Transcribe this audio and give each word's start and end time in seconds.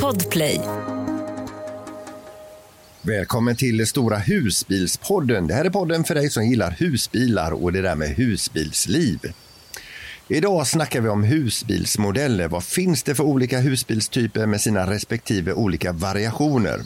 Podplay. 0.00 0.60
Välkommen 3.02 3.56
till 3.56 3.86
Stora 3.86 4.16
husbilspodden. 4.16 5.46
Det 5.46 5.54
här 5.54 5.64
är 5.64 5.70
podden 5.70 6.04
för 6.04 6.14
dig 6.14 6.30
som 6.30 6.46
gillar 6.46 6.70
husbilar 6.70 7.52
och 7.52 7.72
det 7.72 7.82
där 7.82 7.94
med 7.94 8.08
husbilsliv. 8.08 9.32
Idag 10.28 10.66
snackar 10.66 11.00
vi 11.00 11.08
om 11.08 11.24
husbilsmodeller. 11.24 12.48
Vad 12.48 12.64
finns 12.64 13.02
det 13.02 13.14
för 13.14 13.24
olika 13.24 13.58
husbilstyper 13.58 14.46
med 14.46 14.60
sina 14.60 14.90
respektive 14.90 15.52
olika 15.52 15.92
variationer? 15.92 16.80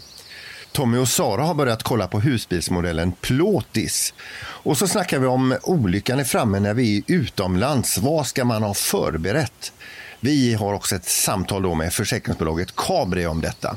Tommy 0.73 0.99
och 0.99 1.09
Sara 1.09 1.43
har 1.43 1.55
börjat 1.55 1.83
kolla 1.83 2.09
på 2.09 2.21
husbilsmodellen 2.21 3.13
Plåtis. 3.13 4.15
Och 4.39 4.79
så 4.79 4.89
snackar 4.89 5.19
vi 5.19 5.27
om 5.27 5.57
olyckan 5.63 6.21
är 6.21 6.25
framme 6.25 6.61
när 6.61 6.75
vi 6.75 6.97
är 6.97 7.03
utomlands. 7.07 7.99
Vad 7.99 8.27
ska 8.27 8.45
man 8.45 8.63
ha 8.63 8.75
förberett? 8.75 9.73
Vi 10.21 10.55
har 10.55 10.75
också 10.75 10.97
ett 10.97 11.09
samtal 11.09 11.63
då 11.63 11.75
med 11.75 11.93
försäkringsbolaget 11.93 12.77
Cabri 12.77 13.27
om 13.27 13.41
detta. 13.41 13.77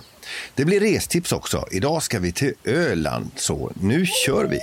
Det 0.56 0.66
blir 0.66 0.80
restips 0.80 1.32
också. 1.32 1.66
Idag 1.72 2.04
ska 2.04 2.20
vi 2.20 2.32
till 2.32 2.54
Öland, 2.64 3.32
så 3.36 3.72
nu 3.82 4.06
kör 4.26 4.46
vi! 4.46 4.60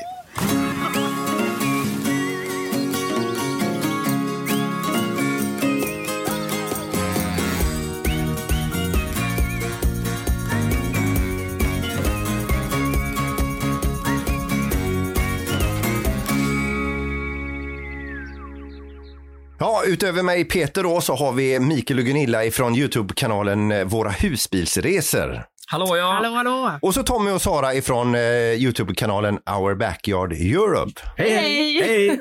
Utöver 19.86 20.22
mig 20.22 20.44
Peter 20.44 20.82
då 20.82 21.00
så 21.00 21.14
har 21.14 21.32
vi 21.32 21.60
Mikael 21.60 21.98
och 21.98 22.04
Gunilla 22.06 22.50
från 22.50 22.74
Youtube-kanalen 22.76 23.72
eh, 23.72 23.84
Våra 23.84 24.10
husbilsresor. 24.10 25.42
Hallå 25.68 25.96
ja! 25.96 26.12
Hallå, 26.12 26.28
hallå! 26.34 26.78
Och 26.82 26.94
så 26.94 27.02
Tommy 27.02 27.30
och 27.30 27.42
Sara 27.42 27.74
ifrån 27.74 28.14
eh, 28.14 28.20
Youtube-kanalen 28.54 29.34
Our 29.34 29.74
Backyard 29.74 30.32
Europe. 30.32 31.00
Hej, 31.16 31.30
hej! 31.30 31.82
Hej! 31.82 32.20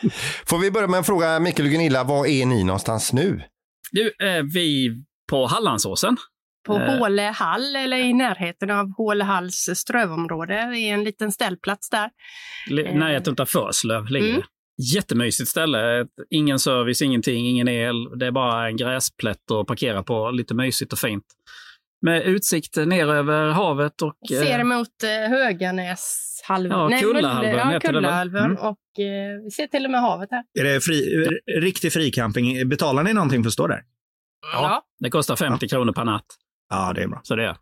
Får 0.46 0.58
vi 0.58 0.70
börja 0.70 0.86
med 0.86 0.98
en 0.98 1.04
fråga, 1.04 1.40
Mikael 1.40 1.66
och 1.66 1.72
Gunilla, 1.72 2.04
var 2.04 2.26
är 2.26 2.46
ni 2.46 2.64
någonstans 2.64 3.12
nu? 3.12 3.42
Du, 3.92 4.12
är 4.18 4.42
vi 4.54 4.90
på 5.30 5.46
Hallandsåsen? 5.46 6.16
På 6.66 6.76
Eh. 6.76 6.98
Hålehall, 6.98 7.76
eller 7.76 7.96
i 7.96 8.12
närheten 8.12 8.70
av 8.70 8.90
Hålehalls 8.96 9.68
strövområde, 9.74 10.72
i 10.76 10.88
en 10.88 11.04
liten 11.04 11.32
ställplats 11.32 11.90
där. 11.90 12.10
Li- 12.70 12.86
Eh. 12.86 12.94
Närheten 12.94 13.34
av 13.38 13.44
Förslöv 13.46 14.06
ligger 14.06 14.28
Mm. 14.28 14.42
Jättemysigt 14.94 15.48
ställe. 15.48 16.06
Ingen 16.30 16.58
service, 16.58 17.02
ingenting, 17.02 17.46
ingen 17.46 17.68
el. 17.68 18.18
Det 18.18 18.26
är 18.26 18.30
bara 18.30 18.68
en 18.68 18.76
gräsplätt 18.76 19.50
att 19.50 19.66
parkera 19.66 20.02
på. 20.02 20.30
Lite 20.30 20.54
mysigt 20.54 20.92
och 20.92 20.98
fint. 20.98 21.24
Med 22.02 22.22
utsikt 22.22 22.76
ner 22.76 23.06
över 23.06 23.48
havet 23.48 24.02
och... 24.02 24.14
Ser 24.28 24.58
eh, 24.58 24.64
mot 24.64 25.02
eh, 25.02 25.30
Höganäshalvön. 25.30 26.90
Ja, 26.90 27.00
Kullahalvön 27.00 27.56
ja, 27.56 27.68
heter? 27.68 27.88
Kullahalvön. 27.88 28.44
Mm. 28.44 28.56
Och 28.56 29.00
eh, 29.00 29.42
vi 29.44 29.50
ser 29.50 29.66
till 29.66 29.84
och 29.84 29.90
med 29.90 30.00
havet 30.00 30.28
här. 30.30 30.44
Är 30.60 30.64
det 30.64 30.80
fri, 30.80 31.26
riktig 31.60 31.92
fricamping? 31.92 32.68
Betalar 32.68 33.02
ni 33.02 33.12
någonting 33.12 33.42
för 33.42 33.48
att 33.48 33.52
stå 33.52 33.66
där? 33.66 33.82
Ja. 34.52 34.82
Det 34.98 35.10
kostar 35.10 35.36
50 35.36 35.68
kronor 35.68 35.92
per 35.92 36.04
natt. 36.04 36.26
Ja, 36.68 36.92
det 36.92 37.02
är 37.02 37.08
bra. 37.08 37.20
Så 37.22 37.36
det 37.36 37.44
är. 37.44 37.56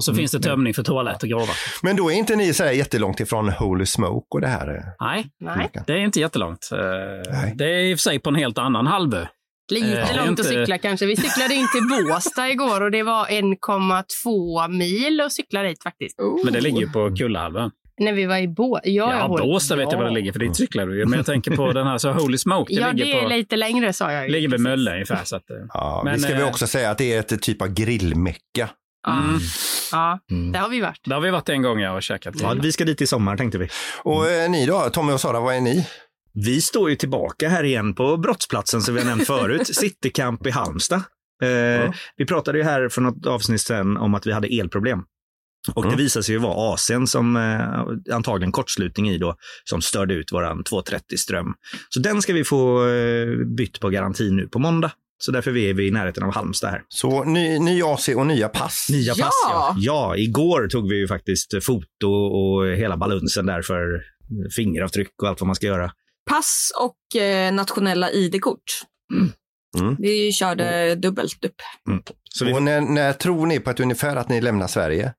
Och 0.00 0.04
så 0.04 0.10
Mm, 0.10 0.18
finns 0.18 0.32
det 0.32 0.40
tömning 0.40 0.74
för 0.74 0.82
toalett 0.82 1.22
och 1.22 1.28
gråvatten. 1.28 1.54
Men 1.82 1.96
då 1.96 2.10
är 2.10 2.14
inte 2.14 2.36
ni 2.36 2.54
så 2.54 2.64
här 2.64 2.72
jättelångt 2.72 3.20
ifrån 3.20 3.48
Holy 3.48 3.86
Smoke 3.86 4.26
och 4.30 4.40
det 4.40 4.46
här? 4.46 4.68
eh, 4.76 4.82
Nej, 5.00 5.24
Nej, 5.40 5.70
det 5.86 5.92
är 5.92 5.96
inte 5.98 6.20
jättelångt. 6.20 6.68
Eh, 6.72 6.78
Nej. 7.32 7.52
Det 7.56 7.64
är 7.64 7.78
i 7.80 7.94
och 7.94 7.98
för 7.98 8.02
sig 8.02 8.18
på 8.18 8.30
en 8.30 8.36
helt 8.36 8.58
annan 8.58 8.86
halvö. 8.86 9.26
lite 9.72 10.00
Eh, 10.00 10.16
långt 10.16 10.28
inte- 10.28 10.42
att 10.42 10.48
cykla 10.48 10.78
kanske. 10.78 11.06
Vi 11.06 11.16
cyklade 11.16 11.54
in 11.54 11.66
till 11.74 12.04
Båstad 12.06 12.48
igår 12.50 12.80
och 12.80 12.90
det 12.90 13.02
var 13.02 13.26
1,2 13.26 14.68
mil 14.68 15.20
att 15.20 15.32
cykla 15.32 15.62
dit 15.62 15.82
faktiskt. 15.82 16.16
Men 16.44 16.52
det 16.52 16.60
ligger 16.60 16.80
ju 16.80 16.88
på 16.90 17.16
Kullahalvön. 17.16 17.70
När 18.00 18.12
vi 18.12 18.26
var 18.26 18.36
i 18.36 18.48
Båstad. 18.48 18.88
Ja, 18.88 19.14
Ja, 19.18 19.28
Båstad 19.28 19.76
vet 19.76 19.92
jag 19.92 19.98
var 19.98 20.04
det 20.04 20.10
ligger, 20.14 20.32
för 20.32 20.38
dit 20.40 20.56
cyklar 20.56 20.86
du 20.86 20.98
ju. 20.98 21.06
Men 21.06 21.16
jag 21.16 21.26
tänker 21.26 21.56
på 21.56 21.72
den 21.72 21.86
här, 21.86 21.98
så 21.98 22.12
Holy 22.12 22.38
Smoke, 22.38 22.74
det 22.74 22.80
Ja, 22.80 22.92
ligger 22.92 23.04
det 23.04 23.18
är 23.18 23.22
på... 23.22 23.28
lite 23.28 23.56
längre 23.56 23.92
sa 23.92 24.12
jag 24.12 24.26
ju. 24.26 24.32
ligger 24.32 24.48
vid. 24.48 24.60
Mölle 24.60 24.92
ungefär. 24.92 25.20
Så 25.24 25.36
att, 25.36 25.50
eh, 25.50 25.56
Ja, 25.74 26.02
Men, 26.04 26.14
vi 26.14 26.20
ska 26.20 26.32
eh, 26.32 26.48
också 26.48 26.66
säga 26.66 26.90
att 26.90 26.98
det 26.98 27.12
är 27.14 27.20
ett 27.20 27.42
typ 27.42 27.62
av 27.62 27.68
grillmecka. 27.68 28.68
Ja, 29.02 29.18
mm, 29.22 29.40
ja, 29.92 30.20
Mm. 30.30 30.52
där 30.52 30.60
har 30.60 30.68
vi 30.68 30.80
varit. 30.80 31.00
där 31.04 31.14
har 31.14 31.22
vi 31.22 31.30
varit 31.30 31.48
en 31.48 31.62
gång 31.62 31.80
jag 31.80 31.94
och 31.96 32.02
käkat. 32.02 32.34
Ja, 32.40 32.54
vi 32.62 32.72
ska 32.72 32.84
dit 32.84 33.00
i 33.02 33.06
sommar 33.06 33.36
tänkte 33.36 33.58
vi. 33.58 33.68
Och 34.02 34.30
eh, 34.30 34.50
ni 34.50 34.66
då, 34.66 34.80
Tommy 34.92 35.12
och 35.12 35.20
Sara, 35.20 35.40
vad 35.40 35.54
är 35.54 35.60
ni? 35.60 35.86
Vi 36.34 36.60
står 36.60 36.90
ju 36.90 36.96
tillbaka 36.96 37.48
här 37.48 37.64
igen 37.64 37.94
på 37.94 38.16
brottsplatsen 38.16 38.82
som 38.82 38.94
vi 38.94 39.00
har 39.00 39.06
nämnt 39.08 39.26
förut, 39.26 39.66
Citycamp 39.76 40.46
i 40.46 40.50
Halmstad. 40.50 41.02
Eh, 41.42 41.90
Vi 42.16 42.26
pratade 42.26 42.58
ju 42.58 42.64
här 42.64 42.88
för 42.88 43.00
något 43.00 43.26
avsnitt 43.26 43.60
sedan 43.60 43.96
om 43.96 44.14
att 44.14 44.26
vi 44.26 44.32
hade 44.32 44.48
elproblem. 44.48 44.98
Och 45.74 45.84
Mm. 45.84 45.96
det 45.96 46.02
visade 46.02 46.22
sig 46.22 46.34
ju 46.34 46.38
vara 46.38 46.76
AC'n 46.76 47.06
som 47.06 47.36
eh, 47.36 48.14
antagligen 48.14 48.52
kortslutning 48.52 49.08
i 49.10 49.18
då, 49.18 49.36
som 49.64 49.82
störde 49.82 50.14
ut 50.14 50.32
våran 50.32 50.64
230 50.64 51.16
ström. 51.18 51.54
Så 51.88 52.00
den 52.00 52.22
ska 52.22 52.32
vi 52.32 52.44
få 52.44 52.86
eh, 52.88 53.26
bytt 53.56 53.80
på 53.80 53.88
garanti 53.88 54.30
nu 54.30 54.48
på 54.48 54.58
måndag. 54.58 54.90
Så 55.24 55.32
därför 55.32 55.56
är 55.56 55.74
vi 55.74 55.86
i 55.88 55.90
närheten 55.90 56.22
av 56.22 56.34
Halmstad 56.34 56.70
här. 56.70 56.82
Så 56.88 57.24
ny, 57.24 57.58
ny 57.58 57.82
AC 57.82 58.08
och 58.08 58.26
nya 58.26 58.48
pass. 58.48 58.86
Nya 58.90 59.14
Ja! 59.16 59.24
pass 59.24 59.34
ja. 59.48 59.74
Ja, 59.78 60.16
igår 60.16 60.68
tog 60.68 60.88
vi 60.88 60.96
ju 60.96 61.08
faktiskt 61.08 61.64
foto 61.64 62.08
och 62.12 62.66
hela 62.76 62.96
balunsen 62.96 63.46
där 63.46 63.62
för 63.62 64.02
fingeravtryck 64.56 65.22
och 65.22 65.28
allt 65.28 65.40
vad 65.40 65.46
man 65.46 65.56
ska 65.56 65.66
göra. 65.66 65.92
Pass 66.30 66.72
och 66.80 67.20
eh, 67.20 67.52
nationella 67.52 68.10
ID-kort. 68.10 68.62
Mm. 69.78 69.96
Vi 69.98 70.32
körde 70.32 70.94
dubbelt 70.94 71.44
upp. 71.44 71.54
Så 72.34 72.44
vi, 72.44 72.52
Och 72.52 72.62
när, 72.62 72.80
när 72.80 73.12
tror 73.12 73.46
ni 73.46 73.60
på 73.60 73.70
att 73.70 73.80
ungefär 73.80 74.16
att 74.16 74.28
ni 74.28 74.40
lämnar 74.40 74.66
Sverige? 74.66 75.12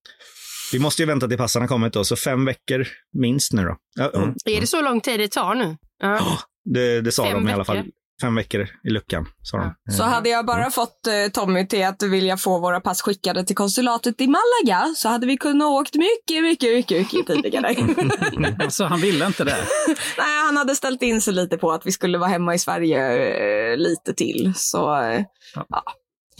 vi 0.73 0.79
måste 0.79 1.01
ju 1.01 1.05
vänta 1.05 1.27
till 1.27 1.37
passarna 1.37 1.67
kommit 1.67 1.93
då, 1.93 2.03
så 2.03 2.15
fem 2.15 2.45
veckor 2.45 2.87
minst 3.13 3.53
nu 3.53 3.63
då. 3.63 3.77
Mm. 4.13 4.35
Är 4.45 4.61
det 4.61 4.67
så 4.67 4.81
lång 4.81 5.01
tid 5.01 5.19
det 5.19 5.31
tar 5.31 5.55
nu? 5.55 5.77
Ja. 6.01 6.37
det, 6.73 7.01
det 7.01 7.11
sa 7.11 7.23
Fem 7.23 7.33
de 7.33 7.49
i 7.49 7.53
alla 7.53 7.65
fall. 7.65 7.77
veckor. 7.77 7.91
Fem 8.21 8.35
veckor 8.35 8.67
i 8.83 8.89
luckan, 8.89 9.27
sa 9.41 9.57
de. 9.57 9.91
Så 9.91 10.03
hade 10.03 10.29
jag 10.29 10.45
bara 10.45 10.71
fått 10.71 11.07
eh, 11.07 11.31
Tommy 11.33 11.67
till 11.67 11.85
att 11.85 12.03
vilja 12.03 12.37
få 12.37 12.59
våra 12.59 12.81
pass 12.81 13.01
skickade 13.01 13.43
till 13.43 13.55
konsulatet 13.55 14.21
i 14.21 14.27
Malaga 14.27 14.93
så 14.95 15.09
hade 15.09 15.27
vi 15.27 15.37
kunnat 15.37 15.67
åkt 15.67 15.95
mycket, 15.95 16.43
mycket, 16.43 16.73
mycket, 16.73 16.97
mycket 16.97 17.27
tidigare. 17.27 17.75
Alltså, 18.63 18.85
han 18.85 19.01
ville 19.01 19.25
inte 19.25 19.43
det. 19.43 19.55
Nej, 20.17 20.45
han 20.45 20.57
hade 20.57 20.75
ställt 20.75 21.01
in 21.01 21.21
sig 21.21 21.33
lite 21.33 21.57
på 21.57 21.71
att 21.71 21.85
vi 21.85 21.91
skulle 21.91 22.17
vara 22.17 22.29
hemma 22.29 22.55
i 22.55 22.59
Sverige 22.59 23.71
eh, 23.71 23.77
lite 23.77 24.13
till. 24.13 24.53
Så 24.55 25.01
eh, 25.03 25.21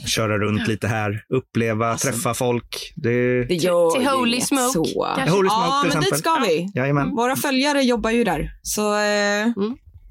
Köra 0.06 0.38
runt 0.38 0.68
lite 0.68 0.88
här, 0.88 1.24
uppleva, 1.30 1.98
träffa 1.98 2.34
folk. 2.34 2.94
Det... 2.96 3.44
det 3.44 3.56
gör 3.56 3.92
Till 3.92 4.08
Holy 4.08 4.42
Smoke, 4.42 4.72
så. 4.72 4.80
Holy 5.16 5.50
Smoke 5.50 5.50
ja, 5.50 5.82
till 5.84 5.94
men 5.94 6.04
dit 6.04 6.14
exempel. 6.14 6.18
ska 6.18 6.46
vi. 6.48 6.72
Jajamän. 6.76 7.16
Våra 7.16 7.36
följare 7.36 7.82
jobbar 7.82 8.12
ju 8.12 8.24
där. 8.24 8.52
Så, 8.62 8.96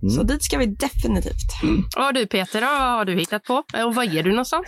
eh, 0.02 0.08
så 0.16 0.22
dit 0.22 0.42
ska 0.44 0.58
vi 0.58 0.66
definitivt. 0.66 1.50
Och 1.96 2.14
du 2.14 2.26
Peter, 2.26 2.60
vad 2.60 2.70
har 2.80 3.04
du 3.04 3.14
hittat 3.14 3.44
på? 3.44 3.54
Och 3.84 3.94
var 3.94 4.16
är 4.18 4.22
du 4.22 4.30
någonstans? 4.30 4.66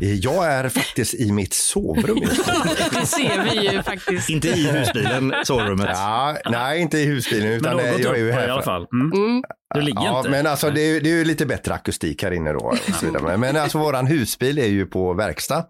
Eh, 0.00 0.14
Jag 0.14 0.46
är 0.52 0.68
faktiskt 0.68 1.14
i 1.14 1.32
mitt 1.32 1.54
sovrum. 1.54 2.20
Det 2.92 3.06
ser 3.06 3.44
vi 3.44 3.72
ju 3.72 3.82
faktiskt. 3.82 4.28
Inte 4.30 4.48
i 4.48 4.66
husbilen, 4.70 5.34
sovrummet. 5.44 5.88
Ja, 5.92 6.36
nej, 6.50 6.80
inte 6.80 6.98
i 6.98 7.04
husbilen, 7.06 7.48
Men 7.48 7.56
utan 7.58 7.78
eh, 7.80 7.92
gått 7.92 8.00
jag 8.00 8.14
är 8.14 8.18
ju 8.18 8.30
på 8.32 8.38
i 8.38 8.40
här. 8.40 8.48
alla 8.48 8.62
fall. 8.62 8.86
Mm. 8.92 9.42
Mm. 9.74 9.80
Du 9.84 9.86
ligger 9.86 10.04
Ja, 10.04 10.18
inte. 10.18 10.30
men 10.30 10.46
alltså 10.46 10.70
det 10.70 10.80
är, 10.80 11.00
det 11.00 11.10
är 11.10 11.14
ju 11.16 11.24
lite 11.24 11.46
bättre 11.46 11.74
akustik 11.74 12.22
här 12.22 12.30
inne 12.32 12.52
då. 12.52 12.58
Och 12.58 12.76
så 12.94 13.06
vidare. 13.06 13.36
Men- 13.36 13.56
alltså 13.56 13.78
våran 13.78 14.06
husbil 14.06 14.58
är 14.58 14.66
ju 14.66 14.86
på 14.86 15.12
verkstad 15.14 15.64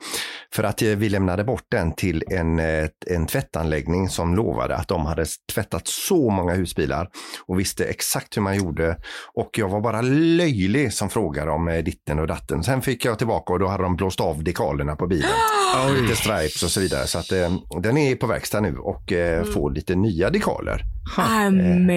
för 0.55 0.63
att 0.65 0.83
eh, 0.83 0.89
vi 0.89 1.09
lämnade 1.09 1.45
bort 1.45 1.65
den 1.71 1.93
till 1.95 2.25
en, 2.31 2.59
eh, 2.59 2.89
en 3.07 3.27
tvättanläggning 3.27 4.09
som 4.09 4.35
lovade 4.35 4.77
att 4.77 4.89
de 4.89 5.07
hade 5.07 5.27
tvättat 5.53 5.89
så 5.89 6.31
många 6.31 6.55
husbilar 6.55 7.09
och 7.47 7.61
visste 7.61 7.85
exakt 7.85 8.37
hur 8.37 8.43
man 8.43 8.57
gjorde. 8.57 8.97
Och 9.35 9.51
jag 9.59 9.69
var 9.69 9.81
bara 9.81 10.01
löjlig 10.03 10.93
som 10.93 11.11
frågade 11.11 11.51
om 11.51 11.69
eh, 11.69 11.85
ditten 11.85 12.19
och 12.19 12.27
datten. 12.27 12.63
Sen 12.65 12.83
fick 12.83 13.05
jag 13.05 13.19
tillbaka 13.19 13.53
och 13.53 13.59
då 13.59 13.67
hade 13.67 13.83
de 13.83 13.97
blåst 13.97 14.21
av 14.21 14.45
dekalerna 14.45 14.97
på 14.97 15.07
bilen. 15.07 15.31
Lite 16.03 16.17
stripes 16.17 16.63
och 16.63 16.71
så 16.71 16.81
vidare. 16.81 17.07
Så 17.07 17.19
att 17.19 17.33
eh, 17.33 17.57
den 17.83 17.97
är 17.97 18.17
på 18.17 18.27
verkstad 18.27 18.61
nu 18.61 18.77
och 18.79 19.13
eh, 19.13 19.45
får 19.45 19.71
lite 19.71 19.95
nya 19.95 20.31
dekaler. 20.31 20.83
Amen. 21.17 21.89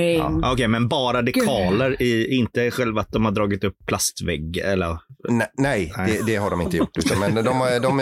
ja. 0.41 0.51
Okej, 0.53 0.67
men 0.67 0.87
bara 0.87 1.21
dekaler, 1.21 1.88
i, 1.99 2.35
inte 2.35 2.71
själva 2.71 3.01
att 3.01 3.11
de 3.11 3.25
har 3.25 3.31
dragit 3.31 3.63
upp 3.63 3.75
plastvägg 3.85 4.57
eller? 4.57 4.97
Nej, 5.29 5.47
nej 5.57 5.93
Nej. 5.97 6.11
det, 6.19 6.31
det 6.31 6.35
har 6.35 6.49
de 6.49 6.61
inte 6.61 6.77
gjort. 6.77 6.97
Utan, 6.97 7.19
men 7.19 7.35
de, 7.35 7.47
har- 7.61 7.79
de 7.79 7.99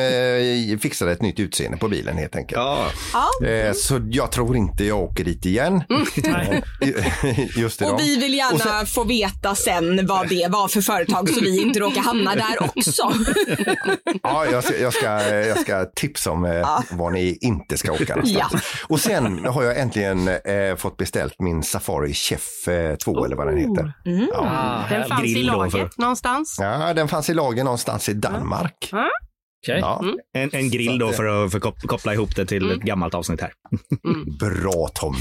eh, 0.73 0.79
fixade 0.79 1.11
ett 1.11 1.21
nytt 1.21 1.39
utseende 1.39 1.77
på 1.77 1.87
bilen 1.87 2.17
helt 2.17 2.35
enkelt. 2.35 2.57
Ja, 2.57 2.87
Ja. 3.41 3.47
Eh, 3.47 3.73
Så 3.73 3.99
jag 4.11 4.31
tror 4.31 4.55
inte 4.57 4.83
jag 4.83 4.99
åker 4.99 5.23
dit 5.23 5.45
igen. 5.45 5.83
Nej. 6.23 6.63
Just 7.55 7.81
idag. 7.81 7.93
Och 7.93 7.99
vi 7.99 8.15
vill 8.17 8.33
gärna 8.33 8.59
sen- 8.59 8.85
få 8.85 9.03
veta 9.03 9.55
sen 9.55 10.07
vad 10.07 10.29
det 10.29 10.47
var 10.49 10.67
för 10.67 10.81
företag 10.81 11.29
så 11.29 11.39
vi 11.41 11.61
inte 11.61 11.79
råkar 11.79 12.01
hamna 12.01 12.35
där 12.35 12.63
också. 12.77 13.13
Ja, 14.23 14.45
jag 14.51 14.63
ska, 14.63 14.77
jag 14.77 14.93
ska, 14.93 15.07
jag 15.35 15.59
ska 15.59 15.85
tipsa 15.95 16.31
om 16.31 16.45
eh, 16.45 16.79
var 16.91 17.11
ni 17.11 17.37
inte 17.41 17.77
ska 17.77 17.91
åka 17.91 18.15
någonstans. 18.15 18.53
Och 18.87 18.99
sen 18.99 19.45
har 19.45 19.63
jag 19.63 19.79
äntligen 19.79 20.27
eh, 20.27 20.75
fått 20.77 20.97
beställt 20.97 21.33
min 21.39 21.63
Safari 21.63 22.13
Chef 22.13 22.67
eh, 22.67 22.95
2 22.95 23.25
eller 23.25 23.35
vad 23.35 23.47
den 23.47 23.57
heter. 23.57 23.76
Ja. 24.03 24.23
Ah, 24.35 24.89
Den 24.89 25.07
fanns 25.09 25.23
i 25.25 25.33
grill 25.33 25.47
då 25.47 25.53
laget 25.53 25.71
för- 25.71 25.89
någonstans. 26.01 26.57
ja, 26.59 26.93
den 26.93 27.07
fanns 27.07 27.29
i 27.29 27.33
lager 27.33 27.63
någonstans 27.63 28.09
i 28.09 28.13
Danmark. 28.13 28.89
Ja. 28.91 29.07
Okej. 29.67 29.79
Ja, 29.79 30.03
En, 30.37 30.49
en 30.53 30.69
grill 30.69 30.99
då 30.99 31.11
för 31.11 31.45
att 31.45 31.51
för 31.51 31.59
kop- 31.59 31.87
koppla 31.87 32.13
ihop 32.13 32.35
det 32.35 32.45
till 32.45 32.71
ett 32.71 32.81
gammalt 32.81 33.13
avsnitt 33.13 33.41
här. 33.41 33.51
Bra 34.39 34.87
Tommy. 34.93 35.17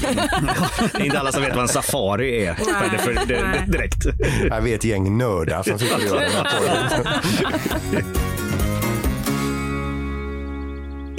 Det 0.93 0.97
är 1.01 1.05
inte 1.05 1.19
alla 1.19 1.31
som 1.31 1.41
vet 1.41 1.53
vad 1.55 1.61
en 1.61 1.67
safari 1.67 2.45
är 2.45 2.57
Nej, 2.89 2.99
för, 2.99 3.13
för, 3.13 3.25
det, 3.27 3.41
nej. 3.43 3.65
direkt. 3.67 4.05
Jag 4.49 4.61
vet 4.61 4.75
ett 4.79 4.83
gäng 4.83 5.17
nördar 5.17 5.63
som 5.63 5.79
sitter 5.79 5.95
och 5.95 6.01
gör 6.01 6.19
den 6.19 6.31
här. 6.31 8.03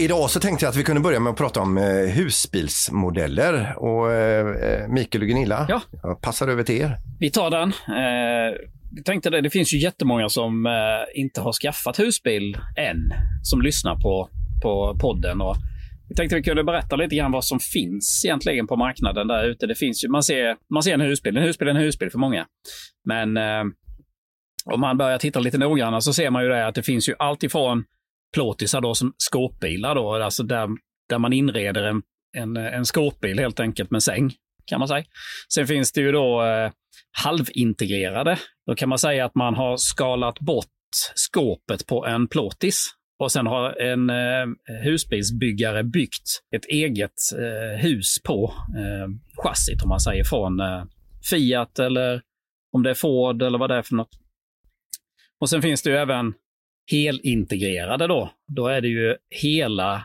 Idag 0.00 0.30
så 0.30 0.40
tänkte 0.40 0.64
jag 0.64 0.70
att 0.70 0.76
vi 0.76 0.84
kunde 0.84 1.00
börja 1.00 1.20
med 1.20 1.30
att 1.30 1.36
prata 1.36 1.60
om 1.60 1.78
eh, 1.78 1.84
husbilsmodeller. 1.84 3.74
Och 3.78 4.12
eh, 4.12 4.88
Mikael 4.88 5.22
och 5.22 5.28
Gunilla, 5.28 5.66
Ja. 5.68 5.82
jag 6.02 6.20
passar 6.20 6.48
över 6.48 6.62
till 6.62 6.80
er. 6.80 6.96
Vi 7.20 7.30
tar 7.30 7.50
den. 7.50 7.68
Eh, 7.72 8.56
tänkte 9.04 9.30
det, 9.30 9.40
det 9.40 9.50
finns 9.50 9.74
ju 9.74 9.78
jättemånga 9.78 10.28
som 10.28 10.66
eh, 10.66 10.72
inte 11.20 11.40
har 11.40 11.52
skaffat 11.52 11.98
husbil 11.98 12.58
än, 12.76 13.12
som 13.42 13.62
lyssnar 13.62 13.94
på, 13.96 14.28
på 14.62 14.96
podden. 15.00 15.40
Och 15.40 15.56
vi 16.08 16.14
tänkte 16.14 16.36
vi 16.36 16.42
kunde 16.42 16.64
berätta 16.64 16.96
lite 16.96 17.16
grann 17.16 17.32
vad 17.32 17.44
som 17.44 17.60
finns 17.60 18.22
egentligen 18.24 18.66
på 18.66 18.76
marknaden 18.76 19.28
där 19.28 19.44
ute. 19.44 19.66
Det 19.66 19.74
finns 19.74 20.04
ju, 20.04 20.08
man, 20.08 20.22
ser, 20.22 20.56
man 20.74 20.82
ser 20.82 20.94
en 20.94 21.00
husbil, 21.00 21.36
en 21.36 21.42
husbil 21.42 21.68
är 21.68 21.72
en 21.72 21.76
husbil 21.80 22.10
för 22.10 22.18
många. 22.18 22.46
Men 23.04 23.36
eh, 23.36 23.64
om 24.64 24.80
man 24.80 24.98
börjar 24.98 25.18
titta 25.18 25.40
lite 25.40 25.58
noggrannare 25.58 26.00
så 26.02 26.12
ser 26.12 26.30
man 26.30 26.42
ju 26.42 26.48
det 26.48 26.66
att 26.66 26.74
det 26.74 26.82
finns 26.82 27.08
ju 27.08 27.14
allt 27.18 27.42
ifrån 27.42 27.84
plåtisar 28.34 28.80
då 28.80 28.94
som 28.94 29.12
skåpbilar 29.18 29.94
då, 29.94 30.14
alltså 30.14 30.42
där, 30.42 30.68
där 31.08 31.18
man 31.18 31.32
inreder 31.32 31.82
en, 31.82 32.02
en, 32.36 32.56
en 32.56 32.84
skåpbil 32.84 33.38
helt 33.38 33.60
enkelt 33.60 33.90
med 33.90 34.02
säng, 34.02 34.32
kan 34.66 34.78
man 34.78 34.88
säga. 34.88 35.04
Sen 35.54 35.66
finns 35.66 35.92
det 35.92 36.00
ju 36.00 36.12
då 36.12 36.44
eh, 36.44 36.70
halvintegrerade. 37.24 38.38
Då 38.66 38.74
kan 38.74 38.88
man 38.88 38.98
säga 38.98 39.24
att 39.24 39.34
man 39.34 39.54
har 39.54 39.76
skalat 39.76 40.40
bort 40.40 40.66
skåpet 41.14 41.86
på 41.86 42.06
en 42.06 42.28
plåtis 42.28 42.86
och 43.18 43.32
sen 43.32 43.46
har 43.46 43.80
en 43.80 44.10
eh, 44.10 44.46
husbilsbyggare 44.82 45.84
byggt 45.84 46.42
ett 46.56 46.64
eget 46.64 47.12
eh, 47.38 47.80
hus 47.80 48.22
på 48.24 48.54
eh, 48.78 49.08
chassit, 49.42 49.82
om 49.82 49.88
man 49.88 50.00
säger, 50.00 50.24
från 50.24 50.60
eh, 50.60 50.84
Fiat 51.30 51.78
eller 51.78 52.22
om 52.72 52.82
det 52.82 52.90
är 52.90 52.94
Ford 52.94 53.42
eller 53.42 53.58
vad 53.58 53.70
det 53.70 53.76
är 53.76 53.82
för 53.82 53.94
något. 53.94 54.10
Och 55.40 55.50
sen 55.50 55.62
finns 55.62 55.82
det 55.82 55.90
ju 55.90 55.96
även 55.96 56.34
helintegrerade 56.90 58.06
då. 58.06 58.30
Då 58.56 58.66
är 58.66 58.80
det 58.80 58.88
ju 58.88 59.14
hela 59.30 60.04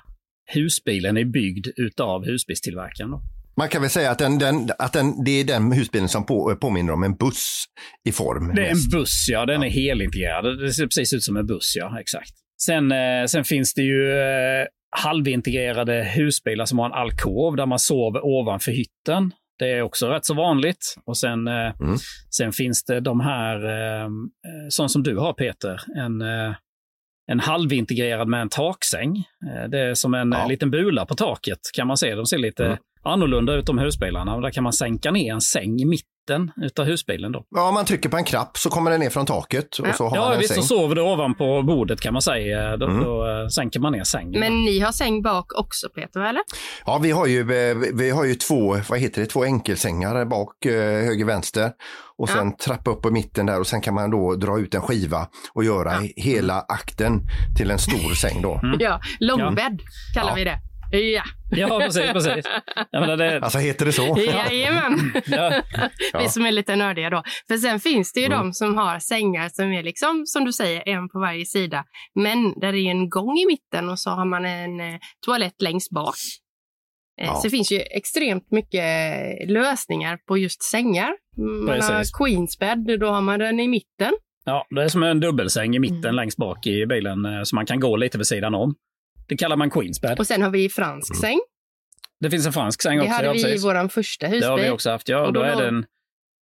husbilen 0.52 1.18
är 1.18 1.26
byggd 1.26 1.68
utav 1.78 2.26
husbilstillverkaren. 2.26 3.12
Då. 3.12 3.22
Man 3.58 3.70
kan 3.70 3.82
väl 3.82 3.90
säga 3.90 4.12
att, 4.12 4.20
den, 4.20 4.40
den, 4.40 4.70
att 4.80 4.94
den, 4.94 5.24
det 5.24 5.32
är 5.32 5.44
den 5.44 5.72
husbilen 5.72 6.10
som 6.10 6.26
på, 6.26 6.56
påminner 6.62 6.94
om 6.94 7.04
en 7.04 7.16
buss 7.16 7.66
i 8.10 8.12
form. 8.12 8.56
Det 8.56 8.66
är 8.68 8.72
en 8.72 8.90
buss, 8.92 9.26
ja. 9.30 9.46
Den 9.46 9.64
är 9.64 9.70
helintegrerad. 9.70 10.60
Det 10.60 10.74
ser 10.74 10.86
precis 10.86 11.14
ut 11.14 11.24
som 11.24 11.38
en 11.38 11.48
buss, 11.48 11.74
ja. 11.76 12.00
Exakt. 12.00 12.32
Sen, 12.62 12.92
eh, 12.92 13.26
sen 13.28 13.44
finns 13.44 13.74
det 13.74 13.82
ju 13.82 14.12
eh, 14.12 14.66
halvintegrerade 14.98 16.04
husbilar 16.16 16.66
som 16.66 16.80
har 16.80 16.86
en 16.86 16.92
alkov 16.94 17.56
där 17.56 17.66
man 17.66 17.80
sover 17.80 18.26
ovanför 18.26 18.72
hytten. 18.72 19.32
Det 19.60 19.72
är 19.72 19.82
också 19.82 20.08
rätt 20.08 20.26
så 20.26 20.34
vanligt. 20.34 20.96
Och 21.06 21.18
sen, 21.18 21.48
eh, 21.48 21.54
Mm. 21.54 21.98
sen 22.38 22.52
finns 22.54 22.84
det 22.84 23.00
de 23.00 23.20
här, 23.20 23.60
sånt 24.70 24.92
som 24.92 25.04
du 25.04 25.18
har 25.18 25.34
Peter, 25.34 25.82
en, 25.98 26.22
en 27.32 27.40
halvintegrerad 27.40 28.28
med 28.28 28.42
en 28.42 28.50
taksäng. 28.50 29.18
Eh, 29.18 29.70
det 29.70 29.80
är 29.80 29.94
som 29.94 30.14
en 30.14 30.32
Ja. 30.32 30.42
eh, 30.42 30.48
liten 30.48 30.72
bula 30.72 31.06
på 31.06 31.16
taket 31.16 31.60
kan 31.74 31.88
man 31.88 31.98
se. 31.98 32.16
De 32.16 32.26
ser 32.26 32.38
lite 32.38 32.66
Mm. 32.66 32.78
annorlunda 33.04 33.54
ut 33.54 33.66
de 33.66 33.78
husbilarna. 33.80 34.40
Där 34.40 34.52
kan 34.52 34.64
man 34.64 34.74
sänka 34.74 35.12
ner 35.12 35.34
en 35.34 35.42
säng 35.42 35.80
i 35.80 35.86
mitten 36.30 36.52
utav 36.66 36.86
husbilen. 36.86 37.32
Då. 37.32 37.46
Ja, 37.50 37.72
man 37.72 37.86
trycker 37.86 38.10
på 38.10 38.18
en 38.18 38.24
knapp 38.24 38.58
så 38.58 38.70
kommer 38.70 38.92
den 38.92 39.00
ner 39.00 39.10
från 39.10 39.26
taket 39.26 39.78
och 39.80 39.88
Ja. 39.88 39.94
så 39.94 40.08
har 40.08 40.16
Ja, 40.18 40.22
man 40.24 40.34
en 40.34 40.40
visst, 40.40 40.50
så 40.56 40.62
säng. 40.62 40.64
sover 40.78 40.96
du 40.96 41.02
ovanpå 41.02 41.62
bordet 41.62 42.02
kan 42.02 42.14
man 42.14 42.22
säga. 42.22 42.78
Då, 42.78 42.86
Mm. 42.88 43.04
då 43.04 43.28
eh, 43.28 43.48
sänker 43.48 43.80
man 43.80 43.92
ner 43.94 44.04
sängen. 44.04 44.40
Men 44.40 44.64
ni 44.66 44.80
har 44.80 44.92
säng 44.92 45.22
bak 45.22 45.46
också 45.60 45.90
Peter, 45.96 46.20
eller? 46.20 46.42
Ja, 46.86 47.00
vi 47.04 47.12
har 47.12 47.28
ju, 47.28 47.40
eh, 47.40 47.78
vi 47.94 48.10
har 48.10 48.26
ju 48.26 48.36
två, 48.36 48.78
vad 48.90 49.00
heter 49.00 49.22
det, 49.22 49.28
två 49.28 49.44
enkelsängar 49.44 50.26
bak, 50.26 50.66
eh, 50.66 50.72
höger, 51.06 51.26
vänster. 51.26 51.72
Och 52.18 52.30
Ja. 52.30 52.34
sen 52.34 52.58
trappa 52.58 52.92
upp 52.92 53.02
på 53.02 53.12
mitten 53.12 53.46
där 53.46 53.60
och 53.60 53.68
sen 53.68 53.82
kan 53.82 53.94
man 53.94 54.12
då 54.12 54.36
dra 54.36 54.60
ut 54.60 54.74
en 54.76 54.82
skiva 54.82 55.28
och 55.54 55.64
göra 55.64 55.92
hela 56.16 56.66
akten 56.68 57.22
till 57.58 57.72
en 57.72 57.80
stor 57.80 58.14
säng 58.16 58.42
då. 58.42 58.60
Mm. 58.64 58.78
Ja, 58.80 59.00
långbädd 59.20 59.80
kallar 60.14 60.30
Ja. 60.30 60.36
vi 60.36 60.44
det. 60.44 60.60
Ja, 60.98 61.24
Ja, 61.56 61.80
precis. 61.80 62.12
precis. 62.12 62.46
Jag 62.92 63.02
menar, 63.02 63.18
det, 63.18 63.40
Alltså 63.42 63.58
heter 63.60 63.86
det 63.86 63.92
så? 63.94 64.18
jajamän. 64.28 65.12
ja, 65.26 65.62
Vi 66.20 66.30
som 66.30 66.46
är 66.46 66.52
lite 66.52 66.76
nördiga 66.76 67.10
då. 67.10 67.24
För 67.48 67.58
sen 67.58 67.80
finns 67.80 68.14
det 68.14 68.20
ju 68.20 68.26
Mm. 68.26 68.38
de 68.38 68.54
som 68.54 68.78
har 68.78 69.00
sängar 69.00 69.50
som 69.50 69.72
är 69.74 69.84
liksom, 69.84 70.24
som 70.26 70.46
du 70.46 70.54
säger, 70.54 70.90
en 70.90 71.10
på 71.10 71.20
varje 71.20 71.46
sida. 71.46 71.84
Men 72.16 72.60
där 72.60 72.74
är 72.74 72.92
en 72.92 73.10
gång 73.10 73.38
i 73.38 73.46
mitten 73.46 73.90
och 73.90 74.00
så 74.00 74.10
har 74.10 74.26
man 74.26 74.46
en 74.46 74.80
eh, 74.80 75.00
toalett 75.26 75.62
längst 75.62 75.90
bak. 75.92 76.16
Eh, 77.22 77.26
Ja. 77.28 77.36
Så 77.36 77.44
det 77.44 77.50
finns 77.50 77.72
ju 77.72 77.80
extremt 77.80 78.52
mycket 78.52 78.84
lösningar 79.50 80.18
på 80.28 80.38
just 80.38 80.64
sängar. 80.64 81.14
Man 81.66 81.76
Precis. 81.76 81.90
har 81.92 82.26
queensbed, 82.26 83.00
då 83.00 83.08
har 83.08 83.22
man 83.22 83.40
den 83.40 83.60
i 83.60 83.68
mitten. 83.68 84.14
ja, 84.46 84.66
det 84.70 84.84
är 84.84 84.88
som 84.90 85.04
en 85.04 85.20
dubbelsäng 85.20 85.76
i 85.76 85.80
mitten 85.80 85.98
Mm. 86.06 86.16
längst 86.16 86.38
bak 86.38 86.68
i 86.68 86.86
bilen 86.86 87.26
eh, 87.26 87.44
så 87.44 87.56
man 87.56 87.66
kan 87.66 87.80
gå 87.80 87.96
lite 87.96 88.18
vid 88.18 88.28
sidan 88.28 88.56
om. 88.56 88.76
Det 89.34 89.38
kallar 89.38 89.56
man 89.56 89.70
queensbed. 89.70 90.20
Och 90.20 90.28
sen 90.28 90.42
har 90.42 90.50
vi 90.50 90.70
fransk 90.70 91.12
Mm. 91.14 91.22
säng. 91.22 91.40
Det 92.20 92.30
finns 92.30 92.46
en 92.46 92.54
fransk 92.54 92.82
säng 92.82 92.98
Det 92.98 93.04
också. 93.04 93.14
hade 93.16 93.28
ja, 93.28 93.34
vi 93.34 93.54
i 93.54 93.58
vår 93.58 93.88
första 93.88 94.28
Det 94.28 94.46
har 94.46 94.56
vi 94.56 94.62
husbil. 94.62 94.74
också 94.74 94.90
haft. 94.90 95.10
Ja, 95.10 95.26
Och 95.26 95.34
då 95.34 95.40
då 95.40 95.46
är 95.46 95.52
låg- 95.54 95.62
det 95.62 95.68
en, 95.68 95.86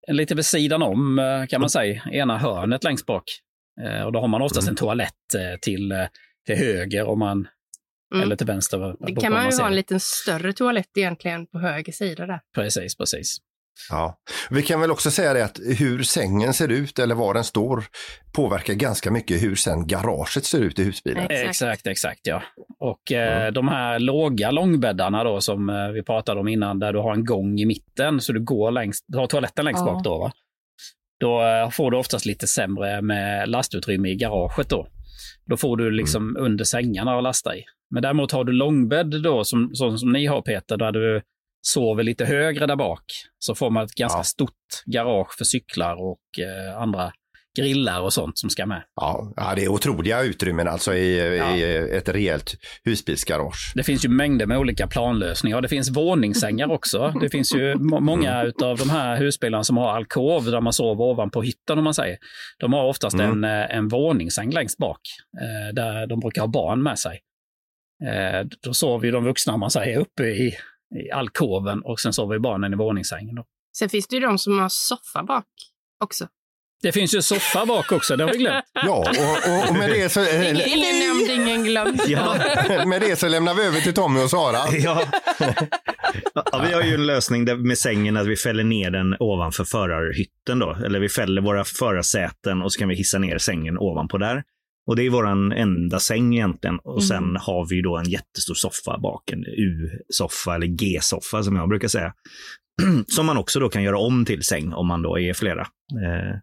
en 0.08 0.16
lite 0.16 0.36
vid 0.36 0.46
sidan 0.46 0.84
om 0.84 1.20
eh, 1.20 1.46
kan 1.46 1.62
man 1.62 1.70
säga, 1.70 2.02
ena 2.12 2.38
hörnet 2.38 2.84
längst 2.84 3.06
bak. 3.06 3.24
Eh, 3.82 4.02
Och 4.04 4.12
då 4.12 4.20
har 4.20 4.28
man 4.28 4.42
oftast 4.42 4.62
Mm. 4.68 4.72
en 4.74 4.76
toalett 4.76 5.34
eh, 5.36 5.60
till, 5.62 5.94
till 6.46 6.56
höger 6.56 7.06
om 7.08 7.20
man, 7.20 7.48
Mm. 8.14 8.24
eller 8.24 8.36
till 8.36 8.48
vänster. 8.48 8.96
Det 9.08 9.22
kan 9.22 9.34
man 9.34 9.50
ju 9.52 9.58
ha 9.58 9.68
en 9.68 9.76
liten 9.76 10.00
större 10.00 10.54
toalett 10.54 10.98
egentligen 10.98 11.48
på 11.48 11.60
höger 11.60 11.94
sida 11.94 12.26
där. 12.26 12.40
Precis, 12.56 12.98
precis. 12.98 13.38
Ja. 13.90 14.18
Vi 14.50 14.62
kan 14.64 14.82
väl 14.82 14.92
också 14.92 15.12
säga 15.12 15.34
det 15.34 15.46
att 15.46 15.60
hur 15.80 16.04
sängen 16.04 16.54
ser 16.54 16.68
ut 16.68 17.00
eller 17.00 17.16
var 17.16 17.34
den 17.34 17.44
står 17.44 17.84
påverkar 18.34 18.74
ganska 18.74 19.12
mycket 19.12 19.44
hur 19.44 19.56
sen 19.56 19.88
garaget 19.88 20.46
ser 20.46 20.60
ut 20.60 20.80
i 20.80 20.84
husbilen. 20.84 21.24
Exakt. 21.24 21.48
Exakt, 21.50 21.88
exakt 21.88 22.20
ja. 22.24 22.44
Och 22.80 23.12
eh, 23.12 23.42
Mm. 23.42 23.54
de 23.54 23.68
här 23.68 24.00
låga 24.00 24.52
långbäddarna 24.52 25.24
då 25.24 25.42
som 25.42 25.70
eh, 25.70 25.88
vi 25.88 26.04
pratade 26.04 26.40
om 26.40 26.48
innan 26.48 26.80
där 26.80 26.94
du 26.94 27.00
har 27.00 27.14
en 27.14 27.26
gång 27.26 27.60
i 27.60 27.66
mitten 27.66 28.22
så 28.22 28.34
du 28.34 28.44
går 28.44 28.72
längst, 28.72 29.06
du 29.08 29.18
har 29.18 29.28
toaletten 29.28 29.66
längst 29.66 29.84
Ja. 29.86 29.94
bak 29.94 30.04
då 30.04 30.18
va? 30.20 30.32
Då 31.20 31.42
eh, 31.44 31.70
får 31.70 31.92
du 31.92 31.98
oftast 31.98 32.26
lite 32.26 32.48
sämre 32.48 33.02
med 33.02 33.50
lastutrymme 33.50 34.10
i 34.10 34.16
garaget 34.16 34.70
då. 34.70 34.88
Då 35.46 35.58
får 35.58 35.78
du 35.78 35.92
liksom 35.92 36.30
Mm. 36.30 36.44
under 36.44 36.64
sängarna 36.64 37.18
att 37.18 37.24
lasta 37.24 37.56
i. 37.58 37.64
Men 37.90 38.02
däremot 38.04 38.32
har 38.32 38.44
du 38.44 38.52
långbädd 38.52 39.22
då 39.24 39.44
som, 39.44 39.70
som, 39.76 39.98
som 39.98 40.12
ni 40.12 40.26
har 40.26 40.42
Peter, 40.42 40.78
där 40.78 40.92
du 40.92 41.22
sover 41.62 42.04
lite 42.04 42.26
högre 42.26 42.66
där 42.68 42.76
bak, 42.76 43.04
så 43.40 43.56
får 43.56 43.70
man 43.70 43.86
ett 43.86 43.96
ganska 43.96 44.20
Ja. 44.20 44.24
stort 44.24 44.84
garage 44.86 45.38
för 45.38 45.46
cyklar 45.46 45.96
och 45.96 46.20
eh, 46.40 46.82
andra 46.82 47.12
grillar 47.58 48.02
och 48.02 48.14
sånt 48.14 48.38
som 48.38 48.50
ska 48.50 48.66
med. 48.66 48.84
Ja, 48.96 49.34
ja, 49.36 49.54
det 49.56 49.64
är 49.64 49.68
otroliga 49.68 50.22
utrymmen 50.22 50.68
alltså 50.68 50.94
i, 50.94 51.38
Ja. 51.38 51.56
i 51.56 51.78
ett 51.98 52.10
rejält 52.10 52.54
husbilsgarage. 52.84 53.72
Det 53.76 53.84
finns 53.84 54.06
ju 54.06 54.10
mängder 54.10 54.46
med 54.46 54.58
olika 54.58 54.88
planlösningar. 54.88 55.62
Det 55.62 55.68
finns 55.68 55.90
våningssängar 55.90 56.72
också. 56.72 57.14
Det 57.22 57.30
finns 57.30 57.56
ju 57.56 57.76
må- 57.80 58.00
många 58.00 58.52
av 58.64 58.78
de 58.78 58.90
här 58.90 59.18
husbilarna 59.18 59.64
som 59.64 59.78
har 59.78 59.92
alkov 59.96 60.46
där 60.46 60.62
man 60.62 60.74
sover 60.74 61.04
ovanpå 61.04 61.42
hytten 61.42 61.78
om 61.78 61.84
man 61.84 61.94
säger. 61.94 62.18
De 62.60 62.74
har 62.74 62.84
oftast 62.84 63.14
Mm. 63.14 63.44
en, 63.44 63.62
eh, 63.62 63.76
en 63.78 63.88
våningssäng 63.88 64.52
längst 64.52 64.78
bak 64.78 65.00
eh, 65.42 65.74
där 65.74 66.08
de 66.08 66.20
brukar 66.20 66.42
ha 66.42 66.48
barn 66.48 66.84
med 66.84 67.00
sig. 67.00 67.20
Eh, 68.06 68.46
Då 68.64 68.74
sover 68.74 69.06
ju 69.06 69.12
de 69.12 69.24
vuxna 69.24 69.54
om 69.54 69.60
man 69.60 69.72
säger 69.72 69.98
uppe 70.00 70.24
i, 70.24 70.54
i 70.96 71.12
alkoven 71.12 71.82
och 71.82 72.00
sen 72.00 72.14
sover 72.14 72.34
ju 72.34 72.40
barnen 72.40 72.74
i 72.74 72.76
våningssängen. 72.76 73.36
Då. 73.36 73.46
Sen 73.78 73.90
finns 73.90 74.08
det 74.08 74.16
ju 74.16 74.22
de 74.22 74.38
som 74.38 74.60
har 74.60 74.70
soffa 74.70 75.24
bak 75.24 75.46
också. 76.04 76.28
Det 76.82 76.92
finns 76.92 77.16
ju 77.16 77.22
soffa 77.22 77.66
bak 77.66 77.92
också, 77.92 78.16
det 78.16 78.24
har 78.24 78.32
vi 78.32 78.38
glömt. 78.38 78.66
Ja, 78.74 78.98
och, 78.98 79.54
och, 79.54 79.70
och 79.70 79.76
med, 79.76 79.90
det 79.90 80.10
så, 80.10 80.20
Ingen, 80.22 80.62
ingen 80.62 81.00
nämnd, 81.00 81.30
ingen 81.30 81.64
glömd. 81.64 82.02
Ja. 82.08 82.36
med 82.86 83.02
det 83.02 83.16
så 83.16 83.28
lämnar 83.28 83.54
vi 83.54 83.64
över 83.64 83.80
till 83.80 83.94
Tommy 83.94 84.24
och 84.24 84.30
Sara. 84.30 84.58
Ja. 84.72 85.06
ja, 86.34 86.66
vi 86.68 86.74
har 86.74 86.82
ju 86.82 86.94
en 86.94 87.06
lösning 87.06 87.46
där 87.46 87.56
med 87.56 87.78
sängen 87.78 88.18
att 88.18 88.28
vi 88.28 88.36
fäller 88.36 88.64
ner 88.64 88.92
den 88.92 89.16
ovanför 89.20 89.64
förarhytten 89.64 90.60
då. 90.60 90.78
Eller 90.86 91.00
vi 91.00 91.10
fäller 91.10 91.42
våra 91.42 91.64
förarsäten 91.64 92.62
och 92.62 92.74
så 92.74 92.80
kan 92.80 92.90
vi 92.90 92.96
hissa 92.96 93.20
ner 93.20 93.38
sängen 93.38 93.78
ovanpå 93.78 94.18
där. 94.18 94.44
Och 94.88 94.96
det 94.96 95.04
är 95.06 95.10
våran 95.10 95.52
enda 95.52 96.00
säng 96.00 96.34
egentligen. 96.36 96.80
Och 96.84 97.04
sen 97.04 97.18
Mm. 97.24 97.36
har 97.42 97.70
vi 97.70 97.82
då 97.82 97.98
en 97.98 98.10
jättestor 98.10 98.54
soffa 98.54 99.00
bak, 99.00 99.32
en 99.32 99.46
U-soffa 99.46 100.56
eller 100.56 100.68
G-soffa 100.68 101.44
som 101.44 101.56
jag 101.56 101.70
brukar 101.70 101.88
säga. 101.88 102.14
som 103.08 103.26
man 103.26 103.38
också 103.38 103.60
då 103.60 103.70
kan 103.70 103.84
göra 103.84 103.98
om 104.00 104.26
till 104.26 104.44
säng 104.44 104.74
om 104.74 104.88
man 104.88 105.02
då 105.02 105.20
är 105.20 105.34
flera. 105.34 105.62
Eh, 105.62 106.36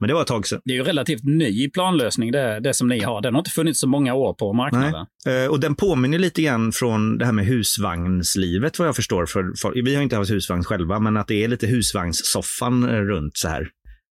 men 0.00 0.08
det 0.08 0.14
var 0.14 0.20
ett 0.22 0.26
tag 0.28 0.46
sedan. 0.46 0.60
Det 0.64 0.72
är 0.72 0.76
ju 0.76 0.82
relativt 0.82 1.24
ny 1.24 1.70
planlösning 1.70 2.32
det, 2.32 2.60
det 2.60 2.74
som 2.74 2.88
ni 2.88 3.00
har. 3.02 3.20
Den 3.20 3.34
har 3.34 3.40
inte 3.40 3.50
funnits 3.50 3.80
så 3.80 3.88
många 3.88 4.14
år 4.14 4.34
på 4.34 4.52
marknaden. 4.52 5.06
Eh, 5.26 5.50
Och 5.50 5.60
den 5.60 5.74
påminner 5.74 6.18
lite 6.18 6.42
grann 6.42 6.72
från 6.72 7.18
det 7.18 7.24
här 7.24 7.32
med 7.32 7.46
husvagnslivet 7.46 8.78
vad 8.78 8.88
jag 8.88 8.96
förstår. 8.96 9.26
För, 9.26 9.52
för, 9.62 9.82
vi 9.82 9.94
har 9.94 10.02
inte 10.02 10.16
haft 10.16 10.30
husvagn 10.30 10.64
själva, 10.64 10.98
men 11.00 11.16
att 11.16 11.28
det 11.28 11.44
är 11.44 11.48
lite 11.48 11.66
husvagnssoffan 11.66 12.86
runt 12.88 13.36
så 13.36 13.48
här, 13.48 13.68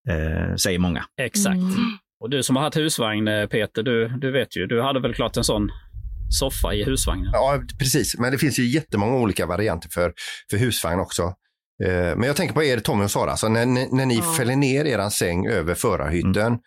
eh, 0.09 0.55
säger 0.55 0.79
många. 0.79 1.03
Exakt. 1.21 1.55
Mm. 1.55 1.73
Och 2.25 2.29
du 2.31 2.43
som 2.43 2.55
har 2.55 2.63
haft 2.63 2.77
husvagn, 2.77 3.27
eh, 3.27 3.45
Peter, 3.45 3.83
du, 3.83 4.07
du 4.07 4.31
vet 4.31 4.57
ju, 4.57 4.67
du 4.67 4.81
hade 4.81 4.99
väl 4.99 5.13
klart 5.13 5.37
en 5.37 5.43
sån 5.43 5.69
soffa 6.39 6.73
i 6.73 6.83
husvagnen? 6.83 7.29
Ja, 7.33 7.61
precis. 7.79 8.17
Men 8.17 8.31
det 8.31 8.37
finns 8.37 8.59
ju 8.59 8.65
jättemånga 8.67 9.15
olika 9.17 9.45
varianter 9.45 9.89
för, 9.93 10.13
för 10.49 10.57
husvagn 10.57 10.99
också. 10.99 11.23
Eh, 11.85 12.15
Men 12.17 12.23
jag 12.23 12.35
tänker 12.35 12.53
på 12.53 12.63
er, 12.63 12.79
Tommy 12.79 13.05
och 13.05 13.11
Sara, 13.11 13.31
alltså 13.31 13.47
när, 13.47 13.65
ni- 13.65 13.89
när 13.91 14.05
ni 14.05 14.15
Ja. 14.15 14.33
fäller 14.37 14.55
ner 14.55 14.85
er 14.85 15.09
säng 15.09 15.47
över 15.47 15.75
förarhytten 15.75 16.57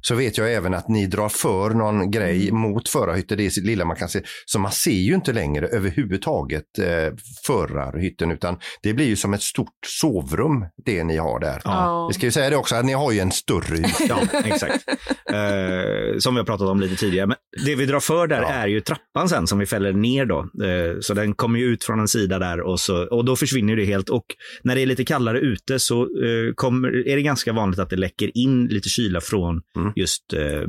så 0.00 0.14
vet 0.14 0.38
jag 0.38 0.52
även 0.54 0.74
att 0.74 0.88
ni 0.88 1.06
drar 1.06 1.28
för 1.28 1.70
någon 1.70 2.10
grej 2.10 2.52
mot 2.52 2.88
förarhytten, 2.88 3.38
det 3.38 3.44
är 3.46 3.64
lilla 3.66 3.84
man 3.84 3.96
kan 3.96 4.08
se. 4.08 4.20
Så 4.46 4.58
man 4.58 4.72
ser 4.72 4.90
ju 4.90 5.14
inte 5.14 5.32
längre 5.32 5.66
överhuvudtaget 5.66 6.64
eh, 6.78 7.14
förarhytten 7.46 8.30
utan 8.30 8.56
det 8.82 8.94
blir 8.94 9.06
ju 9.06 9.16
som 9.16 9.34
ett 9.34 9.42
stort 9.42 9.68
sovrum 9.86 10.64
det 10.84 11.04
ni 11.04 11.16
har 11.16 11.40
där. 11.40 11.60
Ja. 11.64 12.06
Vi 12.08 12.14
ska 12.14 12.26
ju 12.26 12.32
säga 12.32 12.50
det 12.50 12.56
också 12.56 12.74
att 12.76 12.84
ni 12.84 12.92
har 12.92 13.12
ju 13.12 13.18
en 13.18 13.30
större 13.32 13.76
hytt. 13.76 14.00
Ja, 14.08 14.20
exakt. 14.44 14.84
Eh, 15.32 16.18
som 16.18 16.34
vi 16.34 16.38
har 16.40 16.44
pratat 16.44 16.68
om 16.68 16.80
lite 16.80 16.96
tidigare. 16.96 17.26
Men 17.26 17.36
det 17.64 17.74
vi 17.74 17.86
drar 17.86 18.00
för 18.00 18.26
där 18.26 18.42
Ja. 18.42 18.48
är 18.48 18.66
ju 18.68 18.80
trappan 18.80 19.28
sen 19.28 19.46
som 19.46 19.58
vi 19.58 19.66
fäller 19.66 19.92
ner 19.92 20.24
då. 20.26 20.38
Eh, 20.38 20.96
så 21.00 21.14
den 21.14 21.34
kommer 21.34 21.58
ju 21.58 21.64
ut 21.64 21.84
från 21.84 22.00
en 22.00 22.08
sida 22.08 22.38
där 22.38 22.60
och, 22.60 22.80
så, 22.80 23.06
och 23.06 23.24
då 23.24 23.36
försvinner 23.36 23.76
det 23.76 23.84
helt. 23.84 24.08
Och 24.08 24.24
när 24.62 24.74
det 24.74 24.82
är 24.82 24.86
lite 24.86 25.04
kallare 25.04 25.40
ute 25.40 25.78
så 25.78 26.02
eh, 26.02 26.54
kommer, 26.54 27.08
är 27.08 27.16
det 27.16 27.22
ganska 27.22 27.52
vanligt 27.52 27.78
att 27.80 27.90
det 27.90 27.96
läcker 27.96 28.38
in 28.38 28.66
lite 28.66 28.88
kyla 28.88 29.20
från 29.20 29.62
Mm. 29.76 29.87
Just 29.96 30.32
eh, 30.32 30.62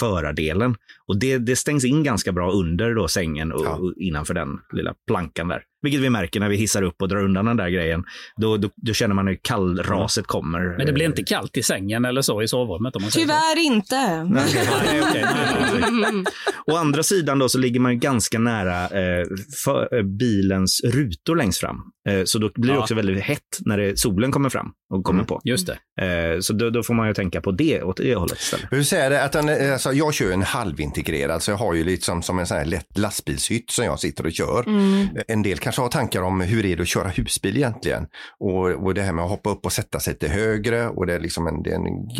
förardelen. 0.00 0.76
Och 1.06 1.18
det, 1.18 1.38
det 1.38 1.56
stängs 1.56 1.84
in 1.84 2.02
ganska 2.02 2.32
bra 2.32 2.52
under 2.52 2.94
då 2.94 3.08
sängen 3.08 3.52
och, 3.52 3.64
Ja. 3.64 3.76
och 3.76 3.94
innanför 3.96 4.34
den 4.34 4.58
lilla 4.72 4.94
plankan 5.06 5.48
där. 5.48 5.62
Vilket 5.84 6.00
vi 6.02 6.10
märker 6.10 6.40
när 6.40 6.48
vi 6.48 6.56
hissar 6.56 6.82
upp 6.82 7.02
och 7.02 7.08
drar 7.08 7.24
undan 7.24 7.44
den 7.44 7.56
där 7.56 7.68
grejen. 7.68 8.04
Då, 8.36 8.56
då, 8.56 8.70
då 8.76 8.92
känner 8.92 9.14
man 9.14 9.26
hur 9.26 9.38
kallraset 9.42 10.26
kommer. 10.26 10.76
Men 10.78 10.86
det 10.86 10.92
blir 10.92 11.06
inte 11.06 11.22
kallt 11.22 11.56
i 11.56 11.62
sängen 11.62 12.04
eller 12.04 12.22
så 12.22 12.42
i 12.42 12.48
sovrummet? 12.48 12.96
Om 12.96 13.02
man 13.02 13.10
säger 13.10 13.26
så. 13.26 13.32
Tyvärr 13.32 13.64
inte. 13.66 14.24
Nej, 14.24 14.44
Nej, 14.86 15.02
okej. 15.10 15.24
Nej, 15.34 15.90
nej, 15.92 16.12
nej. 16.12 16.24
Å 16.72 16.76
andra 16.76 17.02
sidan 17.02 17.38
då 17.38 17.48
så 17.48 17.58
ligger 17.58 17.80
man 17.80 17.92
ju 17.92 17.98
ganska 17.98 18.38
nära 18.38 18.82
eh, 18.84 19.26
för, 19.64 19.96
eh, 19.96 20.02
bilens 20.02 20.80
rutor 20.84 21.36
längst 21.36 21.60
fram. 21.60 21.76
Eh, 22.08 22.24
så 22.24 22.38
då 22.38 22.50
blir 22.54 22.70
det 22.72 22.76
Ja. 22.76 22.82
också 22.82 22.94
väldigt 22.94 23.22
hett 23.24 23.40
när 23.60 23.78
det, 23.78 23.98
solen 23.98 24.32
kommer 24.32 24.48
fram 24.50 24.66
och 24.94 25.04
kommer 25.04 25.18
Mm. 25.20 25.26
på. 25.26 25.40
Just 25.44 25.66
det. 25.66 26.04
Eh, 26.34 26.40
så 26.40 26.52
då, 26.52 26.70
då 26.70 26.82
får 26.82 26.94
man 26.94 27.08
ju 27.08 27.14
tänka 27.14 27.40
på 27.40 27.50
det 27.52 27.82
åt 27.82 27.96
det 27.96 28.14
hållet 28.14 28.38
istället. 28.38 28.66
Hur 28.70 28.82
säger 28.82 29.10
det? 29.10 29.24
Att 29.24 29.32
den, 29.32 29.48
är- 29.48 29.72
alltså, 29.72 29.92
jag 29.92 30.14
kör 30.14 30.32
en 30.32 30.42
halvintegrerad, 30.42 31.42
så 31.42 31.50
jag 31.50 31.56
har 31.58 31.74
ju 31.74 31.84
liksom 31.84 32.22
som 32.22 32.38
en 32.38 32.46
sån 32.46 32.56
här 32.56 32.64
lätt 32.64 32.98
lastbilshytt 32.98 33.70
som 33.70 33.84
jag 33.84 34.00
sitter 34.00 34.26
och 34.26 34.32
kör. 34.32 34.64
Mm. 34.66 35.06
En 35.28 35.42
del 35.42 35.58
kanske 35.58 35.73
har 35.82 35.88
tankar 35.88 36.22
om 36.22 36.40
hur 36.40 36.64
är 36.66 36.76
det 36.76 36.82
att 36.82 36.88
köra 36.88 37.08
husbil 37.08 37.56
egentligen? 37.56 38.06
Och, 38.40 38.70
och 38.84 38.94
det 38.94 39.02
här 39.02 39.12
med 39.12 39.24
att 39.24 39.30
hoppa 39.30 39.50
upp 39.50 39.64
och 39.66 39.72
sätta 39.72 40.00
sig 40.00 40.18
till 40.18 40.28
högre 40.28 40.88
och 40.88 41.06
det 41.06 41.14
är 41.14 41.20
liksom 41.20 41.46
en, 41.46 41.62
det 41.62 41.70
är 41.70 41.74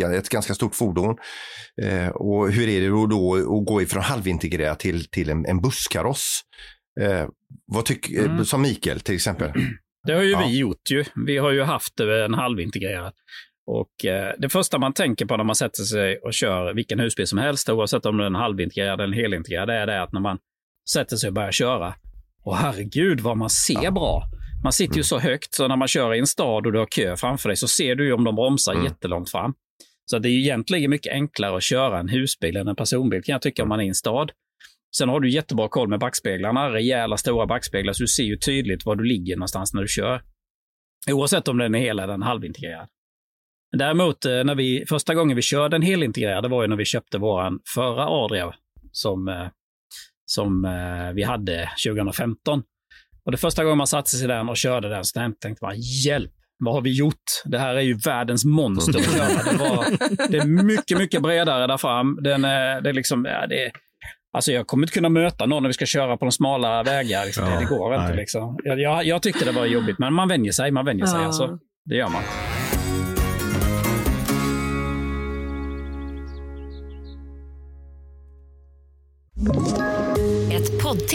en, 0.05 0.13
ett 0.13 0.29
ganska 0.29 0.53
stort 0.53 0.75
fordon. 0.75 1.15
Eh, 1.81 2.07
och 2.07 2.51
hur 2.51 2.67
är 2.69 2.81
det 2.81 2.87
då, 2.87 3.05
då 3.07 3.35
att 3.59 3.65
gå 3.65 3.81
ifrån 3.81 4.03
halvintegrerad 4.03 4.79
till, 4.79 5.09
till 5.09 5.29
en, 5.29 5.45
en 5.45 5.61
busskaross? 5.61 6.41
Eh, 7.01 7.27
vad 7.73 7.85
tycker, 7.85 8.19
eh, 8.19 8.25
Mm. 8.25 8.45
som 8.45 8.61
Mikael 8.61 8.99
till 8.99 9.15
exempel. 9.15 9.51
Det 10.07 10.13
har 10.13 10.21
ju 10.21 10.31
Ja. 10.31 10.43
vi 10.47 10.57
gjort 10.57 10.91
ju. 10.91 11.05
Vi 11.25 11.37
har 11.37 11.51
ju 11.51 11.63
haft 11.63 11.99
en 11.99 12.33
halvintegrerad. 12.33 13.13
Och 13.67 14.05
eh, 14.05 14.33
det 14.37 14.49
första 14.49 14.77
man 14.79 14.93
tänker 14.93 15.25
på 15.25 15.37
när 15.37 15.43
man 15.43 15.55
sätter 15.55 15.83
sig 15.83 16.17
och 16.17 16.33
kör 16.33 16.73
vilken 16.73 16.99
husbil 16.99 17.27
som 17.27 17.37
helst, 17.39 17.69
oavsett 17.69 18.05
om 18.05 18.17
den 18.17 18.23
är 18.23 18.27
en 18.27 18.35
halvintegrerad 18.35 19.01
eller 19.01 19.13
en 19.17 19.21
helintegrerad, 19.23 19.67
det 19.67 19.73
är 19.73 19.87
det 19.87 20.01
att 20.03 20.13
när 20.13 20.19
man 20.21 20.37
sätter 20.93 21.15
sig 21.15 21.27
och 21.27 21.33
börjar 21.33 21.51
köra, 21.51 21.95
och 22.45 22.57
herregud 22.57 23.19
vad 23.19 23.37
man 23.37 23.49
ser 23.49 23.83
Ja. 23.83 23.91
bra. 23.91 24.23
Man 24.63 24.73
sitter 24.73 24.97
ju 24.97 25.03
så 25.03 25.19
högt 25.19 25.53
så 25.53 25.67
när 25.67 25.75
man 25.77 25.87
kör 25.87 26.13
i 26.13 26.19
en 26.19 26.27
stad 26.27 26.65
och 26.65 26.71
du 26.73 26.79
har 26.79 26.85
kö 26.85 27.15
framför 27.17 27.49
dig 27.49 27.55
så 27.55 27.67
ser 27.67 27.95
du 27.95 28.05
ju 28.05 28.13
om 28.13 28.23
de 28.23 28.35
bromsar 28.35 28.73
Mm. 28.73 28.85
jättelångt 28.85 29.31
fram. 29.31 29.53
Så 30.05 30.19
det 30.19 30.29
är 30.29 30.31
ju 30.31 30.39
egentligen 30.41 30.89
mycket 30.89 31.13
enklare 31.13 31.57
att 31.57 31.63
köra 31.63 31.99
en 31.99 32.09
husbil 32.09 32.57
än 32.57 32.67
en 32.67 32.75
personbil 32.75 33.23
kan 33.23 33.33
jag 33.33 33.41
tycka 33.41 33.63
om 33.63 33.69
man 33.69 33.79
är 33.79 33.83
i 33.83 33.87
en 33.87 33.95
stad. 33.95 34.31
Sen 34.97 35.09
har 35.09 35.19
du 35.19 35.29
jättebra 35.29 35.67
koll 35.69 35.87
med 35.89 35.99
backspeglarna, 35.99 36.69
rejäla 36.73 37.17
stora 37.17 37.45
backspeglar, 37.45 37.93
så 37.93 38.03
du 38.03 38.07
ser 38.07 38.23
ju 38.23 38.37
tydligt 38.37 38.85
var 38.85 38.95
du 38.95 39.03
ligger 39.03 39.35
någonstans 39.35 39.73
när 39.73 39.81
du 39.81 39.87
kör. 39.87 40.21
Oavsett 41.11 41.47
om 41.47 41.57
den 41.57 41.75
är 41.75 41.79
hel 41.79 41.99
eller 41.99 42.13
en 42.13 42.21
halvintegrerad. 42.21 42.87
Däremot, 43.77 44.25
eh, 44.25 44.43
när 44.43 44.55
vi, 44.55 44.85
första 44.89 45.13
gången 45.15 45.35
vi 45.35 45.41
körde 45.41 45.75
en 45.75 45.81
helintegrerad, 45.81 46.43
det 46.43 46.47
var 46.49 46.61
ju 46.61 46.67
när 46.67 46.75
vi 46.75 46.85
köpte 46.85 47.17
våran 47.17 47.59
förra 47.75 48.07
Adria 48.07 48.53
som, 48.91 49.27
eh, 49.27 49.47
som 50.25 50.65
eh, 50.65 51.13
vi 51.13 51.23
hade 51.23 51.69
2015. 51.87 52.63
Och 53.25 53.31
det 53.31 53.37
första 53.37 53.63
gången 53.63 53.77
man 53.77 53.87
satte 53.87 54.09
sig 54.09 54.23
i 54.23 54.27
den 54.27 54.49
och 54.49 54.57
körde 54.57 54.89
den 54.89 55.05
så 55.05 55.19
tänkte 55.39 55.65
man, 55.65 55.75
hjälp, 56.05 56.31
vad 56.59 56.73
har 56.73 56.81
vi 56.81 56.97
gjort? 56.97 57.23
Det 57.45 57.59
här 57.59 57.75
är 57.75 57.81
ju 57.81 57.97
världens 57.97 58.45
monster 58.45 58.99
att 58.99 59.05
köra. 59.05 59.51
Det, 59.51 59.57
var, 59.57 59.85
det 60.31 60.37
är 60.37 60.63
mycket, 60.63 60.97
mycket 60.97 61.21
bredare 61.21 61.67
där 61.67 61.77
fram. 61.77 62.19
Den 62.21 62.45
är, 62.45 62.81
det 62.81 62.89
är 62.89 62.93
liksom, 62.93 63.25
ja, 63.25 63.47
det 63.47 63.65
är, 63.65 63.71
Alltså 64.35 64.51
jag 64.51 64.67
kommer 64.67 64.83
inte 64.83 64.93
kunna 64.93 65.09
möta 65.09 65.45
någon 65.45 65.63
när 65.63 65.69
vi 65.69 65.73
ska 65.73 65.85
köra 65.85 66.17
på 66.17 66.25
de 66.25 66.31
smala 66.31 66.83
vägar. 66.83 67.25
Liksom. 67.25 67.47
Ja, 67.47 67.59
det, 67.59 67.65
går 67.65 67.95
inte. 67.95 68.07
nej. 68.07 68.15
Liksom. 68.15 68.57
Jag, 68.63 68.79
jag, 68.79 69.05
jag 69.05 69.21
tyckte 69.21 69.45
det 69.45 69.51
var 69.51 69.65
jobbigt, 69.65 69.99
men 69.99 70.13
man 70.13 70.27
vänjer 70.27 70.51
sig. 70.51 70.71
Man 70.71 70.85
vänjer 70.85 71.05
sig. 71.05 71.19
Ja. 71.19 71.25
Alltså. 71.25 71.59
Det 71.85 71.95
gör 71.95 72.09
man. 72.09 72.21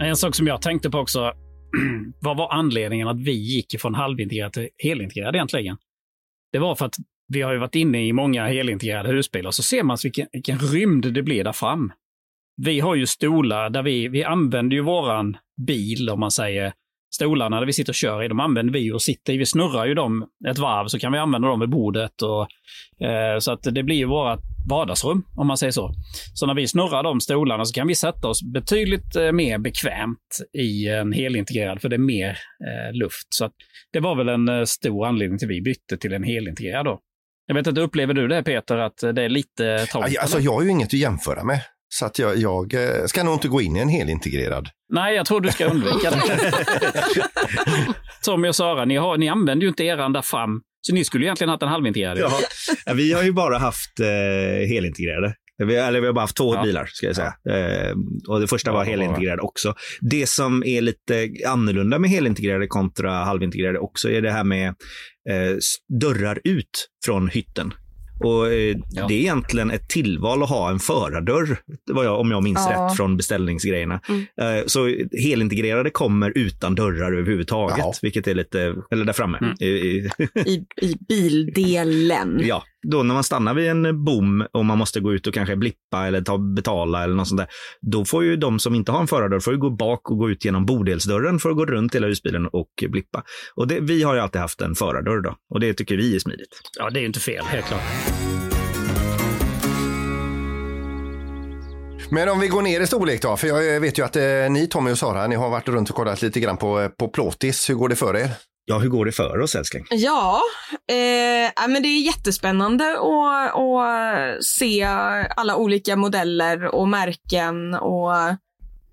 En 0.00 0.16
sak 0.16 0.34
som 0.34 0.46
jag 0.46 0.62
tänkte 0.62 0.90
på 0.90 0.98
också, 0.98 1.32
vad 2.20 2.36
var 2.36 2.52
anledningen 2.52 3.08
att 3.08 3.20
vi 3.20 3.32
gick 3.32 3.80
från 3.80 3.94
halvintegrerad 3.94 4.52
till 4.52 4.68
helintegrerad 4.78 5.34
egentligen? 5.34 5.76
Det 6.52 6.58
var 6.58 6.74
för 6.74 6.86
att 6.86 6.94
vi 7.28 7.42
har 7.42 7.52
ju 7.52 7.58
varit 7.58 7.74
inne 7.74 8.06
i 8.06 8.12
många 8.12 8.46
helintegrerade 8.46 9.08
husbilar, 9.08 9.50
så 9.50 9.62
ser 9.62 9.82
man 9.82 9.96
vilken, 10.02 10.26
vilken 10.32 10.58
rymd 10.58 11.12
det 11.12 11.22
blir 11.22 11.44
där 11.44 11.52
fram. 11.52 11.92
Vi 12.56 12.80
har 12.80 12.94
ju 12.94 13.06
stolar 13.06 13.70
där 13.70 13.82
vi, 13.82 14.08
vi 14.08 14.24
använder 14.24 14.76
ju 14.76 14.82
våran 14.82 15.36
bil, 15.66 16.10
om 16.10 16.20
man 16.20 16.30
säger, 16.30 16.72
stolarna 17.14 17.58
där 17.58 17.66
vi 17.66 17.72
sitter 17.72 17.90
och 17.90 17.94
kör 17.94 18.22
i, 18.22 18.28
de 18.28 18.40
använder 18.40 18.72
vi 18.72 18.92
och 18.92 19.02
sitter 19.02 19.32
i. 19.32 19.36
Vi 19.36 19.46
snurrar 19.46 19.86
ju 19.86 19.94
dem 19.94 20.26
ett 20.48 20.58
varv 20.58 20.86
så 20.86 20.98
kan 20.98 21.12
vi 21.12 21.18
använda 21.18 21.48
dem 21.48 21.60
vid 21.60 21.70
bordet. 21.70 22.22
Och, 22.22 22.42
eh, 23.06 23.38
så 23.38 23.52
att 23.52 23.62
det 23.62 23.82
blir 23.82 23.96
ju 23.96 24.04
vårt 24.04 24.40
vardagsrum, 24.68 25.24
om 25.36 25.46
man 25.46 25.58
säger 25.58 25.70
så. 25.70 25.94
Så 26.34 26.46
när 26.46 26.54
vi 26.54 26.68
snurrar 26.68 27.02
de 27.02 27.20
stolarna 27.20 27.64
så 27.64 27.74
kan 27.74 27.86
vi 27.86 27.94
sätta 27.94 28.28
oss 28.28 28.42
betydligt 28.42 29.16
eh, 29.16 29.32
mer 29.32 29.58
bekvämt 29.58 30.38
i 30.58 30.88
en 30.88 31.12
helintegrerad, 31.12 31.80
för 31.80 31.88
det 31.88 31.96
är 31.96 31.98
mer 31.98 32.30
eh, 32.30 32.92
luft. 32.92 33.26
Så 33.28 33.44
att 33.44 33.52
det 33.92 34.00
var 34.00 34.16
väl 34.16 34.28
en 34.28 34.48
eh, 34.48 34.64
stor 34.64 35.06
anledning 35.06 35.38
till 35.38 35.46
att 35.46 35.50
vi 35.50 35.60
bytte 35.60 35.96
till 35.96 36.12
en 36.12 36.22
helintegrerad 36.22 36.84
då. 36.84 37.00
Jag 37.46 37.54
vet 37.54 37.66
inte, 37.66 37.80
upplever 37.80 38.14
du 38.14 38.28
det 38.28 38.42
Peter, 38.42 38.76
att 38.76 38.98
det 38.98 39.22
är 39.22 39.28
lite 39.28 39.86
trångt? 39.86 40.18
Alltså, 40.20 40.40
jag 40.40 40.52
har 40.52 40.62
ju 40.62 40.70
inget 40.70 40.86
att 40.86 40.92
jämföra 40.92 41.44
med. 41.44 41.60
Så 41.88 42.06
att 42.06 42.18
jag, 42.18 42.36
jag 42.36 42.74
eh, 42.74 43.04
ska 43.06 43.24
nog 43.24 43.34
inte 43.34 43.48
gå 43.48 43.60
in 43.60 43.76
i 43.76 43.80
en 43.80 43.88
helintegrerad. 43.88 44.68
Nej, 44.92 45.14
jag 45.14 45.26
tror 45.26 45.40
du 45.40 45.50
ska 45.50 45.66
undvika 45.66 46.10
det. 46.10 46.52
Tommy 48.24 48.48
och 48.48 48.56
Sara, 48.56 48.84
ni, 48.84 48.96
har, 48.96 49.16
ni 49.16 49.28
använder 49.28 49.62
ju 49.62 49.68
inte 49.68 49.84
eran 49.84 50.12
där 50.12 50.22
fram, 50.22 50.62
så 50.80 50.94
ni 50.94 51.04
skulle 51.04 51.24
egentligen 51.24 51.48
haft 51.48 51.62
en 51.62 51.68
halvintegrerad. 51.68 52.18
Ja. 52.18 52.32
Ja, 52.86 52.92
vi 52.94 53.12
har 53.12 53.22
ju 53.22 53.32
bara 53.32 53.58
haft 53.58 54.00
eh, 54.00 54.68
helintegrerade. 54.68 55.34
Vi, 55.66 55.76
eller 55.76 56.00
vi 56.00 56.06
har 56.06 56.14
bara 56.14 56.20
haft 56.20 56.36
två 56.36 56.54
Ja. 56.54 56.62
bilar, 56.62 56.86
ska 56.92 57.06
jag 57.06 57.16
säga. 57.16 57.34
Eh, 57.50 57.94
och 58.28 58.40
det 58.40 58.46
första 58.48 58.70
Ja, 58.70 58.74
var 58.74 58.84
helintegrerad 58.84 59.40
också. 59.40 59.74
Det 60.00 60.28
som 60.28 60.62
är 60.66 60.80
lite 60.80 61.28
annorlunda 61.46 61.98
med 61.98 62.10
helintegrerade 62.10 62.66
kontra 62.66 63.12
halvintegrerade 63.12 63.78
också 63.78 64.10
är 64.10 64.22
det 64.22 64.30
här 64.30 64.44
med 64.44 64.68
eh, 65.30 65.56
dörrar 66.00 66.40
ut 66.44 66.88
från 67.04 67.28
hytten. 67.28 67.72
Och 68.20 68.52
eh, 68.52 68.76
Ja. 68.90 69.06
Det 69.08 69.14
är 69.14 69.18
egentligen 69.18 69.70
ett 69.70 69.88
tillval 69.88 70.42
att 70.42 70.48
ha 70.48 70.70
en 70.70 70.78
förardörr, 70.78 71.58
vad 71.92 72.04
jag, 72.06 72.20
om 72.20 72.30
jag 72.30 72.42
minns 72.42 72.68
Ja. 72.70 72.86
rätt 72.90 72.96
från 72.96 73.16
beställningsgrejerna. 73.16 74.00
Mm. 74.08 74.58
Eh, 74.58 74.64
så 74.66 74.86
helintegrerade 75.12 75.90
kommer 75.90 76.32
utan 76.38 76.74
dörrar 76.74 77.12
överhuvudtaget, 77.12 77.76
Jaha. 77.78 77.92
vilket 78.02 78.26
är 78.26 78.34
lite, 78.34 78.74
eller 78.90 79.04
där 79.04 79.12
framme. 79.12 79.38
Mm. 79.38 79.54
I- 79.60 79.66
i- 79.66 80.10
I, 80.46 80.64
i 80.82 80.96
bildelen. 81.08 82.40
Ja, 82.44 82.62
då 82.86 83.02
när 83.02 83.14
man 83.14 83.24
stannar 83.24 83.54
vid 83.54 83.70
en 83.70 84.04
bom 84.04 84.46
och 84.52 84.64
man 84.64 84.78
måste 84.78 85.00
gå 85.00 85.14
ut 85.14 85.26
och 85.26 85.34
kanske 85.34 85.56
blippa 85.56 86.06
eller 86.06 86.20
ta 86.20 86.38
betala 86.38 87.04
eller 87.04 87.14
något 87.14 87.28
sånt 87.28 87.38
där, 87.38 87.48
då 87.80 88.04
får 88.04 88.24
ju 88.24 88.36
de 88.36 88.58
som 88.58 88.74
inte 88.74 88.92
har 88.92 89.00
en 89.00 89.06
förardörr 89.06 89.40
får 89.40 89.52
ju 89.52 89.58
gå 89.58 89.70
bak 89.70 90.10
och 90.10 90.18
gå 90.18 90.30
ut 90.30 90.44
genom 90.44 90.66
bodelsdörren 90.66 91.38
för 91.38 91.50
att 91.50 91.56
gå 91.56 91.66
runt 91.66 91.94
hela 91.94 92.06
husbilen 92.06 92.46
och 92.46 92.70
blippa. 92.88 93.22
Och 93.54 93.68
det, 93.68 93.80
vi 93.80 94.02
har 94.02 94.14
ju 94.14 94.20
alltid 94.20 94.40
haft 94.40 94.60
en 94.60 94.74
förardörr 94.74 95.20
då 95.20 95.34
och 95.54 95.60
det 95.60 95.74
tycker 95.74 95.96
vi 95.96 96.16
är 96.16 96.18
smidigt. 96.18 96.60
Ja, 96.78 96.90
det 96.90 96.98
är 96.98 97.00
ju 97.00 97.06
inte 97.06 97.20
fel, 97.20 97.44
helt 97.44 97.66
klart. 97.66 97.82
Men 102.10 102.28
om 102.28 102.40
vi 102.40 102.48
går 102.48 102.62
ner 102.62 102.80
i 102.80 102.86
storlek 102.86 103.22
då, 103.22 103.36
för 103.36 103.48
jag 103.48 103.80
vet 103.80 103.98
ju 103.98 104.04
att 104.04 104.16
eh, 104.16 104.22
ni 104.50 104.66
Tommy 104.70 104.90
och 104.90 104.98
Sara, 104.98 105.26
ni 105.26 105.36
har 105.36 105.50
varit 105.50 105.68
runt 105.68 105.90
och 105.90 105.96
kollat 105.96 106.22
lite 106.22 106.40
grann 106.40 106.56
på, 106.56 106.80
eh, 106.80 106.88
på 106.88 107.08
plåtis. 107.08 107.70
Hur 107.70 107.74
går 107.74 107.88
det 107.88 107.96
för 107.96 108.16
er? 108.16 108.30
Ja, 108.70 108.78
hur 108.78 108.88
går 108.88 109.04
det 109.04 109.12
för 109.12 109.40
oss 109.40 109.54
älskling? 109.54 109.86
Ja, 109.90 110.40
eh, 110.88 111.68
men 111.68 111.82
det 111.82 111.88
är 111.88 112.00
jättespännande 112.00 112.84
att, 112.92 113.56
att 113.56 114.44
se 114.44 114.84
alla 115.36 115.56
olika 115.56 115.96
modeller 115.96 116.64
och 116.64 116.88
märken 116.88 117.74
och 117.74 118.12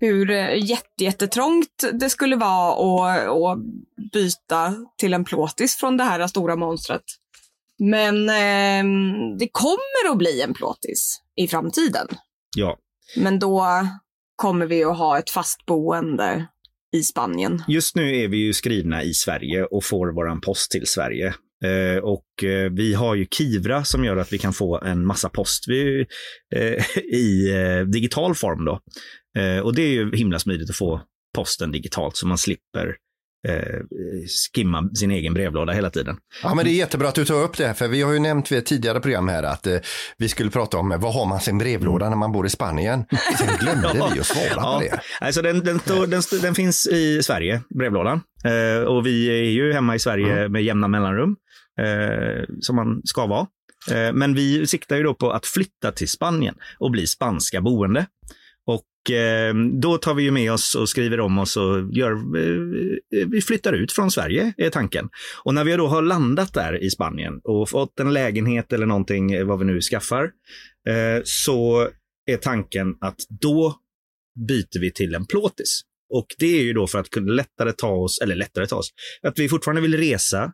hur 0.00 0.30
jätte, 0.54 1.04
jättetrångt 1.04 1.84
det 1.92 2.10
skulle 2.10 2.36
vara 2.36 2.72
att, 2.72 3.32
att 3.32 3.58
byta 4.12 4.74
till 4.98 5.14
en 5.14 5.24
plåtis 5.24 5.76
från 5.76 5.96
det 5.96 6.04
här 6.04 6.26
stora 6.26 6.56
monstret. 6.56 7.04
Men 7.78 8.28
eh, 8.28 8.84
det 9.38 9.48
kommer 9.52 10.10
att 10.10 10.18
bli 10.18 10.42
en 10.42 10.54
plåtis 10.54 11.20
i 11.36 11.48
framtiden. 11.48 12.06
Ja. 12.56 12.76
Men 13.16 13.38
då 13.38 13.66
kommer 14.36 14.66
vi 14.66 14.84
att 14.84 14.98
ha 14.98 15.18
ett 15.18 15.30
fast 15.30 15.66
boende 15.66 16.46
i 16.96 17.02
Spanien. 17.02 17.62
Just 17.68 17.96
nu 17.96 18.16
är 18.16 18.28
vi 18.28 18.36
ju 18.36 18.52
skrivna 18.52 19.02
i 19.02 19.14
Sverige 19.14 19.64
och 19.64 19.84
får 19.84 20.12
våran 20.12 20.40
post 20.40 20.70
till 20.70 20.86
Sverige. 20.86 21.34
Eh, 21.64 22.02
och 22.02 22.44
eh, 22.44 22.70
vi 22.72 22.94
har 22.94 23.14
ju 23.14 23.26
Kivra 23.26 23.84
som 23.84 24.04
gör 24.04 24.16
att 24.16 24.32
vi 24.32 24.38
kan 24.38 24.52
få 24.52 24.80
en 24.80 25.06
massa 25.06 25.28
post 25.28 25.64
vi, 25.68 26.06
eh, 26.54 26.96
i 27.04 27.52
eh, 27.54 27.86
digital 27.86 28.34
form 28.34 28.64
då. 28.64 28.80
Eh, 29.38 29.58
och 29.58 29.74
det 29.74 29.82
är 29.82 29.90
ju 29.90 30.16
himla 30.16 30.38
smidigt 30.38 30.70
att 30.70 30.76
få 30.76 31.00
posten 31.34 31.72
digitalt 31.72 32.16
så 32.16 32.26
man 32.26 32.38
slipper 32.38 32.96
eh, 33.48 33.80
skimma 34.54 34.90
sin 34.94 35.10
egen 35.10 35.34
brevlåda 35.34 35.72
hela 35.72 35.90
tiden. 35.90 36.16
Ja, 36.42 36.54
men 36.54 36.64
det 36.64 36.70
är 36.70 36.74
jättebra 36.74 37.08
att 37.08 37.14
du 37.14 37.24
tar 37.24 37.42
upp 37.42 37.56
det, 37.56 37.66
här, 37.66 37.74
för 37.74 37.88
vi 37.88 38.02
har 38.02 38.12
ju 38.12 38.18
nämnt 38.18 38.52
vid 38.52 38.58
ett 38.58 38.66
tidigare 38.66 39.00
program 39.00 39.28
här 39.28 39.42
att 39.42 39.66
eh, 39.66 39.76
vi 40.18 40.28
skulle 40.28 40.50
prata 40.50 40.76
om 40.78 40.88
vad 41.00 41.14
har 41.14 41.26
man 41.26 41.40
sin 41.40 41.58
brevlåda 41.58 42.08
när 42.08 42.16
man 42.16 42.32
bor 42.32 42.46
i 42.46 42.50
Spanien. 42.50 43.04
Sen 43.38 43.48
glömde 43.60 43.92
vi 44.14 44.20
att 44.20 44.26
svara 44.26 44.46
Ja, 44.56 44.78
på 44.78 44.84
det. 44.84 45.00
alltså 45.20 45.42
den, 45.42 45.60
den, 45.64 45.78
står- 45.78 46.06
den, 46.06 46.22
den 46.42 46.54
finns 46.54 46.86
i 46.86 47.22
Sverige, 47.22 47.62
brevlådan. 47.78 48.20
Eh, 48.44 48.82
och 48.84 49.06
vi 49.06 49.26
är 49.28 49.50
ju 49.50 49.72
hemma 49.72 49.94
i 49.94 49.98
Sverige 49.98 50.48
med 50.48 50.62
jämna 50.62 50.88
mellanrum, 50.88 51.36
eh, 51.80 52.44
som 52.60 52.76
man 52.76 53.00
ska 53.04 53.26
vara. 53.26 53.46
Eh, 53.90 54.12
men 54.12 54.34
vi 54.34 54.66
siktar 54.66 54.96
ju 54.96 55.02
då 55.02 55.14
på 55.14 55.30
att 55.30 55.46
flytta 55.46 55.92
till 55.92 56.08
Spanien 56.08 56.54
och 56.78 56.90
bli 56.90 57.06
spanska 57.06 57.60
boende. 57.60 58.06
Ehm, 59.10 59.80
då 59.80 59.98
tar 59.98 60.14
vi 60.14 60.22
ju 60.22 60.30
med 60.30 60.52
oss 60.52 60.74
och 60.74 60.88
skriver 60.88 61.20
om 61.20 61.38
oss 61.38 61.56
och 61.56 61.92
gör, 61.92 62.12
eh, 62.12 63.26
vi 63.28 63.40
flyttar 63.40 63.72
ut 63.72 63.92
från 63.92 64.10
Sverige, 64.10 64.52
är 64.56 64.70
tanken. 64.70 65.08
Och 65.44 65.54
när 65.54 65.64
vi 65.64 65.76
då 65.76 65.86
har 65.86 66.02
landat 66.02 66.54
där 66.54 66.84
i 66.84 66.90
Spanien 66.90 67.40
och 67.44 67.68
fått 67.68 68.00
en 68.00 68.12
lägenhet 68.12 68.72
eller 68.72 68.86
någonting, 68.86 69.32
eh, 69.32 69.46
vad 69.46 69.58
vi 69.58 69.64
nu 69.64 69.80
skaffar, 69.80 70.24
eh, 70.88 71.22
så 71.24 71.88
är 72.26 72.36
tanken 72.36 72.96
att 73.00 73.16
då 73.40 73.76
byter 74.48 74.80
vi 74.80 74.92
till 74.92 75.14
en 75.14 75.26
plåtis. 75.26 75.80
Och 76.14 76.26
det 76.38 76.58
är 76.58 76.62
ju 76.62 76.72
då 76.72 76.86
för 76.86 76.98
att 76.98 77.10
kunna 77.10 77.32
lättare 77.32 77.72
ta 77.72 77.90
oss, 77.90 78.20
eller 78.22 78.34
lättare 78.34 78.66
ta 78.66 78.76
oss, 78.76 78.90
att 79.22 79.38
vi 79.38 79.48
fortfarande 79.48 79.82
vill 79.82 79.96
resa. 79.96 80.52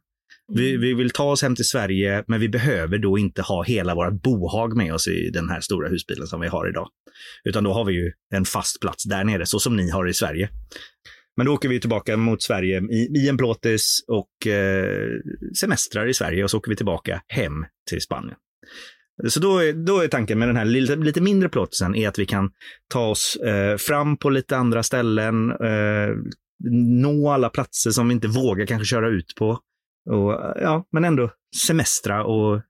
Vi, 0.54 0.76
vi 0.76 0.94
vill 0.94 1.10
ta 1.10 1.24
oss 1.24 1.42
hem 1.42 1.56
till 1.56 1.64
Sverige, 1.64 2.24
men 2.26 2.40
vi 2.40 2.48
behöver 2.48 2.98
då 2.98 3.18
inte 3.18 3.42
ha 3.42 3.62
hela 3.62 3.94
vårt 3.94 4.22
bohag 4.22 4.76
med 4.76 4.94
oss 4.94 5.08
i 5.08 5.30
den 5.30 5.48
här 5.48 5.60
stora 5.60 5.88
husbilen 5.88 6.26
som 6.26 6.40
vi 6.40 6.48
har 6.48 6.68
idag. 6.68 6.88
Utan 7.44 7.64
då 7.64 7.72
har 7.72 7.84
vi 7.84 7.92
ju 7.92 8.12
en 8.34 8.44
fast 8.44 8.80
plats 8.80 9.04
där 9.04 9.24
nere, 9.24 9.46
så 9.46 9.58
som 9.58 9.76
ni 9.76 9.90
har 9.90 10.08
i 10.08 10.14
Sverige. 10.14 10.48
Men 11.36 11.46
då 11.46 11.54
åker 11.54 11.68
vi 11.68 11.80
tillbaka 11.80 12.16
mot 12.16 12.42
Sverige 12.42 12.80
i, 12.80 13.24
i 13.24 13.28
en 13.28 13.36
plåtis 13.36 14.04
och 14.08 14.46
eh, 14.46 15.08
semestrar 15.60 16.06
i 16.06 16.14
Sverige 16.14 16.44
och 16.44 16.50
så 16.50 16.58
åker 16.58 16.70
vi 16.70 16.76
tillbaka 16.76 17.22
hem 17.28 17.64
till 17.90 18.00
Spanien. 18.00 18.36
Så 19.28 19.40
då 19.40 19.58
är, 19.58 19.72
då 19.72 20.00
är 20.00 20.08
tanken 20.08 20.38
med 20.38 20.48
den 20.48 20.56
här 20.56 20.64
lite, 20.64 20.96
lite 20.96 21.20
mindre 21.20 21.48
plåtisen 21.48 21.94
är 21.94 22.08
att 22.08 22.18
vi 22.18 22.26
kan 22.26 22.50
ta 22.88 23.08
oss 23.08 23.36
eh, 23.36 23.76
fram 23.76 24.16
på 24.16 24.30
lite 24.30 24.56
andra 24.56 24.82
ställen, 24.82 25.50
eh, 25.50 26.16
nå 27.00 27.30
alla 27.30 27.48
platser 27.48 27.90
som 27.90 28.08
vi 28.08 28.14
inte 28.14 28.28
vågar 28.28 28.66
kanske 28.66 28.86
köra 28.86 29.08
ut 29.08 29.34
på. 29.38 29.58
Och, 30.10 30.32
ja, 30.62 30.84
men 30.92 31.04
ändå 31.04 31.30
semestra 31.66 32.24
och 32.24 32.60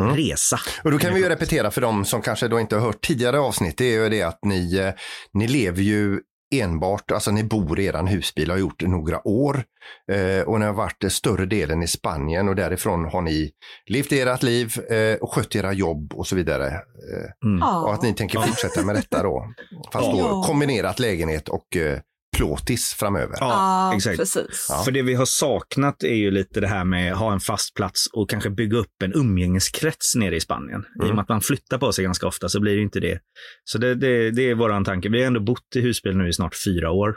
Mm. 0.00 0.16
resa. 0.16 0.58
Och 0.84 0.90
då 0.90 0.98
kan 0.98 1.14
vi 1.14 1.20
ju 1.20 1.28
repetera 1.28 1.70
för 1.70 1.80
de 1.80 2.04
som 2.04 2.22
kanske 2.22 2.48
då 2.48 2.60
inte 2.60 2.76
har 2.76 2.82
hört 2.82 3.00
tidigare 3.00 3.38
avsnitt, 3.38 3.78
det 3.78 3.84
är 3.84 4.02
ju 4.02 4.08
det 4.08 4.22
att 4.22 4.38
ni, 4.44 4.76
eh, 4.78 4.92
ni 5.32 5.48
lever 5.48 5.82
ju 5.82 6.20
enbart, 6.54 7.10
alltså 7.10 7.30
ni 7.30 7.44
bor 7.44 7.80
i 7.80 7.84
eran 7.86 8.06
husbil 8.06 8.50
och 8.50 8.54
har 8.56 8.60
gjort 8.60 8.82
några 8.82 9.28
år. 9.28 9.64
Eh, 10.12 10.48
och 10.48 10.60
ni 10.60 10.66
har 10.66 10.72
varit 10.72 11.04
eh, 11.04 11.08
större 11.10 11.46
delen 11.46 11.82
i 11.82 11.86
Spanien 11.86 12.48
och 12.48 12.56
därifrån 12.56 13.04
har 13.04 13.22
ni 13.22 13.50
levt 13.86 14.12
ert 14.12 14.42
liv 14.42 14.72
eh, 14.90 15.14
och 15.20 15.32
skött 15.34 15.56
era 15.56 15.72
jobb 15.72 16.12
och 16.14 16.26
så 16.26 16.36
vidare. 16.36 16.66
Eh, 16.66 17.46
Mm. 17.48 17.62
och 17.62 17.94
att 17.94 18.02
ni 18.02 18.14
tänker 18.14 18.38
fortsätta 18.40 18.82
med 18.82 18.94
detta 18.94 19.22
då. 19.22 19.52
Fast 19.92 20.10
då 20.12 20.42
kombinerat 20.46 20.98
lägenhet 20.98 21.48
och 21.48 21.76
eh, 21.76 21.98
plåtis 22.36 22.94
framöver. 22.98 23.36
Ja, 23.40 23.92
exakt. 23.96 24.18
precis. 24.18 24.66
Ja. 24.68 24.82
För 24.84 24.92
det 24.92 25.02
vi 25.02 25.14
har 25.14 25.24
saknat 25.26 26.02
är 26.02 26.14
ju 26.14 26.30
lite 26.30 26.60
det 26.60 26.66
här 26.66 26.84
med 26.84 27.12
att 27.12 27.18
ha 27.18 27.32
en 27.32 27.40
fast 27.40 27.74
plats 27.74 28.06
och 28.12 28.30
kanske 28.30 28.50
bygga 28.50 28.78
upp 28.78 29.02
en 29.04 29.12
umgängeskrets 29.14 30.14
nere 30.14 30.36
i 30.36 30.40
Spanien. 30.40 30.80
I 30.80 30.98
och 30.98 31.04
Mm. 31.04 31.16
med 31.16 31.22
att 31.22 31.28
man 31.28 31.40
flyttar 31.40 31.78
på 31.78 31.92
sig 31.92 32.04
ganska 32.04 32.26
ofta 32.26 32.48
så 32.48 32.60
blir 32.60 32.76
det 32.76 32.82
inte 32.82 33.00
det. 33.00 33.20
Så 33.64 33.78
det, 33.78 33.94
det, 33.94 34.30
det 34.30 34.42
är 34.50 34.54
våran 34.54 34.84
tanke. 34.84 35.08
Vi 35.08 35.20
har 35.20 35.26
ändå 35.26 35.40
bott 35.40 35.76
i 35.76 35.80
husbil 35.80 36.16
nu 36.16 36.28
i 36.28 36.32
snart 36.32 36.54
fyra 36.64 36.90
år. 36.90 37.16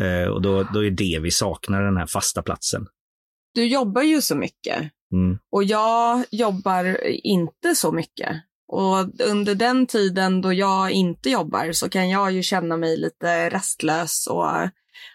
Eh, 0.00 0.28
och 0.28 0.42
då, 0.42 0.62
då 0.74 0.84
är 0.84 0.90
det 0.90 1.18
vi 1.22 1.30
saknar, 1.30 1.82
den 1.82 1.96
här 1.96 2.06
fasta 2.06 2.42
platsen. 2.42 2.86
Du 3.54 3.66
jobbar 3.66 4.02
ju 4.02 4.20
så 4.22 4.34
mycket 4.36 4.90
Mm. 5.12 5.38
och 5.52 5.64
jag 5.64 6.24
jobbar 6.30 6.98
inte 7.26 7.74
så 7.74 7.92
mycket. 7.92 8.28
Och 8.68 9.20
under 9.20 9.54
den 9.54 9.86
tiden 9.86 10.40
då 10.40 10.52
jag 10.52 10.90
inte 10.90 11.30
jobbar 11.30 11.72
så 11.72 11.88
kan 11.88 12.10
jag 12.10 12.32
ju 12.32 12.42
känna 12.42 12.76
mig 12.76 12.96
lite 12.96 13.50
rastlös 13.50 14.26
och 14.26 14.46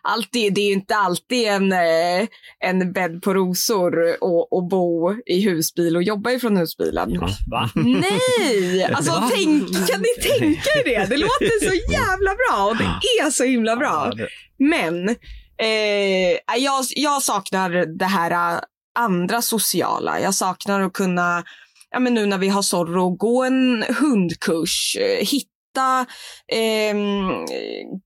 alltid, 0.02 0.54
det 0.54 0.62
är 0.62 0.66
ju 0.66 0.74
inte 0.74 0.96
alltid 0.96 1.48
en, 1.48 1.72
eh, 1.72 2.28
en 2.60 2.94
bädd 2.94 3.22
på 3.22 3.34
rosor 3.34 4.24
och, 4.24 4.54
och 4.54 4.68
bo 4.68 5.14
i 5.26 5.42
husbil 5.42 5.96
och 5.96 6.04
jobba 6.04 6.32
ifrån 6.32 6.58
husbilen. 6.58 7.20
Va? 7.48 7.70
Nej! 7.76 8.84
Alltså 8.94 9.12
Va? 9.12 9.30
tänk, 9.34 9.88
kan 9.88 10.02
ni 10.02 10.30
tänka 10.30 10.70
er 10.70 10.84
det? 10.84 11.06
Det 11.10 11.18
låter 11.18 11.70
så 11.70 11.74
jävla 11.92 12.32
bra 12.36 12.66
och 12.66 12.78
det 12.78 13.24
är 13.24 13.30
så 13.30 13.44
himla 13.44 13.76
bra. 13.76 14.12
Ja, 14.16 14.28
Men 14.58 15.10
eh, 15.58 16.58
jag, 16.58 16.86
jag 16.96 17.24
saknar 17.24 17.98
det 17.98 18.06
här 18.06 18.56
eh, 18.56 18.60
andra 19.00 19.42
sociala. 19.42 20.20
Jag 20.20 20.36
saknar 20.36 20.82
att 20.82 20.94
kunna, 20.94 21.44
ja, 21.92 22.00
men 22.00 22.14
nu 22.14 22.26
när 22.26 22.38
vi 22.38 22.48
har 22.48 22.62
Zorro, 22.62 23.10
gå 23.10 23.44
en 23.44 23.84
hundkurs, 24.00 24.98
eh, 25.00 25.28
hitta 25.28 26.06
eh, 26.52 26.96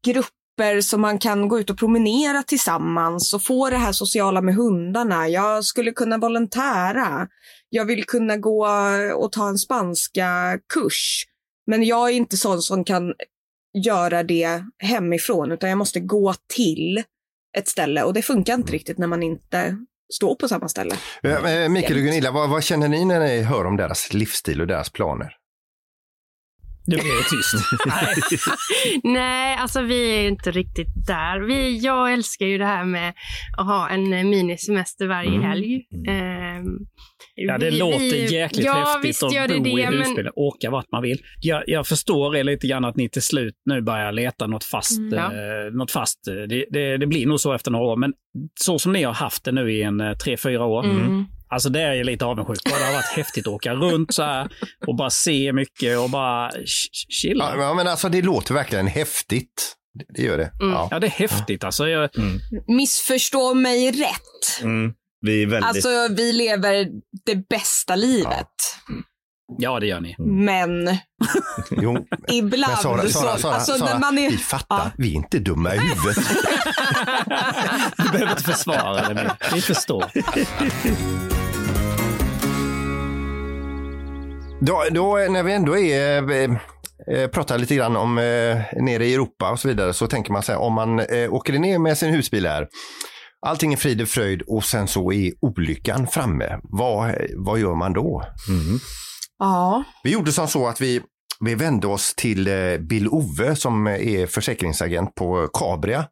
grupper 0.05 0.81
som 0.81 1.01
man 1.01 1.19
kan 1.19 1.47
gå 1.47 1.59
ut 1.59 1.69
och 1.69 1.77
promenera 1.77 2.43
tillsammans 2.43 3.33
och 3.33 3.43
få 3.43 3.69
det 3.69 3.77
här 3.77 3.91
sociala 3.91 4.41
med 4.41 4.55
hundarna. 4.55 5.29
Jag 5.29 5.65
skulle 5.65 5.91
kunna 5.91 6.17
volontära. 6.17 7.27
Jag 7.69 7.85
vill 7.85 8.05
kunna 8.05 8.37
gå 8.37 8.67
och 9.15 9.31
ta 9.31 9.47
en 9.47 9.57
spanska 9.57 10.59
kurs. 10.73 11.25
Men 11.67 11.83
jag 11.83 12.09
är 12.09 12.13
inte 12.13 12.37
sån 12.37 12.61
som 12.61 12.83
kan 12.83 13.13
göra 13.73 14.23
det 14.23 14.63
hemifrån, 14.79 15.51
utan 15.51 15.69
jag 15.69 15.77
måste 15.77 15.99
gå 15.99 16.33
till 16.55 17.03
ett 17.57 17.67
ställe 17.67 18.03
och 18.03 18.13
det 18.13 18.21
funkar 18.21 18.53
inte 18.53 18.71
riktigt 18.71 18.97
när 18.97 19.07
man 19.07 19.23
inte 19.23 19.77
står 20.13 20.35
på 20.35 20.47
samma 20.47 20.67
ställe. 20.67 20.95
Eh, 21.23 21.31
eh, 21.31 21.69
Mikael 21.69 21.97
och 21.97 22.03
Gunilla, 22.03 22.31
vad, 22.31 22.49
vad 22.49 22.63
känner 22.63 22.87
ni 22.87 23.05
när 23.05 23.19
ni 23.19 23.41
hör 23.41 23.65
om 23.65 23.77
deras 23.77 24.13
livsstil 24.13 24.61
och 24.61 24.67
deras 24.67 24.89
planer? 24.89 25.37
Nu 26.87 26.95
blir 26.95 27.17
det 27.17 27.29
tyst. 27.29 27.53
Nej, 29.03 29.55
alltså 29.57 29.81
vi 29.81 30.15
är 30.15 30.27
inte 30.27 30.51
riktigt 30.51 31.07
där. 31.07 31.39
Vi, 31.39 31.77
jag 31.79 32.13
älskar 32.13 32.45
ju 32.45 32.57
det 32.57 32.65
här 32.65 32.85
med 32.85 33.13
att 33.57 33.65
ha 33.65 33.89
en 33.89 34.09
minisemester 34.29 35.07
varje 35.07 35.29
Mm. 35.29 35.41
helg. 35.41 35.81
Ehm, 36.07 36.63
Ja, 37.35 37.57
det 37.57 37.69
vi- 37.71 37.77
låter 37.79 37.99
vi- 37.99 38.33
jäkligt 38.33 38.65
ja, 38.65 38.73
häftigt 38.73 39.09
visst 39.09 39.23
att 39.23 39.33
gör 39.33 39.47
det 39.47 39.59
bo 39.59 39.79
i 39.79 39.85
men- 39.85 39.93
husbil 39.93 40.27
och 40.27 40.37
åka 40.37 40.69
vart 40.69 40.91
man 40.91 41.01
vill. 41.01 41.17
Jag, 41.41 41.63
jag 41.67 41.87
förstår 41.87 42.35
er 42.35 42.43
lite 42.43 42.67
grann 42.67 42.85
att 42.85 42.95
ni 42.95 43.09
till 43.09 43.21
slut 43.21 43.53
nu 43.65 43.81
börjar 43.81 44.11
leta 44.11 44.47
något 44.47 44.63
fast. 44.63 44.97
Mm. 44.99 45.13
Eh, 45.13 45.73
något 45.73 45.91
fast. 45.91 46.19
Det, 46.49 46.65
det, 46.69 46.97
det 46.97 47.07
blir 47.07 47.25
nog 47.27 47.39
så 47.39 47.53
efter 47.53 47.71
några 47.71 47.85
år, 47.85 47.95
men 47.97 48.13
så 48.59 48.79
som 48.79 48.93
ni 48.93 49.03
har 49.03 49.13
haft 49.13 49.43
det 49.45 49.51
nu 49.51 49.71
i 49.71 49.81
en 49.83 50.01
eh, 50.01 50.13
tre, 50.17 50.37
fyra 50.37 50.65
år. 50.65 50.85
Mm. 50.85 51.25
Alltså 51.53 51.69
det 51.69 51.81
är 51.81 51.93
jag 51.93 52.05
lite 52.05 52.25
avundsjuk 52.25 52.63
på. 52.63 52.69
Det 52.77 52.85
har 52.85 52.93
varit 52.93 53.05
häftigt 53.15 53.47
att 53.47 53.53
åka 53.53 53.73
runt 53.73 54.13
så 54.13 54.23
här 54.23 54.49
och 54.87 54.95
bara 54.95 55.09
se 55.09 55.53
mycket 55.53 55.97
och 55.99 56.09
bara 56.09 56.49
ch- 56.49 56.65
ch- 56.65 57.05
chilla. 57.09 57.53
Ja, 57.57 57.73
men 57.73 57.87
alltså 57.87 58.09
det 58.09 58.21
låter 58.21 58.53
verkligen 58.53 58.87
häftigt. 58.87 59.75
Det- 60.15 60.21
gör 60.21 60.37
det. 60.37 60.51
Mm. 60.61 60.73
Ja. 60.73 60.87
Ja, 60.91 60.99
det 60.99 61.07
är 61.07 61.11
häftigt. 61.11 61.63
Alltså, 61.63 61.87
jag, 61.87 62.09
Missförstå 62.67 63.53
mig 63.53 63.91
rätt. 63.91 64.61
Mm. 64.63 64.93
Vi 65.21 65.43
är 65.43 65.47
väldigt... 65.47 65.67
Alltså, 65.69 65.89
vi 66.17 66.31
lever 66.33 66.87
det 67.25 67.47
bästa 67.49 67.95
livet. 67.95 68.47
Ja, 69.57 69.79
det 69.79 69.87
gör 69.87 69.99
ni. 70.01 70.15
Men 70.19 70.97
Jo, 71.81 72.05
ibland 72.31 72.73
men 72.73 72.77
Sara, 72.81 73.09
Sara, 73.09 73.35
så... 73.35 73.39
Sara, 73.41 73.53
alltså, 73.53 73.77
Sara 73.77 73.89
när 73.93 73.99
man 73.99 74.17
är, 74.17 74.31
vi 74.31 74.37
fattar, 74.37 74.77
Ja. 74.77 74.91
vi 74.97 75.09
är 75.11 75.15
inte 75.15 75.39
dumma 75.39 75.75
i 75.75 75.77
huvudet. 75.79 76.17
Du 77.97 78.03
behöver 78.11 78.31
inte 78.31 78.43
försvara 78.43 79.07
det. 79.07 79.13
mer. 79.15 79.31
Vi 79.53 79.61
förstår. 79.61 80.05
Då, 84.65 84.83
då 84.91 85.15
när 85.29 85.43
vi 85.43 85.53
ändå 85.53 85.77
är, 85.77 86.31
eh, 86.31 86.51
eh, 87.11 87.27
pratar 87.27 87.57
lite 87.57 87.75
grann 87.75 87.95
om 87.95 88.17
eh, 88.17 88.83
nere 88.83 89.05
i 89.05 89.13
Europa 89.13 89.51
och 89.51 89.59
så 89.59 89.67
vidare 89.67 89.93
så 89.93 90.07
tänker 90.07 90.31
man 90.31 90.43
så 90.43 90.51
här 90.51 90.59
om 90.59 90.73
man 90.73 90.99
eh, 90.99 91.33
åker 91.33 91.59
ner 91.59 91.79
med 91.79 91.97
sin 91.97 92.13
husbil 92.13 92.47
här. 92.47 92.67
Allting 93.45 93.73
är 93.73 93.77
frid 93.77 94.01
och 94.01 94.07
fröjd 94.07 94.41
och 94.41 94.63
sen 94.63 94.87
så 94.87 95.11
är 95.11 95.31
olyckan 95.41 96.07
framme. 96.07 96.59
Vad, 96.63 97.15
vad 97.35 97.59
gör 97.59 97.75
man 97.75 97.93
då? 97.93 98.23
Ja. 99.39 99.83
Vi 100.03 100.11
gjorde 100.11 100.31
som 100.31 100.47
så 100.47 100.67
att 100.67 100.81
vi, 100.81 101.01
vi 101.39 101.55
vände 101.55 101.87
oss 101.87 102.13
till 102.15 102.47
eh, 102.47 102.77
Bill 102.77 103.07
Ove 103.07 103.55
som 103.55 103.87
är 103.87 104.27
försäkringsagent 104.27 105.15
på 105.15 105.47
Cabria 105.53 106.05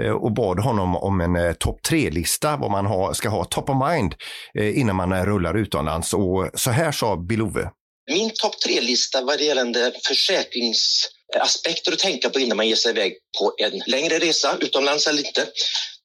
eh, 0.00 0.12
och 0.12 0.34
bad 0.34 0.58
honom 0.60 0.96
om 0.96 1.20
en 1.20 1.36
eh, 1.36 1.52
topp 1.52 1.82
tre-lista 1.88 2.56
vad 2.56 2.70
man 2.70 2.86
har, 2.86 3.12
ska 3.12 3.28
ha 3.28 3.44
top 3.44 3.70
of 3.70 3.90
mind 3.90 4.14
eh, 4.58 4.78
innan 4.78 4.96
man 4.96 5.12
eh, 5.12 5.24
rullar 5.24 5.54
utomlands. 5.54 6.14
Och 6.14 6.48
så 6.54 6.70
här 6.70 6.92
sa 6.92 7.16
Bill 7.16 7.42
Ove. 7.42 7.70
Min 8.08 8.30
topp 8.34 8.60
tre-lista 8.60 9.22
vad 9.22 9.34
gäller 9.34 9.44
gällande 9.44 9.92
försäkringsaspekter 10.06 11.92
att 11.92 11.98
tänka 11.98 12.30
på 12.30 12.40
innan 12.40 12.56
man 12.56 12.68
ger 12.68 12.76
sig 12.76 12.90
iväg 12.90 13.12
på 13.38 13.54
en 13.58 13.82
längre 13.86 14.18
resa 14.18 14.56
utomlands 14.60 15.06
eller 15.06 15.26
inte. 15.26 15.48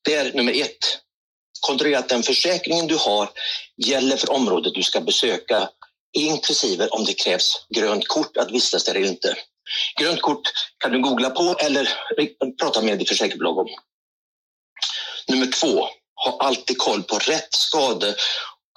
Det 0.04 0.14
är 0.16 0.34
nummer 0.34 0.62
ett. 0.62 1.00
Kontrollera 1.62 2.00
att 2.00 2.10
den 2.10 2.24
försäkringen 2.24 2.88
du 2.88 2.96
har 2.96 3.30
gäller 3.86 4.18
för 4.18 4.32
området 4.32 4.74
du 4.74 4.84
ska 4.84 5.02
besöka 5.02 5.70
inklusive 6.18 6.88
om 6.88 7.06
det 7.06 7.14
krävs 7.14 7.66
grönt 7.76 8.08
kort 8.08 8.38
att 8.38 8.52
vistas 8.52 8.84
där 8.84 8.96
eller 8.96 9.08
inte. 9.08 9.38
Grönt 10.00 10.22
kort 10.22 10.52
kan 10.78 10.92
du 10.92 11.02
googla 11.02 11.30
på 11.30 11.56
eller 11.60 11.90
prata 12.60 12.82
med 12.82 13.00
ditt 13.00 13.10
försäkringsbolag 13.10 13.58
om. 13.58 13.68
Nummer 15.28 15.48
två, 15.48 15.88
ha 16.26 16.38
alltid 16.40 16.78
koll 16.78 17.04
på 17.04 17.18
rätt 17.18 17.54
skade 17.54 18.16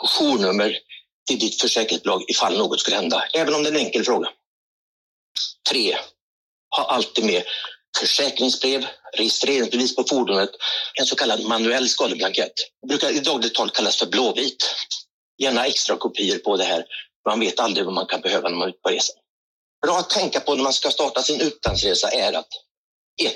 och 0.02 0.10
journummer 0.10 0.78
till 1.26 1.38
ditt 1.38 1.60
försäkringsbolag 1.60 2.24
ifall 2.28 2.58
något 2.58 2.80
skulle 2.80 2.96
hända, 2.96 3.24
även 3.32 3.54
om 3.54 3.62
det 3.62 3.68
är 3.68 3.72
en 3.72 3.86
enkel 3.86 4.04
fråga. 4.04 4.28
Tre, 5.70 5.96
ha 6.76 6.84
alltid 6.84 7.24
med 7.24 7.42
försäkringsbrev, 7.98 8.86
registreringsbevis 9.16 9.96
på 9.96 10.04
fordonet, 10.08 10.50
en 11.00 11.06
så 11.06 11.16
kallad 11.16 11.44
manuell 11.44 11.88
skadeblankett. 11.88 12.52
Det 12.82 12.88
brukar 12.88 13.10
i 13.10 13.20
dagligt 13.20 13.54
tal 13.54 13.70
kallas 13.70 13.96
för 13.96 14.06
blåvit. 14.06 14.74
Gärna 15.38 15.66
extra 15.66 15.96
kopior 15.96 16.38
på 16.38 16.56
det 16.56 16.64
här. 16.64 16.84
Man 17.28 17.40
vet 17.40 17.60
aldrig 17.60 17.84
vad 17.84 17.94
man 17.94 18.06
kan 18.06 18.20
behöva 18.20 18.48
när 18.48 18.56
man 18.56 18.68
är 18.68 18.72
ute 18.72 18.80
på 18.82 18.88
resan. 18.88 19.16
Bra 19.86 19.98
att 19.98 20.10
tänka 20.10 20.40
på 20.40 20.54
när 20.54 20.62
man 20.62 20.72
ska 20.72 20.90
starta 20.90 21.22
sin 21.22 21.40
utlandsresa 21.40 22.10
är 22.10 22.32
att 22.32 22.48
1. 23.22 23.32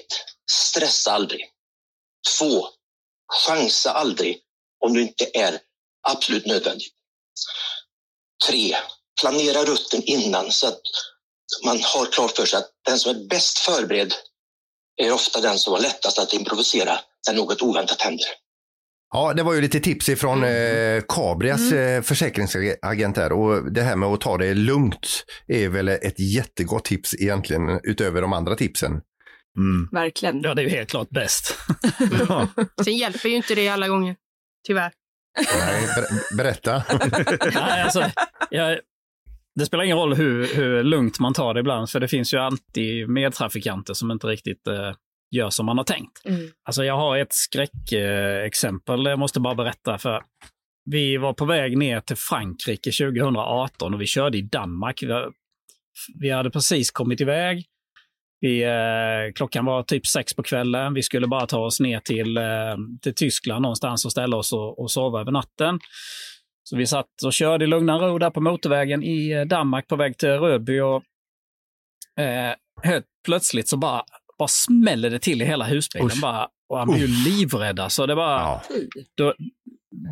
Stressa 0.50 1.12
aldrig. 1.12 1.40
2. 2.38 2.66
Chansa 3.32 3.92
aldrig 3.92 4.40
om 4.84 4.94
du 4.94 5.02
inte 5.02 5.30
är 5.34 5.60
absolut 6.08 6.46
nödvändig. 6.46 6.88
3. 8.48 8.76
Planera 9.20 9.64
rutten 9.64 10.02
innan 10.02 10.50
så 10.50 10.66
att 10.66 10.80
man 11.64 11.80
har 11.82 12.12
klart 12.12 12.30
för 12.30 12.46
sig 12.46 12.58
att 12.58 12.70
den 12.86 12.98
som 12.98 13.16
är 13.16 13.28
bäst 13.28 13.58
förberedd 13.58 14.14
är 15.02 15.12
ofta 15.12 15.40
den 15.40 15.58
som 15.58 15.72
har 15.72 15.80
lättast 15.80 16.18
att 16.18 16.32
improvisera 16.32 16.98
när 17.28 17.34
något 17.34 17.62
oväntat 17.62 18.02
händer. 18.02 18.26
Ja, 19.12 19.32
det 19.34 19.42
var 19.42 19.54
ju 19.54 19.60
lite 19.60 19.80
tips 19.80 20.08
ifrån 20.08 20.44
eh, 20.44 21.02
Cabrias 21.08 21.72
eh, 21.72 22.02
försäkringsagent 22.02 23.14
där 23.14 23.32
och 23.32 23.72
det 23.72 23.82
här 23.82 23.96
med 23.96 24.08
att 24.08 24.20
ta 24.20 24.38
det 24.38 24.54
lugnt 24.54 25.24
är 25.46 25.68
väl 25.68 25.88
ett 25.88 26.20
jättegott 26.20 26.84
tips 26.84 27.14
egentligen 27.14 27.80
utöver 27.82 28.22
de 28.22 28.32
andra 28.32 28.56
tipsen. 28.56 28.92
Mm. 29.56 29.88
Verkligen. 29.92 30.40
Ja, 30.40 30.54
det 30.54 30.62
är 30.62 30.64
ju 30.64 30.70
helt 30.70 30.90
klart 30.90 31.10
bäst. 31.10 31.56
Sen 32.84 32.96
hjälper 32.96 33.28
ju 33.28 33.36
inte 33.36 33.54
det 33.54 33.68
alla 33.68 33.88
gånger, 33.88 34.16
tyvärr. 34.66 34.92
Nej, 35.38 35.86
ber- 35.96 36.36
berätta. 36.36 36.82
Nej, 37.60 37.82
alltså, 37.82 38.04
jag, 38.50 38.78
det 39.54 39.66
spelar 39.66 39.84
ingen 39.84 39.96
roll 39.96 40.14
hur, 40.14 40.54
hur 40.54 40.82
lugnt 40.82 41.18
man 41.20 41.34
tar 41.34 41.54
det 41.54 41.60
ibland, 41.60 41.90
för 41.90 42.00
det 42.00 42.08
finns 42.08 42.34
ju 42.34 42.38
alltid 42.38 43.08
medtrafikanter 43.08 43.94
som 43.94 44.10
inte 44.10 44.26
riktigt 44.26 44.66
eh, 44.66 44.92
gör 45.36 45.50
som 45.50 45.66
man 45.66 45.78
har 45.78 45.84
tänkt. 45.84 46.24
Mm. 46.24 46.50
Alltså 46.64 46.84
jag 46.84 46.96
har 46.96 47.16
ett 47.18 47.32
skräckexempel 47.32 49.04
jag 49.04 49.18
måste 49.18 49.40
bara 49.40 49.54
berätta. 49.54 49.98
för 49.98 50.22
Vi 50.90 51.16
var 51.16 51.32
på 51.32 51.44
väg 51.44 51.78
ner 51.78 52.00
till 52.00 52.16
Frankrike 52.16 52.90
2018 52.90 53.94
och 53.94 54.00
vi 54.00 54.06
körde 54.06 54.38
i 54.38 54.42
Danmark. 54.42 55.02
Vi, 55.02 55.08
vi 56.20 56.30
hade 56.30 56.50
precis 56.50 56.90
kommit 56.90 57.20
iväg. 57.20 57.64
Vi, 58.40 58.62
eh, 58.64 59.32
klockan 59.34 59.64
var 59.64 59.82
typ 59.82 60.06
sex 60.06 60.34
på 60.34 60.42
kvällen. 60.42 60.94
Vi 60.94 61.02
skulle 61.02 61.26
bara 61.26 61.46
ta 61.46 61.58
oss 61.58 61.80
ner 61.80 62.00
till, 62.00 62.36
eh, 62.36 62.44
till 63.02 63.14
Tyskland 63.14 63.62
någonstans 63.62 64.04
och 64.04 64.10
ställa 64.12 64.36
oss 64.36 64.52
och, 64.52 64.78
och 64.78 64.90
sova 64.90 65.20
över 65.20 65.32
natten. 65.32 65.80
Så 66.62 66.76
vi 66.76 66.86
satt 66.86 67.06
och 67.24 67.32
körde 67.32 67.64
i 67.64 67.68
lugna 67.68 67.98
ro 67.98 68.18
där 68.18 68.30
på 68.30 68.40
motorvägen 68.40 69.02
i 69.02 69.30
eh, 69.30 69.42
Danmark 69.42 69.88
på 69.88 69.96
väg 69.96 70.18
till 70.18 70.28
Rödby. 70.28 70.80
Och, 70.80 71.02
eh, 72.24 72.54
helt 72.82 73.06
plötsligt 73.26 73.68
så 73.68 73.76
bara, 73.76 74.02
bara 74.38 74.48
smäller 74.48 75.10
det 75.10 75.18
till 75.18 75.42
i 75.42 75.44
hela 75.44 75.64
husbilen. 75.64 76.06
Usch. 76.06 76.20
Bara, 76.20 76.48
och 76.68 76.78
han 76.78 76.88
blev 76.88 77.00
ju 77.00 77.06
livrädd. 77.06 77.80
Alltså 77.80 78.06
det 78.06 78.14
bara, 78.16 78.40
Ja. 78.40 78.62
då, 79.16 79.34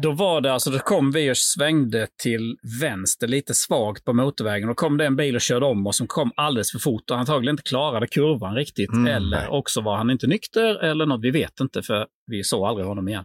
då 0.03 0.13
var 0.13 0.41
det 0.41 0.53
alltså, 0.53 0.71
då 0.71 0.79
kom 0.79 1.13
vi 1.13 1.33
och 1.33 1.37
svängde 1.37 2.07
till 2.23 2.57
vänster 2.81 3.27
lite 3.29 3.55
svagt 3.55 4.05
på 4.05 4.13
motorvägen 4.13 4.69
och 4.69 4.77
kom 4.77 4.97
det 4.97 5.07
en 5.07 5.17
bil 5.17 5.35
och 5.35 5.41
körde 5.41 5.67
om 5.67 5.87
oss 5.87 5.97
som 5.97 6.07
kom 6.07 6.33
alldeles 6.37 6.73
för 6.73 6.79
fort 6.79 7.11
och 7.11 7.19
antagligen 7.19 7.53
inte 7.53 7.63
klarade 7.63 8.07
kurvan 8.07 8.55
riktigt. 8.55 8.93
Mm, 8.93 9.07
eller 9.07 9.37
nej. 9.37 9.49
också 9.49 9.81
var 9.81 9.97
han 9.97 10.11
inte 10.11 10.27
nykter 10.27 10.85
eller 10.85 11.07
något, 11.07 11.21
vi 11.23 11.31
vet 11.31 11.61
inte 11.61 11.83
för 11.83 12.07
vi 12.27 12.45
såg 12.45 12.67
aldrig 12.67 12.87
honom 12.87 13.09
igen. 13.09 13.25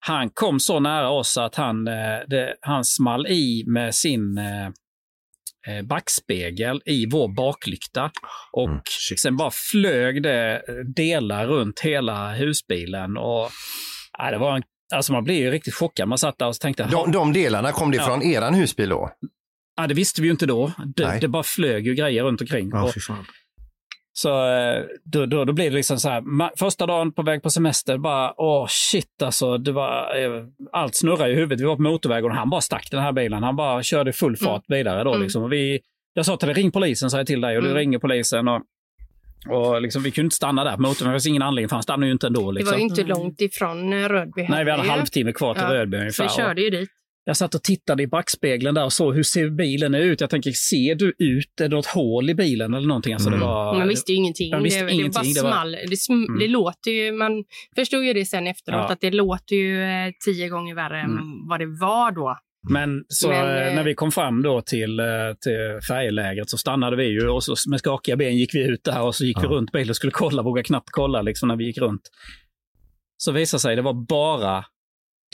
Han 0.00 0.30
kom 0.30 0.60
så 0.60 0.80
nära 0.80 1.10
oss 1.10 1.38
att 1.38 1.54
han, 1.54 1.88
eh, 1.88 2.18
det, 2.26 2.54
han 2.60 2.84
small 2.84 3.26
i 3.26 3.64
med 3.66 3.94
sin 3.94 4.38
eh, 4.38 4.66
eh, 5.76 5.82
backspegel 5.84 6.82
i 6.84 7.06
vår 7.10 7.28
baklykta. 7.28 8.10
Och 8.52 8.68
Mm, 8.68 8.80
sen 9.18 9.36
bara 9.36 9.50
flög 9.70 10.22
det 10.22 10.62
delar 10.96 11.46
runt 11.46 11.80
hela 11.80 12.34
husbilen. 12.34 13.16
Och, 13.16 13.50
ja, 14.18 14.30
det 14.30 14.38
var 14.38 14.56
en, 14.56 14.62
alltså 14.94 15.12
man 15.12 15.24
blev 15.24 15.36
ju 15.36 15.50
riktigt 15.50 15.74
chockad. 15.74 16.08
Man 16.08 16.18
satt 16.18 16.38
där 16.38 16.48
och 16.48 16.54
tänkte, 16.60 16.88
De, 16.90 17.12
de 17.12 17.32
delarna, 17.32 17.72
kom 17.72 17.90
det 17.90 17.96
Ja. 17.96 18.04
från 18.06 18.22
eran 18.22 18.54
husbil 18.54 18.88
då? 18.88 19.10
ja, 19.76 19.86
det 19.86 19.94
visste 19.94 20.20
vi 20.22 20.26
ju 20.28 20.32
inte 20.32 20.46
då. 20.46 20.72
Det, 20.96 21.18
det 21.20 21.28
bara 21.28 21.42
flög 21.42 21.86
ju 21.86 21.94
grejer 21.94 22.22
runt 22.24 22.40
omkring. 22.40 22.70
Ja, 22.72 22.82
och, 22.84 22.92
så 24.12 24.46
eh, 24.54 24.82
då, 25.04 25.26
då, 25.26 25.44
då 25.44 25.52
blir 25.52 25.70
det 25.70 25.76
liksom 25.76 25.98
så 25.98 26.08
här, 26.08 26.56
första 26.58 26.86
dagen 26.86 27.12
på 27.12 27.22
väg 27.22 27.42
på 27.42 27.50
semester, 27.50 27.98
bara 27.98 28.34
åh 28.36 28.66
shit 28.68 29.22
alltså, 29.22 29.58
det 29.58 29.72
var, 29.72 30.16
eh, 30.24 30.44
allt 30.72 30.94
snurrar 30.96 31.28
i 31.28 31.34
huvudet. 31.34 31.60
Vi 31.60 31.64
var 31.64 31.76
på 31.76 31.82
motorvägen 31.82 32.30
och 32.30 32.36
han 32.36 32.50
bara 32.50 32.60
stack 32.60 32.88
den 32.90 33.00
här 33.00 33.12
bilen. 33.12 33.42
Han 33.42 33.56
bara 33.56 33.82
körde 33.82 34.12
full 34.12 34.36
fart 34.36 34.62
vidare 34.68 35.04
då 35.04 35.10
Mm. 35.10 35.22
liksom. 35.22 35.42
Och 35.42 35.52
vi, 35.52 35.80
jag 36.12 36.26
sa 36.26 36.36
till 36.36 36.48
dig, 36.48 36.54
ring 36.56 36.70
polisen, 36.70 37.10
sa 37.10 37.16
jag 37.16 37.26
till 37.26 37.40
dig 37.40 37.56
och 37.56 37.62
du 37.62 37.68
Mm. 37.68 37.78
ringer 37.78 37.98
polisen. 37.98 38.48
Och, 38.48 38.62
och 39.48 39.82
liksom, 39.82 40.02
vi 40.02 40.10
kunde 40.10 40.26
inte 40.26 40.36
stanna 40.36 40.64
där 40.64 40.76
på 40.76 40.82
motorvägen, 40.82 41.08
det 41.12 41.14
fanns 41.14 41.26
ingen 41.26 41.42
anledning 41.42 41.68
för 41.68 41.76
han 41.76 41.82
stannade 41.82 42.06
ju 42.06 42.12
inte 42.12 42.26
ändå. 42.26 42.52
Det 42.52 42.58
Liksom. 42.58 42.72
var 42.72 42.78
ju 42.78 42.84
inte 42.84 43.04
långt 43.04 43.40
ifrån 43.40 43.92
eh, 43.92 44.08
Rödby. 44.08 44.46
Nej, 44.48 44.64
vi 44.64 44.70
hade 44.70 44.82
en 44.82 44.88
halvtimme 44.88 45.32
kvar 45.32 45.54
till 45.54 45.62
Ja, 45.62 45.74
Rödby 45.74 45.96
Så 45.96 46.00
ungefär. 46.00 46.24
vi 46.24 46.28
körde 46.30 46.62
ju 46.62 46.70
dit. 46.70 46.88
Jag 47.24 47.36
satt 47.36 47.54
och 47.54 47.62
tittade 47.62 48.02
i 48.02 48.06
backspegeln 48.06 48.74
där 48.74 48.84
och 48.84 48.92
såg 48.92 49.14
hur 49.14 49.22
ser 49.22 49.50
bilen 49.50 49.94
ut. 49.94 50.20
Jag 50.20 50.30
tänker, 50.30 50.50
ser 50.52 50.94
du 50.94 51.06
ut? 51.18 51.60
Är 51.60 51.68
det 51.68 51.76
något 51.76 51.86
hål 51.86 52.30
i 52.30 52.34
bilen 52.34 52.74
eller 52.74 52.86
någonting? 52.88 53.12
Alltså, 53.14 53.28
Mm. 53.28 53.40
det 53.40 53.46
var, 53.46 53.78
Man 53.78 53.88
visste 53.88 54.12
ju 54.12 54.18
ingenting. 54.18 54.50
Man 54.50 54.62
visste 54.62 54.84
det, 54.84 54.92
ingenting, 54.92 55.22
Det 55.22 55.34
det 55.34 55.42
var- 55.42 55.50
bara 55.50 55.54
small. 55.60 55.72
Det, 55.72 55.94
sm- 55.94 56.26
Mm. 56.28 56.38
det 56.38 56.48
låter 56.48 56.90
ju, 56.90 57.12
man 57.12 57.44
förstod 57.76 58.04
ju 58.04 58.12
det 58.12 58.24
sen 58.24 58.46
efteråt, 58.46 58.84
Ja. 58.88 58.92
att 58.92 59.00
det 59.00 59.10
låter 59.10 59.56
ju 59.56 59.82
eh, 59.82 60.10
tio 60.24 60.48
gånger 60.48 60.74
värre 60.74 61.00
Mm. 61.00 61.18
än 61.18 61.24
vad 61.48 61.60
det 61.60 61.66
var 61.66 62.12
då. 62.12 62.36
Men, 62.70 63.04
så, 63.08 63.28
Men, 63.28 63.56
eh, 63.56 63.66
eh, 63.68 63.74
när 63.74 63.82
vi 63.82 63.94
kom 63.94 64.12
fram 64.12 64.42
då 64.42 64.60
till, 64.62 65.00
eh, 65.00 65.06
till 65.40 65.78
färjelägret 65.88 66.50
så 66.50 66.58
stannade 66.58 66.96
vi 66.96 67.04
ju 67.04 67.28
och 67.28 67.44
så 67.44 67.54
med 67.70 67.78
skakiga 67.78 68.16
ben 68.16 68.36
gick 68.36 68.54
vi 68.54 68.62
ut 68.68 68.84
där 68.84 69.02
och 69.02 69.14
så 69.14 69.24
gick 69.24 69.38
vi 69.38 69.42
Ja. 69.42 69.48
runt 69.48 69.72
bilen 69.72 69.90
och 69.90 69.96
skulle 69.96 70.12
kolla, 70.12 70.42
vågade 70.42 70.64
knappt 70.64 70.88
kolla 70.90 71.22
liksom 71.22 71.48
när 71.48 71.56
vi 71.56 71.64
gick 71.64 71.78
runt. 71.78 72.02
Så 73.16 73.32
visade 73.32 73.60
sig 73.60 73.76
det 73.76 73.82
var 73.82 73.92
bara 74.08 74.64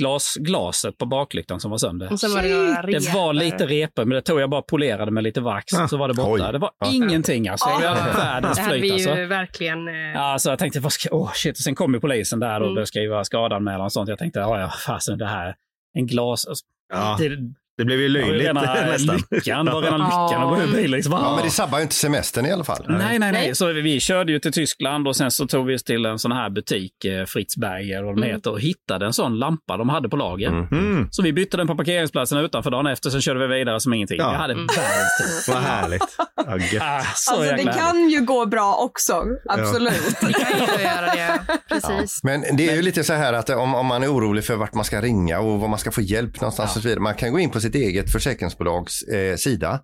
glas, 0.01 0.35
glaset 0.41 0.99
på 0.99 1.07
baklyktan 1.07 1.61
som 1.61 1.71
var 1.71 1.79
sönder. 1.79 2.13
Och 2.13 2.21
sen 2.21 2.31
var 2.33 2.43
det 2.43 2.93
Det 2.99 3.15
var 3.15 3.33
lite 3.33 3.67
repor, 3.67 4.05
men 4.05 4.15
det 4.15 4.23
tog 4.23 4.41
jag 4.41 4.51
bara 4.51 4.63
polerade 4.63 5.11
med 5.11 5.25
lite 5.25 5.41
vax 5.41 5.73
Ja. 5.73 5.89
så 5.89 5.97
var 5.97 6.09
det 6.09 6.15
borta. 6.15 6.47
Oj. 6.47 6.53
Det 6.53 6.59
var 6.59 6.71
Ja. 6.79 6.91
ingenting 6.93 7.49
alltså. 7.49 7.69
Vi 7.81 7.87
hade 7.87 8.01
världens 8.17 8.57
Det 8.57 8.63
hade 8.63 8.73
flyt 8.79 8.83
vi 8.83 8.89
ju 9.03 9.11
alltså. 9.11 9.25
verkligen... 9.27 9.89
eh, 9.89 9.95
Ja, 9.95 10.39
så 10.39 10.51
jag 10.51 10.59
tänkte, 10.59 10.81
vad 10.81 10.93
ska, 10.93 11.09
åh 11.13 11.31
shit. 11.35 11.53
Och 11.59 11.63
sen 11.63 11.75
kom 11.75 11.95
ju 11.95 12.01
polisen 12.01 12.41
där 12.41 12.51
och 12.61 12.67
Mm. 12.67 12.75
började 12.75 12.87
skriva 12.87 13.25
skadanmälan 13.25 13.85
och 13.85 13.93
sånt. 13.93 14.09
Jag 14.09 14.19
tänkte, 14.19 14.39
ja, 14.41 14.61
ja, 14.61 14.73
fasen 14.87 15.19
det 15.19 15.27
här, 15.27 15.55
en 15.99 16.07
glas. 16.07 16.47
Alltså, 16.47 16.65
Ja. 16.91 17.17
det, 17.19 17.55
Det 17.77 17.85
blev 17.85 18.01
ju 18.01 18.09
löjligt 18.09 18.47
rena 18.47 18.61
nästan. 18.87 19.23
lyckan. 19.31 19.67
Det 19.67 19.73
var 19.73 19.83
rena 19.83 19.97
lyckan 19.97 20.43
att 20.43 20.59
gå 20.59 20.63
ur 20.63 20.73
bil. 20.77 20.91
Liksom. 20.91 21.13
Ja, 21.13 21.35
men 21.35 21.45
det 21.45 21.51
sabbar 21.51 21.79
ju 21.79 21.83
inte 21.83 21.95
semestern 21.95 22.47
i 22.47 22.53
alla 22.53 22.65
fall. 22.65 22.85
Nej, 22.89 23.19
nej, 23.19 23.33
nej. 23.33 23.55
Så 23.55 23.73
vi 23.73 24.01
körde 24.01 24.33
ju 24.33 24.39
till 24.39 24.53
Tyskland 24.53 25.09
och 25.09 25.17
sen 25.17 25.31
så 25.31 25.47
tog 25.47 25.67
vi 25.67 25.77
oss 25.77 25.83
till 25.85 26.07
en 26.07 26.19
sån 26.19 26.33
här 26.33 26.51
butik, 26.51 27.05
eh, 27.05 27.25
Fritz 27.25 27.57
Berger 27.57 28.01
och 28.01 28.07
vad 28.07 28.17
de 28.17 28.23
heter, 28.27 28.51
och 28.51 28.61
hittade 28.61 29.07
en 29.07 29.13
sån 29.13 29.39
lampa 29.39 29.77
de 29.77 29.89
hade 29.89 30.09
på 30.09 30.17
lager. 30.17 30.49
Mm. 30.49 31.09
Så 31.11 31.23
vi 31.23 31.33
bytte 31.33 31.57
den 31.57 31.67
på 31.67 31.77
parkeringsplatsen 31.77 32.39
utanför 32.39 32.71
dagen 32.71 32.87
efter, 32.87 33.11
sen 33.11 33.21
körde 33.23 33.47
vi 33.47 33.59
vidare 33.59 33.81
som 33.81 33.93
ingenting. 33.95 34.19
Ja. 34.19 34.31
Vi 34.31 34.37
hade 34.37 34.55
världens 34.55 35.45
tid. 35.47 35.55
Vad 35.55 35.63
härligt. 35.63 36.17
Ja, 36.47 36.59
gött. 36.59 36.83
Ah, 36.83 37.01
så 37.15 37.35
Alltså 37.35 37.57
det 37.57 37.73
kan 37.73 38.09
ju 38.11 38.21
gå 38.25 38.47
bra 38.47 38.75
också, 38.75 39.25
absolut. 39.49 40.17
Det 40.21 40.33
kan 40.33 40.79
ju 40.79 40.83
göra 40.83 41.07
det. 41.15 41.41
Precis. 41.69 42.21
Men 42.23 42.45
det 42.57 42.69
är 42.69 42.77
ju 42.77 42.83
lite 42.83 43.05
så 43.05 43.13
här 43.13 43.33
att 43.33 43.51
om, 43.51 43.75
om 43.75 43.87
man 43.87 44.03
är 44.03 44.13
orolig 44.13 44.45
för 44.45 44.57
vart 44.57 44.75
man 44.75 44.85
ska 44.85 45.01
ringa 45.01 45.41
och 45.41 45.61
var 45.61 45.69
man 45.69 45.79
ska 45.79 45.91
få 45.91 46.01
hjälp 46.01 46.41
någonstans 46.41 46.77
och 46.77 46.83
så 46.83 46.89
vidare. 46.89 47.01
Man 47.01 47.15
kan 47.15 47.33
gå 47.33 47.39
in 47.39 47.51
på 47.51 47.61
sitt 47.65 47.75
eget 47.75 48.13
försäkringsbolags 48.13 49.03
eh, 49.03 49.37
sida. 49.37 49.81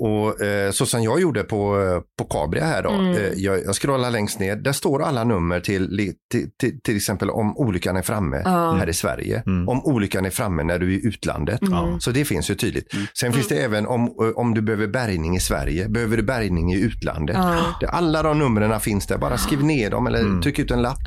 Och 0.00 0.42
eh, 0.42 0.70
så 0.70 0.86
som 0.86 1.02
jag 1.02 1.20
gjorde 1.20 1.42
på, 1.44 1.76
på 2.18 2.24
Cabria 2.24 2.64
här 2.64 2.82
då. 2.82 2.90
Mm. 2.90 3.10
Eh, 3.16 3.22
jag, 3.36 3.64
jag 3.64 3.74
scrollar 3.74 4.10
längst 4.10 4.40
ner. 4.40 4.56
Där 4.56 4.72
står 4.72 5.02
alla 5.02 5.24
nummer 5.24 5.60
till, 5.60 6.12
till, 6.32 6.50
till, 6.60 6.80
till 6.80 6.96
exempel 6.96 7.30
om 7.30 7.56
olyckan 7.56 7.96
är 7.96 8.02
framme 8.02 8.42
Ja. 8.44 8.72
här 8.72 8.88
i 8.88 8.92
Sverige. 8.94 9.42
Mm. 9.46 9.68
Om 9.68 9.84
olyckan 9.84 10.26
är 10.26 10.30
framme 10.30 10.62
när 10.62 10.78
du 10.78 10.86
är 10.94 10.98
i 10.98 11.06
utlandet. 11.06 11.62
Mm. 11.62 12.00
Så 12.00 12.10
det 12.10 12.24
finns 12.24 12.50
ju 12.50 12.54
tydligt. 12.54 12.86
Sen 13.20 13.32
finns 13.32 13.48
det 13.48 13.56
även 13.56 13.86
om, 13.86 14.02
eh, 14.02 14.10
om 14.36 14.54
du 14.54 14.60
behöver 14.62 14.86
bärgning 14.86 15.36
i 15.36 15.40
Sverige. 15.40 15.88
Behöver 15.88 16.16
du 16.16 16.22
bärgning 16.22 16.72
i 16.72 16.80
utlandet. 16.80 17.36
Det, 17.80 17.86
alla 17.88 18.22
de 18.22 18.38
numren 18.38 18.80
finns 18.80 19.06
där. 19.06 19.18
Bara 19.18 19.38
skriv 19.38 19.64
ner 19.64 19.90
dem 19.90 20.06
eller 20.06 20.18
Mm. 20.20 20.42
tryck 20.42 20.58
ut 20.58 20.70
en 20.70 20.82
lapp 20.82 20.98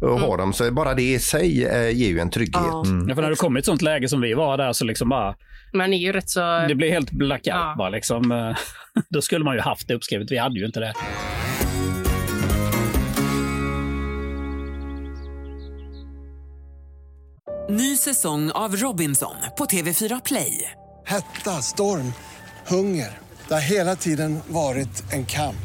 och 0.00 0.20
ha 0.20 0.36
dem. 0.36 0.52
Så 0.52 0.70
bara 0.72 0.94
det 0.94 1.02
i 1.02 1.18
sig 1.18 1.64
eh, 1.66 1.90
ger 1.90 2.08
ju 2.08 2.18
en 2.18 2.30
trygghet. 2.30 2.62
Ja. 2.64 2.84
Mm. 2.86 3.08
Ja, 3.08 3.14
för 3.14 3.22
när 3.22 3.30
du 3.30 3.36
kommer 3.36 3.58
i 3.58 3.60
ett 3.60 3.66
sånt 3.66 3.82
läge 3.82 4.08
som 4.08 4.20
vi 4.20 4.34
var 4.34 4.56
där 4.58 4.72
så 4.72 4.84
liksom 4.84 5.08
bara, 5.08 5.34
Man 5.72 5.92
är 5.92 5.98
ju 5.98 6.12
rätt 6.12 6.30
så... 6.30 6.40
det 6.68 6.74
blir 6.74 6.90
helt 6.90 7.10
blackout 7.10 7.46
Ja. 7.46 7.74
bara 7.78 7.88
liksom. 7.88 8.30
Eh, 8.34 8.56
Då 9.08 9.22
skulle 9.22 9.44
man 9.44 9.54
ju 9.54 9.60
haft 9.60 9.88
det 9.88 9.94
uppskrivet. 9.94 10.30
Vi 10.30 10.38
hade 10.38 10.60
ju 10.60 10.66
inte 10.66 10.80
det. 10.80 10.94
Ny 17.70 17.96
säsong 17.96 18.50
av 18.50 18.76
Robinson 18.76 19.34
på 19.58 19.64
TV4 19.64 20.22
Play. 20.24 20.70
Hetta, 21.06 21.50
storm, 21.50 22.12
hunger. 22.66 23.18
Det 23.48 23.54
har 23.54 23.60
hela 23.60 23.96
tiden 23.96 24.40
varit 24.48 25.12
en 25.12 25.26
kamp. 25.26 25.56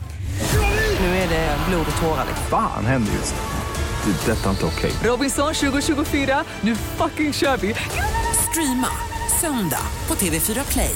Nu 1.00 1.06
är 1.06 1.30
det 1.30 1.58
blod 1.70 1.86
och 1.92 2.02
tårar. 2.02 2.26
Fan 2.50 2.86
händer 2.86 3.14
just 3.14 3.36
nu. 3.36 4.12
Det. 4.12 4.32
är 4.32 4.36
Detta 4.36 4.46
är 4.46 4.52
inte 4.52 4.66
okej. 4.66 4.92
Robinson 5.04 5.54
2024, 5.54 6.44
nu 6.62 6.76
fucking 6.76 7.34
kör 7.34 7.58
vi! 7.58 7.76
Streama 8.50 8.88
söndag 9.42 9.82
på 10.08 10.16
TV4 10.16 10.72
Play. 10.72 10.96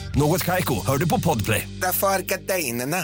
Något 0.15 0.45
Kaiko, 0.45 0.73
hör 0.87 0.97
du 0.97 1.09
på 1.09 1.19
Podplay. 1.19 1.67
Därför 1.81 2.07
är 2.07 2.19
gardinerna. 2.19 2.97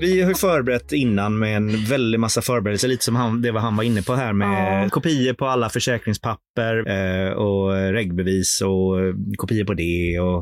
Vi 0.00 0.20
har 0.22 0.28
ju 0.28 0.34
förberett 0.34 0.92
innan 0.92 1.38
med 1.38 1.56
en 1.56 1.84
väldig 1.84 2.20
massa 2.20 2.42
förberedelser, 2.42 2.88
lite 2.88 3.04
som 3.04 3.16
han, 3.16 3.42
det 3.42 3.52
var 3.52 3.60
han 3.60 3.76
var 3.76 3.84
inne 3.84 4.02
på 4.02 4.14
här 4.14 4.32
med 4.32 4.84
Ja. 4.84 4.88
kopior 4.90 5.34
på 5.34 5.46
alla 5.46 5.68
försäkringspapper 5.68 6.74
eh, 6.90 7.32
och 7.32 7.72
reggbevis 7.92 8.60
och 8.64 9.00
eh, 9.00 9.14
kopior 9.36 9.64
på 9.64 9.74
det. 9.74 10.20
Och, 10.20 10.38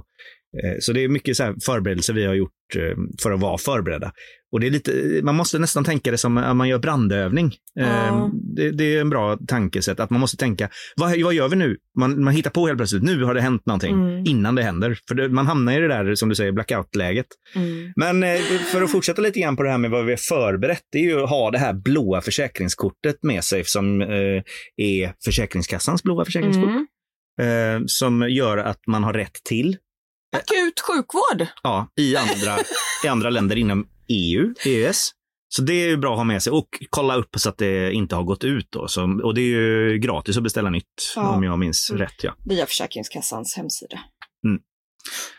eh, 0.65 0.77
så 0.81 0.93
det 0.93 1.05
är 1.05 1.09
mycket 1.09 1.37
så 1.37 1.43
här 1.43 1.55
förberedelser 1.67 2.13
vi 2.15 2.27
har 2.27 2.35
gjort 2.35 2.77
eh, 2.77 2.97
för 3.23 3.31
att 3.33 3.41
vara 3.41 3.59
förberedda. 3.59 4.13
Och 4.53 4.61
det 4.61 4.67
är 4.67 4.71
lite, 4.71 5.21
man 5.23 5.35
måste 5.35 5.59
nästan 5.59 5.85
tänka 5.85 6.11
det 6.11 6.19
som 6.19 6.39
att 6.39 6.57
man 6.57 6.69
gör 6.69 6.79
brandövning. 6.79 7.55
Ja. 7.75 8.31
det, 8.57 8.71
det 8.71 8.97
är 8.97 9.01
en 9.01 9.11
bra 9.11 9.39
tankesätt, 9.49 10.01
att 10.01 10.11
man 10.11 10.21
måste 10.21 10.37
tänka, 10.37 10.69
vad, 10.97 11.21
vad 11.23 11.35
gör 11.35 11.49
vi 11.49 11.57
nu? 11.57 11.77
Man, 11.99 12.25
man 12.25 12.35
hittar 12.35 12.51
på 12.51 12.67
helt 12.67 12.79
plötsligt, 12.79 13.03
nu 13.03 13.25
har 13.25 13.35
det 13.35 13.41
hänt 13.41 13.67
någonting, 13.67 13.95
Mm. 13.95 14.27
innan 14.27 14.55
det 14.55 14.63
händer. 14.63 14.99
För 15.09 15.15
det, 15.15 15.29
man 15.29 15.47
hamnar 15.47 15.73
i 15.73 15.79
det 15.79 15.89
där, 15.89 16.15
som 16.15 16.29
du 16.29 16.35
säger, 16.35 16.53
blackout-läget. 16.53 17.27
Mm. 17.55 17.93
Men 17.97 18.23
eh, 18.23 18.41
för 18.73 18.83
att 18.83 18.91
fortsätta 18.93 19.23
lite 19.23 19.41
grann 19.41 19.57
på 19.57 19.63
det 19.63 19.71
här 19.71 19.79
med 19.79 19.91
vad 19.91 20.05
vi 20.05 20.13
har 20.13 20.17
förberett, 20.17 20.83
det 20.93 20.99
är 20.99 21.03
ju 21.03 21.23
att 21.23 21.31
ha 21.31 21.51
det 21.51 21.59
här 21.59 21.73
blåa 21.73 22.21
försäkringskortet 22.21 23.17
med 23.23 23.45
sig 23.45 23.65
som 23.65 24.01
eh, 24.03 24.43
är 24.77 25.15
Försäkringskassans 25.25 26.03
blåa 26.03 26.25
försäkringskort. 26.25 26.65
Mm. 26.65 26.87
Eh, 27.81 27.83
som 27.87 28.31
gör 28.31 28.59
att 28.59 28.87
man 28.87 29.05
har 29.05 29.13
rätt 29.13 29.35
till, 29.45 29.77
Akut 30.37 30.81
sjukvård. 30.81 31.47
ja, 31.63 31.89
i 32.01 32.17
andra, 32.17 32.59
i 33.05 33.09
andra 33.09 33.31
länder 33.31 33.57
inom 33.57 33.87
EU, 34.13 34.55
EES. 34.67 35.11
Så 35.49 35.63
det 35.63 35.75
är 35.75 35.89
ju 35.89 35.97
bra 35.97 36.13
att 36.13 36.19
ha 36.19 36.25
med 36.25 36.43
sig 36.43 36.51
och 36.53 36.69
kolla 36.91 37.17
upp 37.17 37.29
så 37.37 37.49
att 37.49 37.59
det 37.59 37.93
inte 37.93 38.17
har 38.17 38.23
gått 38.23 38.45
ut 38.45 38.67
då. 38.71 38.89
Så, 38.89 39.21
och 39.23 39.35
det 39.35 39.41
är 39.41 39.45
ju 39.47 39.99
gratis 39.99 40.37
att 40.37 40.43
beställa 40.43 40.71
nytt 40.71 41.13
Ja. 41.17 41.29
om 41.29 41.45
jag 41.45 41.59
minns 41.59 41.91
rätt. 41.91 42.25
Ja. 42.25 42.35
Via 42.45 42.67
Försäkringskassans 42.67 43.57
hemsida. 43.57 43.99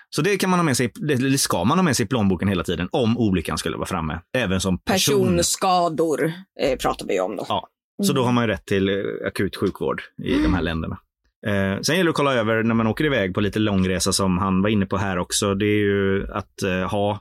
Så 0.10 0.22
det 0.22 0.38
kan 0.38 0.50
man 0.50 0.60
ha 0.60 0.64
med 0.64 0.78
sig, 0.78 0.92
det 0.96 1.38
ska 1.38 1.64
man 1.64 1.78
ha 1.78 1.84
med 1.84 1.96
sig 1.98 2.04
i 2.06 2.08
plånboken 2.08 2.48
hela 2.48 2.64
tiden 2.64 2.90
om 2.92 3.18
olyckan 3.18 3.58
skulle 3.58 3.78
vara 3.78 3.86
framme. 3.88 4.20
Även 4.38 4.62
som 4.62 4.78
person. 4.80 5.24
Personskador 5.38 6.34
eh, 6.62 6.78
pratar 6.78 7.08
vi 7.08 7.20
om 7.20 7.36
då. 7.36 7.46
Ja. 7.50 7.68
Så 8.04 8.14
då 8.14 8.24
har 8.24 8.32
man 8.32 8.44
ju 8.44 8.48
rätt 8.48 8.66
till 8.66 8.90
eh, 8.90 8.96
akut 9.28 9.56
sjukvård 9.56 10.02
i 10.24 10.34
de 10.44 10.54
här 10.54 10.62
länderna. 10.62 10.98
Eh, 11.48 11.80
sen 11.82 11.96
gäller 11.96 12.04
det 12.04 12.10
att 12.10 12.16
kolla 12.16 12.34
över 12.34 12.64
när 12.64 12.76
man 12.76 12.88
åker 12.88 13.06
iväg 13.06 13.34
på 13.34 13.42
lite 13.42 13.60
långresa 13.60 14.14
som 14.14 14.38
han 14.38 14.62
var 14.62 14.70
inne 14.70 14.86
på 14.86 14.98
här 14.98 15.18
också. 15.18 15.56
Det 15.56 15.66
är 15.66 15.80
ju 15.80 16.28
att 16.34 16.64
eh, 16.64 16.90
ha 16.90 17.20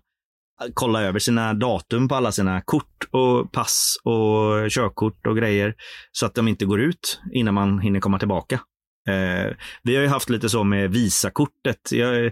kolla 0.74 1.02
över 1.02 1.18
sina 1.18 1.54
datum 1.54 2.08
på 2.08 2.14
alla 2.14 2.32
sina 2.32 2.60
kort 2.60 3.08
och 3.10 3.52
pass 3.52 3.96
och 4.04 4.70
körkort 4.70 5.26
och 5.26 5.36
grejer 5.36 5.74
så 6.12 6.26
att 6.26 6.34
de 6.34 6.48
inte 6.48 6.64
går 6.64 6.80
ut 6.80 7.20
innan 7.32 7.54
man 7.54 7.78
hinner 7.78 8.00
komma 8.00 8.18
tillbaka. 8.18 8.60
Eh, 9.08 9.52
vi 9.82 9.94
har 9.96 10.02
ju 10.02 10.08
haft 10.08 10.30
lite 10.30 10.48
så 10.48 10.64
med 10.64 10.90
Visakortet. 10.92 11.92
Jag, 11.92 12.24
eh, 12.24 12.30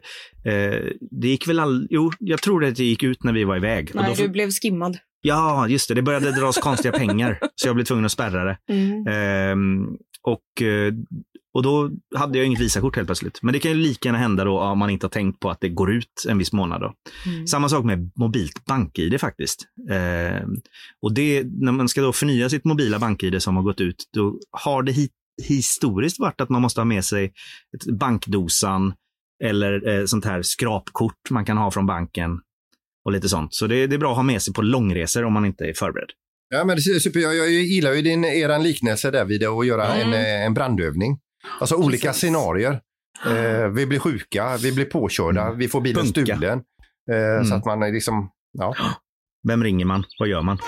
det 1.21 1.29
gick 1.29 1.49
väl 1.49 1.61
all, 1.61 1.87
jo, 1.90 2.11
jag 2.19 2.43
tror 2.43 2.64
att 2.64 2.77
det 2.77 2.85
gick 2.85 3.03
ut 3.03 3.25
när 3.25 3.33
vi 3.33 3.45
var 3.45 3.57
iväg. 3.57 3.90
Nej, 3.95 4.14
då- 4.16 4.23
du 4.23 4.29
blev 4.29 4.51
skimmad. 4.51 4.99
Ja, 5.23 5.69
just 5.69 5.88
det. 5.88 5.95
Det 5.95 6.03
började 6.03 6.33
dras 6.33 6.59
konstiga 6.59 6.93
pengar, 6.99 7.38
så 7.55 7.69
jag 7.69 7.75
blev 7.75 7.85
tvungen 7.85 8.05
att 8.05 8.12
spärra 8.12 8.45
det. 8.45 8.59
Mm. 8.73 9.07
Ehm, 9.07 9.87
och, 10.23 10.63
eh, 10.63 10.95
och 11.55 11.63
då 11.63 11.91
hade 12.17 12.39
jag 12.39 12.47
inget 12.47 12.61
Visakort 12.61 12.97
helt 12.97 13.09
plötsligt. 13.09 13.43
Men 13.43 13.53
det 13.53 13.59
kan 13.59 13.71
ju 13.71 13.77
lika 13.77 14.09
gärna 14.09 14.19
hända 14.19 14.45
då 14.45 14.61
om 14.61 14.79
man 14.79 14.91
inte 14.91 15.07
har 15.07 15.11
tänkt 15.11 15.41
på 15.41 15.51
att 15.51 15.61
det 15.61 15.69
går 15.69 15.93
ut 15.93 16.25
en 16.29 16.39
viss 16.39 16.53
månad. 16.53 16.81
Då. 16.81 16.95
Mm. 17.27 17.47
Samma 17.47 17.69
sak 17.69 17.85
med 17.85 18.11
mobilt 18.17 18.65
bank-id 18.65 19.21
faktiskt. 19.21 19.67
Ehm, 19.91 20.57
och 21.03 21.15
det, 21.15 21.45
när 21.45 21.73
man 21.73 21.89
ska 21.89 22.03
då 22.03 22.13
förnya 22.13 22.49
sitt 22.49 22.65
mobila 22.65 22.99
bank-id 22.99 23.43
som 23.43 23.57
har 23.57 23.63
gått 23.63 23.81
ut, 23.81 24.05
då 24.13 24.39
har 24.51 24.83
det 24.83 24.93
hit, 24.93 25.13
historiskt 25.43 26.19
varit 26.19 26.41
att 26.41 26.49
man 26.49 26.63
måste 26.63 26.81
ha 26.81 26.85
med 26.85 27.05
sig 27.05 27.33
bankdosan 27.93 28.95
eller 29.45 29.89
eh, 29.89 30.05
sånt 30.05 30.25
här 30.25 30.43
skrapkort 30.43 31.31
man 31.31 31.45
kan 31.45 31.57
ha 31.57 31.71
från 31.71 31.87
banken 31.87 32.41
och 33.05 33.13
lite 33.13 33.29
sånt. 33.29 33.55
Så 33.55 33.67
det, 33.67 33.87
det 33.87 33.97
är 33.97 33.99
bra 33.99 34.11
att 34.11 34.17
ha 34.17 34.23
med 34.23 34.43
sig 34.43 34.55
på 34.55 34.63
långresor 34.63 35.25
om 35.25 35.33
man 35.33 35.45
inte 35.45 35.65
är 35.65 35.75
förberedd. 35.75 36.11
Ja, 36.53 36.65
men 36.65 36.79
super. 36.81 37.21
Jag, 37.21 37.37
jag 37.37 37.51
gillar 37.51 37.93
ju 37.93 38.03
din, 38.03 38.25
eran 38.25 38.63
liknelse 38.63 39.11
där 39.11 39.25
vid 39.25 39.45
att 39.45 39.67
göra 39.67 39.87
Mm. 39.95 40.09
en, 40.09 40.15
eh, 40.15 40.47
en 40.47 40.55
brandövning. 40.55 41.19
Alltså 41.61 41.75
olika 41.75 42.07
Precis. 42.09 42.21
scenarier. 42.21 42.81
Eh, 43.27 43.69
vi 43.69 43.87
blir 43.87 43.99
sjuka, 43.99 44.57
vi 44.63 44.73
blir 44.73 44.85
påkörda, 44.85 45.53
vi 45.53 45.69
får 45.69 45.81
bilen 45.81 46.05
Punka. 46.05 46.21
stulen. 46.37 46.59
Eh, 47.11 47.43
Så 47.43 47.47
Mm. 47.47 47.53
att 47.59 47.65
man 47.65 47.83
är 47.83 47.93
liksom, 47.93 48.31
ja. 48.59 48.75
Vem 49.49 49.65
ringer 49.65 49.85
man? 49.85 50.05
Vad 50.19 50.29
gör 50.29 50.43
man? 50.43 50.59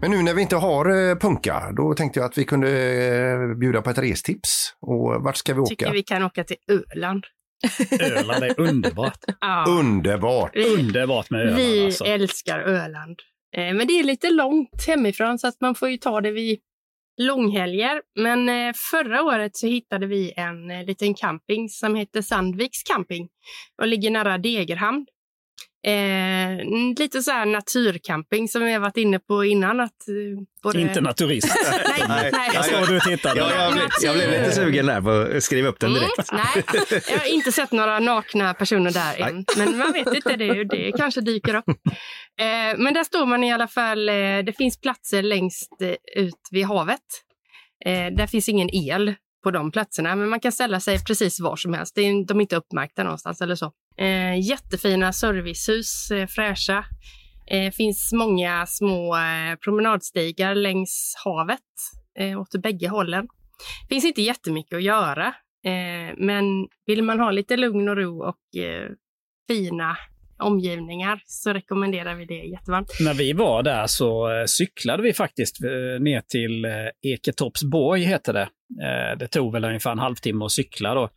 Men 0.00 0.10
nu 0.10 0.22
när 0.22 0.34
vi 0.34 0.42
inte 0.42 0.56
har 0.56 1.10
eh, 1.10 1.16
punka, 1.16 1.72
då 1.76 1.94
tänkte 1.94 2.20
jag 2.20 2.26
att 2.26 2.38
vi 2.38 2.44
kunde 2.44 2.70
eh, 2.70 3.58
bjuda 3.58 3.82
på 3.82 3.90
ett 3.90 3.98
restips. 3.98 4.72
Och 4.80 5.22
vart 5.22 5.36
ska 5.36 5.54
vi 5.54 5.60
åka? 5.60 5.68
Tycker 5.68 5.92
vi 5.92 6.02
kan 6.02 6.22
åka 6.22 6.44
till 6.44 6.56
Öland. 6.70 7.24
Öland 8.00 8.44
är 8.44 8.60
underbart. 8.60 9.24
Ja. 9.40 9.64
Underbart! 9.68 10.50
Vi, 10.54 10.74
Underbart 10.74 11.30
med 11.30 11.40
Öland 11.40 11.56
vi 11.56 11.84
alltså. 11.84 12.04
älskar 12.04 12.58
Öland. 12.58 13.20
Eh, 13.56 13.74
Men 13.74 13.86
det 13.86 13.92
är 13.98 14.04
lite 14.04 14.30
långt 14.30 14.86
hemifrån 14.86 15.38
så 15.38 15.46
att 15.48 15.60
man 15.60 15.74
får 15.74 15.88
ju 15.90 15.96
ta 15.96 16.20
det 16.20 16.30
vid 16.30 16.58
långhelger. 17.22 18.02
Men 18.18 18.48
eh, 18.48 18.72
förra 18.90 19.22
året 19.22 19.56
så 19.56 19.66
hittade 19.66 20.06
vi 20.06 20.32
en 20.36 20.70
eh, 20.70 20.84
liten 20.84 21.14
camping 21.14 21.68
som 21.68 21.94
heter 21.94 22.22
Sandviks 22.22 22.82
camping 22.82 23.28
och 23.82 23.88
ligger 23.88 24.10
nära 24.10 24.38
Degerhamn. 24.38 25.06
Eh, 25.86 26.64
lite 26.98 27.22
så 27.22 27.30
här 27.30 27.46
naturcamping 27.46 28.48
som 28.48 28.64
vi 28.64 28.72
har 28.72 28.80
varit 28.80 28.96
inne 28.96 29.18
på 29.18 29.44
innan. 29.44 29.80
Att, 29.80 30.08
eh, 30.08 30.14
både... 30.62 30.80
Inte 30.80 31.00
naturist. 31.00 31.48
nej, 31.98 32.30
nej. 32.32 32.50
Jag 32.54 32.64
såg 32.64 32.88
du 32.88 33.00
tittade. 33.00 33.40
Ja, 33.40 33.50
jag, 33.52 33.72
blev, 33.72 33.88
jag 34.02 34.14
blev 34.14 34.30
lite 34.30 34.52
sugen 34.52 34.86
där 34.86 35.00
på 35.00 35.36
att 35.36 35.42
skriva 35.42 35.68
upp 35.68 35.80
den 35.80 35.94
direkt. 35.94 36.32
Mm, 36.32 36.44
nej, 36.54 36.64
jag 37.10 37.18
har 37.18 37.26
inte 37.26 37.52
sett 37.52 37.72
några 37.72 37.98
nakna 37.98 38.54
personer 38.54 38.90
där 38.90 39.28
än. 39.28 39.44
Men 39.56 39.78
man 39.78 39.92
vet 39.92 40.14
inte, 40.14 40.36
det, 40.36 40.64
det 40.64 40.92
kanske 40.92 41.20
dyker 41.20 41.54
upp. 41.54 41.68
Eh, 42.40 42.78
men 42.78 42.94
där 42.94 43.04
står 43.04 43.26
man 43.26 43.44
i 43.44 43.52
alla 43.52 43.68
fall, 43.68 44.08
eh, 44.08 44.14
det 44.14 44.56
finns 44.56 44.80
platser 44.80 45.22
längst 45.22 45.82
eh, 45.82 46.22
ut 46.22 46.48
vid 46.50 46.66
havet. 46.66 47.00
Eh, 47.84 48.06
där 48.16 48.26
finns 48.26 48.48
ingen 48.48 48.74
el 48.74 49.14
på 49.44 49.50
de 49.50 49.70
platserna, 49.70 50.16
men 50.16 50.28
man 50.28 50.40
kan 50.40 50.52
ställa 50.52 50.80
sig 50.80 51.04
precis 51.04 51.40
var 51.40 51.56
som 51.56 51.74
helst. 51.74 51.94
De 51.94 52.02
är 52.06 52.40
inte 52.40 52.56
uppmärkta 52.56 53.02
någonstans 53.04 53.40
eller 53.40 53.54
så. 53.54 53.72
Eh, 53.98 54.48
jättefina 54.48 55.12
servicehus, 55.12 56.10
eh, 56.10 56.26
fräscha. 56.26 56.84
Eh, 57.50 57.70
finns 57.72 58.12
många 58.12 58.66
små 58.66 59.16
eh, 59.16 59.56
promenadstigar 59.64 60.54
längs 60.54 61.14
havet 61.24 61.60
eh, 62.18 62.40
åt 62.40 62.62
bägge 62.62 62.88
hållen. 62.88 63.28
finns 63.88 64.04
inte 64.04 64.22
jättemycket 64.22 64.76
att 64.76 64.82
göra, 64.82 65.26
eh, 65.64 66.14
men 66.16 66.44
vill 66.86 67.02
man 67.02 67.20
ha 67.20 67.30
lite 67.30 67.56
lugn 67.56 67.88
och 67.88 67.96
ro 67.96 68.22
och 68.22 68.60
eh, 68.60 68.90
fina 69.48 69.96
omgivningar 70.38 71.22
så 71.24 71.52
rekommenderar 71.52 72.14
vi 72.14 72.24
det 72.24 72.34
jättevarmt. 72.44 72.88
När 73.00 73.14
vi 73.14 73.32
var 73.32 73.62
där 73.62 73.86
så 73.86 74.30
eh, 74.32 74.44
cyklade 74.46 75.02
vi 75.02 75.12
faktiskt 75.12 75.64
eh, 75.64 76.02
ner 76.02 76.20
till 76.20 76.64
eh, 76.64 76.70
Eketorpsborg, 77.02 78.02
heter 78.02 78.32
det. 78.32 78.48
Det 79.18 79.28
tog 79.28 79.52
väl 79.52 79.64
ungefär 79.64 79.90
en 79.92 79.98
halvtimme 79.98 80.44
att 80.44 80.52
cykla 80.52 80.94
då. 80.94 81.10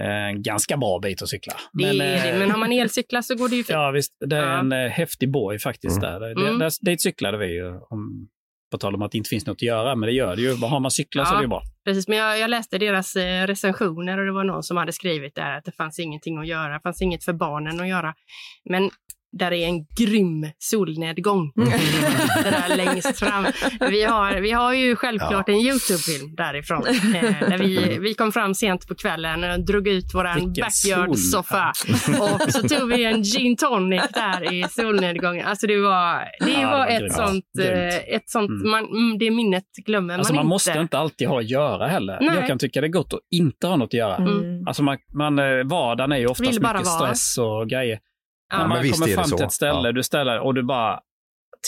Eh, 0.00 0.06
En 0.28 0.42
ganska 0.42 0.76
bra 0.76 0.98
bit 1.02 1.22
att 1.22 1.28
cykla. 1.28 1.54
Det 1.72 1.84
är 1.84 1.90
eh, 2.28 2.32
det, 2.32 2.38
men 2.38 2.50
har 2.50 2.58
man 2.58 2.72
elcyklar 2.72 3.22
så 3.22 3.34
går 3.34 3.48
det 3.48 3.56
ju 3.56 3.62
fint. 3.64 3.74
Ja, 3.74 3.90
visst. 3.90 4.12
Det 4.26 4.36
är 4.36 4.42
Ja. 4.46 4.58
en 4.58 4.72
eh, 4.72 4.88
häftig 4.90 5.32
borg 5.32 5.58
faktiskt 5.58 6.00
där. 6.00 6.20
Det, 6.20 6.30
Mm. 6.48 6.58
där. 6.58 6.70
Dit 6.80 7.02
cyklade 7.02 7.38
vi 7.38 7.46
ju. 7.54 7.68
Om, 7.68 8.28
på 8.70 8.78
tal 8.78 8.94
om 8.94 9.02
att 9.02 9.12
det 9.12 9.18
inte 9.18 9.28
finns 9.28 9.46
något 9.46 9.54
att 9.56 9.62
göra, 9.62 9.94
men 9.96 10.06
det 10.06 10.12
gör 10.12 10.36
det 10.36 10.42
ju. 10.42 10.54
Har 10.54 10.80
man 10.80 10.90
cyklar 10.90 11.24
så 11.24 11.30
Ja. 11.32 11.34
är 11.34 11.38
det 11.40 11.44
ju 11.44 11.48
bra. 11.48 11.62
Precis, 11.84 12.08
men 12.08 12.18
jag, 12.18 12.38
jag 12.38 12.50
läste 12.50 12.78
deras 12.78 13.16
eh, 13.16 13.46
recensioner 13.46 14.18
och 14.18 14.26
det 14.26 14.32
var 14.32 14.44
någon 14.44 14.62
som 14.62 14.76
hade 14.76 14.92
skrivit 14.92 15.34
där 15.34 15.56
att 15.58 15.64
det 15.64 15.72
fanns 15.72 15.98
ingenting 15.98 16.38
att 16.38 16.46
göra, 16.46 16.72
det 16.74 16.80
fanns 16.80 17.02
inget 17.02 17.24
för 17.24 17.32
barnen 17.32 17.80
att 17.80 17.88
göra. 17.88 18.14
Men 18.70 18.90
där 19.38 19.52
är 19.52 19.66
en 19.66 19.84
grym 19.98 20.46
solnedgång. 20.58 21.52
det 21.56 22.50
där 22.50 22.76
längst 22.76 23.18
fram. 23.18 23.46
Vi 23.90 24.02
har, 24.04 24.40
vi 24.40 24.50
har 24.50 24.72
ju 24.74 24.96
självklart 24.96 25.48
en 25.48 25.54
Youtube-film 25.54 26.34
därifrån. 26.36 26.86
Eh, 26.86 27.48
där 27.48 27.58
vi, 27.58 27.98
vi 27.98 28.14
kom 28.14 28.32
fram 28.32 28.54
sent 28.54 28.88
på 28.88 28.94
kvällen 28.94 29.44
och 29.44 29.66
drog 29.66 29.88
ut 29.88 30.04
Vilken 30.34 30.52
backyard-soffa. 30.52 31.72
Och 32.20 32.52
så 32.52 32.68
tog 32.68 32.88
vi 32.88 33.04
en 33.04 33.22
gin 33.22 33.56
tonic 33.56 34.02
där 34.14 34.52
i 34.54 34.64
solnedgången. 34.70 35.46
Alltså 35.46 35.66
det 35.66 35.80
var, 35.80 36.14
det 36.40 36.50
Ja, 36.52 36.58
det 36.58 36.64
var 36.64 36.78
var 36.78 36.86
ett 36.86 37.12
sånt, 37.12 37.44
Ja, 37.52 37.64
eh, 37.64 38.14
ett 38.14 38.30
sånt 38.30 38.50
Mm. 38.50 38.70
man, 38.70 38.84
mm, 38.84 39.18
det 39.18 39.30
minnet 39.30 39.64
glömmer 39.86 40.18
Alltså 40.18 40.32
man 40.34 40.36
man 40.36 40.44
inte. 40.46 40.48
måste 40.54 40.78
inte 40.78 40.98
alltid 40.98 41.28
ha 41.28 41.38
att 41.40 41.50
göra 41.50 41.86
heller. 41.88 42.18
Nej. 42.20 42.34
Jag 42.34 42.46
kan 42.48 42.58
tycka 42.58 42.80
det 42.80 42.86
är 42.86 42.88
gott 42.88 43.12
att 43.14 43.20
inte 43.30 43.66
ha 43.66 43.76
något 43.76 43.88
att 43.88 43.94
göra. 43.94 44.16
Mm. 44.16 44.66
Alltså 44.66 44.82
man, 44.82 44.98
man, 45.14 45.38
eh, 45.38 45.64
vardagen 45.64 46.12
är 46.12 46.16
ju 46.16 46.26
oftast 46.26 46.50
mycket 46.50 46.62
vara. 46.62 46.84
stress 46.84 47.38
och 47.38 47.68
grejer. 47.68 47.98
Ja, 48.52 48.58
När 48.58 48.66
man 48.68 48.82
visst 48.82 48.94
kommer 48.94 49.06
det 49.06 49.14
fram 49.14 49.36
till 49.38 49.44
ett 49.46 49.52
ställe, 49.52 49.88
Ja. 49.88 49.92
du 49.92 50.02
ställer 50.02 50.40
och 50.40 50.54
du 50.54 50.62
bara 50.62 51.00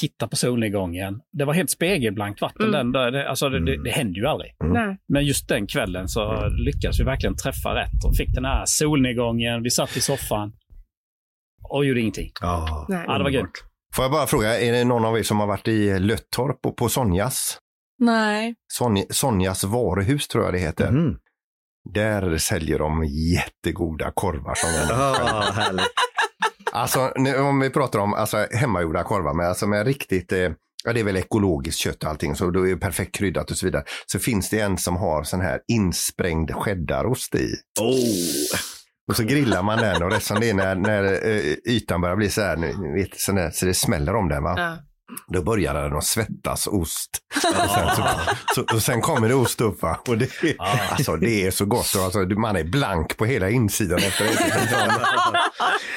tittar 0.01 0.27
på 0.27 0.37
solnedgången. 0.37 1.21
Det 1.39 1.45
var 1.45 1.55
helt 1.55 1.71
spegelblankt 1.71 2.41
vatten. 2.41 2.63
Mm. 2.63 2.73
Den, 2.73 2.93
där, 2.93 3.11
det, 3.11 3.29
alltså 3.31 3.49
det, 3.49 3.57
Mm. 3.57 3.67
det, 3.67 3.85
det 3.85 3.91
händer 3.91 4.21
ju 4.21 4.27
aldrig. 4.27 4.51
Nej. 4.65 4.97
Men 5.09 5.25
just 5.25 5.49
den 5.49 5.67
kvällen 5.67 6.09
så 6.09 6.49
lyckades 6.49 7.01
vi 7.01 7.05
verkligen 7.05 7.37
träffa 7.37 7.75
rätt 7.75 8.05
och 8.07 8.17
fick 8.17 8.35
den 8.35 8.45
här 8.45 8.63
solnedgången. 8.67 9.63
Vi 9.63 9.71
satt 9.71 9.97
i 9.97 10.01
soffan 10.01 10.53
och 11.71 11.85
gjorde 11.85 12.01
ingenting. 12.01 12.31
Ja. 12.41 12.87
Nej. 12.89 13.05
Ja, 13.07 13.19
det 13.19 13.25
var 13.25 13.31
grymt. 13.31 13.65
Får 13.95 14.05
jag 14.05 14.13
bara 14.13 14.27
fråga, 14.27 14.61
är 14.61 14.73
det 14.73 14.85
någon 14.85 15.05
av 15.05 15.19
er 15.19 15.23
som 15.23 15.41
har 15.41 15.47
varit 15.47 15.69
i 15.69 15.99
Löttorp 15.99 16.67
och 16.67 16.77
på 16.77 16.89
Sonjas? 16.89 17.59
Nej. 17.99 18.55
Sonj, 18.73 19.05
Sonjas 19.11 19.65
varuhus 19.65 20.29
tror 20.29 20.45
jag 20.45 20.53
det 20.55 20.59
heter. 20.59 20.89
Mm. 20.89 21.17
Där 21.95 22.39
säljer 22.39 22.79
de 22.79 23.05
jättegoda 23.35 24.11
korvar 24.15 24.55
som 24.55 24.69
de 24.89 24.95
Ja, 25.01 25.45
härligt. 25.55 25.85
Alltså, 26.75 27.13
nu, 27.17 27.37
om 27.37 27.61
vi 27.61 27.71
pratar 27.71 27.99
om 27.99 28.15
alltså, 28.15 28.47
hemmagjorda 28.51 29.03
korvar 29.03 29.35
med, 29.35 29.49
alltså, 29.49 29.67
med 29.67 29.87
riktigt, 29.87 30.33
eh, 30.33 30.51
ja 30.85 30.93
det 30.93 31.01
är 31.01 31.05
väl 31.05 31.17
ekologiskt 31.17 31.79
kött 31.79 32.05
och 32.05 32.11
allting, 32.11 32.37
så 32.37 32.51
då 32.51 32.67
är 32.67 32.71
det 32.71 32.77
perfekt 32.77 33.15
kryddat 33.15 33.51
och 33.51 33.57
så 33.57 33.67
vidare. 33.67 33.85
Så 34.07 34.19
finns 34.19 34.51
det 34.51 34.61
en 34.61 34.79
som 34.79 34.97
har 34.97 35.23
sån 35.23 35.41
här 35.41 35.61
insprängd 35.69 36.51
cheddarost 36.55 37.35
i. 37.35 37.55
Oh. 37.81 38.59
Och 39.09 39.17
så 39.17 39.23
grillar 39.23 39.63
man 39.63 39.79
den 39.79 40.03
och 40.03 40.11
resten 40.11 40.41
det 40.41 40.51
är 40.51 40.55
när, 40.55 40.75
när 40.75 41.05
eh, 41.05 41.55
ytan 41.69 42.01
börjar 42.01 42.17
bli 42.17 42.31
så 42.31 42.41
här, 42.41 42.57
ni 42.57 43.03
vet, 43.03 43.21
sån 43.21 43.35
där, 43.35 43.51
så 43.51 43.67
det 43.67 43.75
smäller 43.75 44.15
om 44.15 44.29
den 44.29 44.43
va. 44.43 44.55
Ja. 44.57 44.77
Då 45.29 45.43
börjar 45.43 45.75
den 45.75 45.97
att 45.97 46.05
svettas 46.05 46.67
ost. 46.67 47.11
Och 47.35 47.71
sen, 47.71 47.89
så, 47.97 48.03
så, 48.55 48.75
och 48.77 48.83
sen 48.83 49.01
kommer 49.01 49.29
det 49.29 49.35
ost 49.35 49.61
upp 49.61 49.83
va. 49.83 50.01
Och 50.09 50.19
det, 50.19 50.29
alltså, 50.59 51.17
det 51.17 51.47
är 51.47 51.51
så 51.51 51.65
gott. 51.65 51.95
Och 51.95 52.03
alltså, 52.03 52.19
man 52.19 52.57
är 52.57 52.65
blank 52.65 53.17
på 53.17 53.25
hela 53.25 53.51
insidan 53.51 53.99
efter 53.99 54.25
det. 54.25 54.33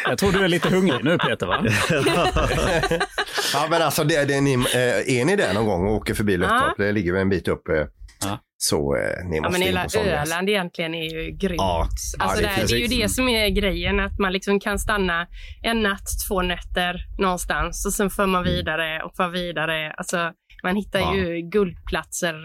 Jag 0.04 0.18
tror 0.18 0.32
du 0.32 0.44
är 0.44 0.48
lite 0.48 0.70
hungrig 0.70 1.04
nu 1.04 1.18
Peter 1.18 1.48
va? 1.48 1.66
Ja 3.54 3.68
men 3.70 3.82
alltså, 3.82 4.04
det, 4.04 4.26
det, 4.26 4.42
ni, 4.42 4.54
eh, 4.54 5.20
är 5.20 5.26
ni 5.26 5.36
där 5.36 5.54
någon 5.54 5.66
gång 5.66 5.88
och 5.88 5.94
åker 5.94 6.14
förbi 6.14 6.38
Löttorp? 6.38 6.78
Det 6.78 6.92
ligger 6.92 7.12
väl 7.14 7.22
en 7.22 7.30
bit 7.30 7.48
upp. 7.48 7.64
Ja. 8.22 8.40
Så 8.58 8.96
eh, 8.96 9.26
ni 9.30 9.36
Ja, 9.38 9.42
måste 9.42 9.52
men 9.60 9.62
in 9.62 9.68
hela 9.68 9.84
på. 9.84 10.00
Öland 10.00 10.50
egentligen 10.50 10.96
är 10.96 11.04
ju 11.04 11.32
grymt. 11.32 11.56
Ja. 11.58 11.88
alltså 12.20 12.44
Ja, 12.44 12.50
det, 12.50 12.62
det 12.62 12.68
det, 12.68 12.74
är 12.76 12.80
ju 12.90 13.02
det 13.02 13.10
som 13.10 13.30
är 13.30 13.48
grejen, 13.50 14.00
att 14.00 14.20
man 14.20 14.34
liksom 14.34 14.60
kan 14.60 14.80
stanna 14.80 15.28
en 15.64 15.82
natt, 15.82 16.08
två 16.30 16.42
nätter 16.42 16.96
någonstans 17.20 17.86
och 17.86 17.94
sen 17.94 18.10
för 18.10 18.26
man 18.26 18.44
vidare 18.44 19.04
och 19.04 19.16
för 19.16 19.28
vidare. 19.30 19.92
Alltså, 19.98 20.32
man 20.64 20.76
hittar 20.76 21.00
Ja. 21.00 21.16
ju 21.16 21.42
guldplatser 21.42 22.36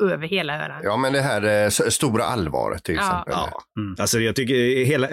över 0.00 0.26
hela 0.26 0.64
Öland. 0.64 0.84
Ja 0.84 0.96
men 0.96 1.12
det 1.12 1.20
här 1.20 1.64
eh, 1.64 1.68
stora 1.68 2.24
allvaret 2.24 2.84
till 2.84 2.94
Ja. 2.94 3.00
exempel. 3.02 3.34
Ja. 3.36 3.62
Alltså 4.02 4.20
jag 4.20 4.36
tycker 4.36 4.84
hela, 4.84 5.08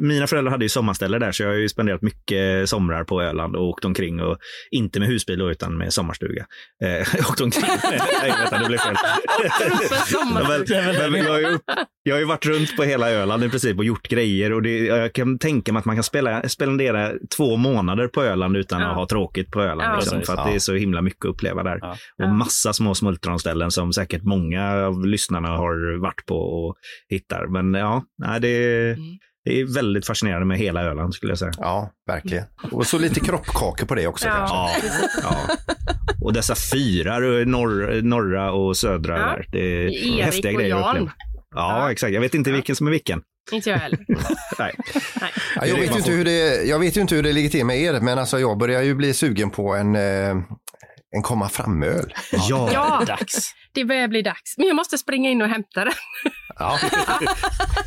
mina 0.00 0.26
föräldrar 0.26 0.50
hade 0.50 0.64
ju 0.64 0.68
sommarställe 0.68 1.18
där 1.18 1.32
så 1.32 1.42
jag 1.42 1.50
har 1.50 1.56
ju 1.56 1.68
spenderat 1.68 2.02
mycket 2.02 2.68
somrar 2.68 3.04
på 3.04 3.22
Öland 3.22 3.56
och 3.56 3.68
åkt 3.68 3.84
omkring 3.84 4.20
och 4.22 4.38
inte 4.70 5.00
med 5.00 5.08
husbil 5.08 5.38
då, 5.38 5.50
utan 5.50 5.76
med 5.78 5.92
sommarstuga. 5.92 6.46
Eh, 6.84 7.28
åkt 7.30 7.40
omkring. 7.40 7.64
Nej, 8.22 8.32
vänta, 8.40 8.58
det 8.58 8.66
blev 8.68 8.78
fel. 8.78 8.94
men, 10.34 11.12
men 11.12 11.24
jag, 11.24 11.32
har 11.32 11.38
ju 11.38 11.46
upp, 11.46 11.62
jag 12.02 12.14
har 12.14 12.20
ju 12.20 12.26
varit 12.26 12.46
runt 12.46 12.76
på 12.76 12.82
hela 12.82 13.10
Öland 13.10 13.44
i 13.44 13.48
princip 13.48 13.78
och 13.78 13.84
gjort 13.84 14.08
grejer 14.08 14.52
och 14.52 14.62
det, 14.62 14.78
jag 14.78 15.12
kan 15.12 15.38
tänka 15.38 15.72
mig 15.72 15.80
att 15.80 15.84
man 15.86 15.96
kan 15.96 16.02
spela, 16.02 16.48
spendera 16.48 17.12
två 17.36 17.56
månader 17.56 18.08
på 18.08 18.22
Öland 18.22 18.56
utan 18.56 18.80
Ja. 18.80 18.88
att 18.90 18.96
ha 18.96 19.06
tråkigt 19.06 19.50
på 19.50 19.62
Öland. 19.62 19.92
Ja. 19.92 19.96
Liksom, 19.96 20.22
för 20.22 20.32
att 20.32 20.38
Ja. 20.38 20.46
det 20.50 20.54
är 20.54 20.58
så 20.58 20.74
himla 20.74 21.02
mycket 21.02 21.24
att 21.24 21.30
uppleva 21.30 21.62
där. 21.62 21.78
Ja. 21.82 21.96
Och 22.22 22.28
massa 22.28 22.72
små 22.72 22.94
smultronställen 22.94 23.70
som 23.70 23.92
säkert 23.92 24.22
många 24.26 24.72
av 24.86 25.06
lyssnarna 25.06 25.48
har 25.48 26.00
varit 26.00 26.26
på 26.26 26.36
och 26.36 26.76
hittar. 27.08 27.46
Men 27.46 27.74
ja, 27.74 28.02
nej, 28.18 28.40
det, 28.40 28.48
är, 28.48 28.92
Mm. 28.92 29.04
det 29.44 29.60
är 29.60 29.74
väldigt 29.74 30.06
fascinerande 30.06 30.46
med 30.46 30.58
hela 30.58 30.82
Öland 30.82 31.14
skulle 31.14 31.30
jag 31.32 31.38
säga. 31.38 31.52
Ja, 31.58 31.90
verkligen. 32.06 32.44
Och 32.72 32.86
så 32.86 32.98
lite 32.98 33.20
kroppkakor 33.20 33.86
på 33.86 33.94
det 33.94 34.06
också 34.06 34.26
Ja. 34.28 34.34
kanske. 34.72 34.86
Ja, 35.22 35.36
ja. 35.48 35.56
Och 36.24 36.32
dessa 36.32 36.54
fyrar, 36.54 37.44
norr, 37.44 38.02
norra 38.02 38.52
och 38.52 38.76
södra 38.76 39.18
Ja. 39.18 39.24
där. 39.26 39.46
Det 39.52 39.58
är 39.60 39.86
Erik 39.88 40.20
häftiga 40.24 40.50
och 40.52 40.58
grejer 40.58 40.70
Jan. 40.76 41.10
Ja, 41.54 41.92
exakt. 41.92 42.12
Jag 42.12 42.20
vet 42.20 42.34
inte 42.34 42.52
vilken 42.52 42.76
som 42.76 42.86
är 42.86 42.90
vilken. 42.90 43.22
Inte 43.52 43.70
jag 43.70 43.78
heller. 43.78 43.98
Nej. 44.58 44.74
Ja, 45.56 45.66
jag, 45.66 45.76
vet 45.76 45.90
ju 45.94 45.98
inte 45.98 46.10
hur 46.10 46.24
det, 46.24 46.62
jag 46.64 46.78
vet 46.78 46.96
ju 46.96 47.00
inte 47.00 47.14
hur 47.14 47.22
det 47.22 47.32
ligger 47.32 47.48
till 47.50 47.66
med 47.66 47.80
er, 47.80 48.00
men 48.00 48.18
alltså 48.18 48.38
jag 48.38 48.58
börjar 48.58 48.82
ju 48.82 48.94
bli 48.94 49.14
sugen 49.14 49.50
på 49.50 49.74
en, 49.74 49.96
eh, 49.96 50.36
en 51.16 51.22
komma 51.22 51.48
fram-öl. 51.48 52.14
Ja. 52.32 52.70
Ja, 52.72 53.04
Dags. 53.06 53.54
det 53.72 53.84
börjar 53.84 54.08
bli 54.08 54.22
dags. 54.22 54.54
Men 54.58 54.66
jag 54.66 54.76
måste 54.76 54.98
springa 54.98 55.30
in 55.30 55.42
och 55.42 55.48
hämta 55.48 55.84
den. 55.84 55.92
Ja, 56.58 56.78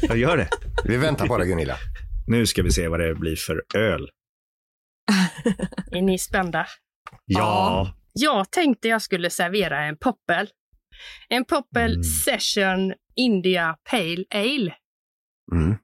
jag 0.02 0.18
gör 0.18 0.38
det. 0.38 0.50
vi 0.86 0.98
väntar 0.98 1.28
på 1.28 1.38
det 1.38 1.46
Gunilla. 1.46 1.76
Nu 2.28 2.46
ska 2.48 2.64
vi 2.64 2.72
se 2.72 2.88
vad 2.88 3.00
det 3.00 3.16
blir 3.16 3.36
för 3.36 3.64
öl. 3.76 4.10
Är 5.92 6.02
ni 6.02 6.20
spända? 6.20 6.66
Ja. 7.26 7.94
Jag 8.14 8.52
tänkte 8.52 8.88
jag 8.88 9.02
skulle 9.02 9.30
servera 9.30 9.84
en 9.86 9.98
poppel. 9.98 10.50
En 11.30 11.46
poppel 11.46 11.92
Mm. 11.92 12.04
session 12.04 12.94
India 13.16 13.76
Pale 13.90 14.24
Ale. 14.34 14.74
Mm. 15.52 15.78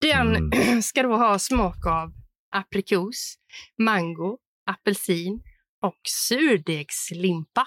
Den 0.00 0.50
ska 0.82 1.02
då 1.02 1.16
ha 1.16 1.38
smak 1.38 1.86
av 1.86 2.12
aprikos, 2.56 3.34
mango, 3.78 4.38
apelsin 4.70 5.42
och 5.82 5.98
surdegslimpa. 6.08 7.66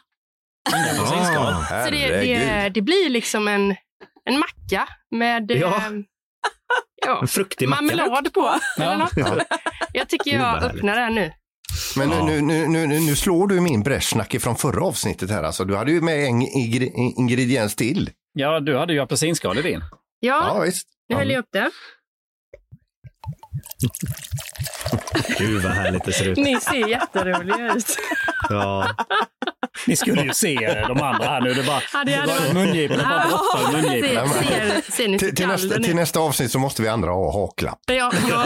Ah, 0.73 1.84
Så 1.86 1.89
det, 1.91 2.08
det, 2.08 2.69
det 2.69 2.82
blir 2.82 3.10
liksom 3.10 3.47
en, 3.47 3.75
en 4.30 4.39
macka 4.39 4.88
med 5.12 5.51
Ja. 5.51 5.78
eh, 5.78 5.91
ja, 7.06 7.19
en 7.21 7.28
fruktig 7.28 7.69
macka. 7.69 7.82
marmelad 7.82 8.34
på. 8.34 8.56
Eller 8.78 8.91
Ja. 8.91 8.97
något. 8.97 9.12
Ja. 9.15 9.41
Jag 9.93 10.10
tycker 10.10 10.32
jag 10.34 10.63
öppnar 10.63 10.95
den 10.95 11.15
nu. 11.15 11.32
Men 11.95 12.12
Ja. 12.12 12.25
nu, 12.25 12.41
nu, 12.41 12.67
nu, 12.67 12.88
nu, 12.88 12.99
nu 12.99 13.15
slår 13.15 13.47
du 13.47 13.62
min 13.62 13.84
bräschnack 13.84 14.36
från 14.41 14.56
förra 14.56 14.86
avsnittet 14.86 15.30
här. 15.30 15.43
Alltså, 15.43 15.65
du 15.65 15.75
hade 15.75 15.91
ju 15.91 16.01
med 16.01 16.26
en 16.26 16.41
ingre- 16.41 16.91
ingrediens 17.18 17.76
till. 17.76 18.09
Ja, 18.34 18.59
du 18.59 18.78
hade 18.78 18.93
ju 18.93 18.99
apelsinskal 18.99 19.57
i 19.57 19.61
din. 19.61 19.82
Ja, 20.20 20.47
Ja, 20.47 20.59
visst. 20.66 20.88
nu 21.09 21.13
Ja. 21.16 21.20
häller 21.20 21.34
jag 21.34 21.39
upp 21.39 21.49
den. 21.53 21.72
Gud 25.38 25.64
vad 25.64 25.72
härligt 25.72 26.04
det 26.04 26.14
ser 26.14 26.28
ut. 26.28 26.38
Ni 26.38 26.60
ser 26.60 26.88
jätteroliga 26.88 27.74
ut. 27.74 27.98
Ja. 28.50 28.88
Ni 29.88 29.96
skulle 29.96 30.22
ju 30.24 30.34
se 30.34 30.86
de 30.88 31.02
andra 31.02 31.26
här 31.28 31.42
nu. 31.42 31.54
Det 31.54 31.64
bara, 31.64 31.82
Ja, 31.94 32.04
det 32.04 32.24
bara 32.28 32.54
mungiporna 32.54 33.04
bara 33.04 33.28
droppar 33.28 33.78
ur 33.78 33.82
mungiporna. 33.82 34.28
Ser, 34.30 34.82
ser, 34.82 34.92
ser 34.92 35.08
ni 35.08 35.20
Till, 35.20 35.48
nästa, 35.48 35.76
till 35.76 35.96
nästa 35.96 36.20
avsnitt 36.20 36.52
så 36.52 36.60
måste 36.60 36.82
vi 36.82 36.88
andra 36.88 37.12
ha 37.12 37.42
haklapp. 37.42 37.80
Ja, 37.88 38.12
ja, 38.30 38.46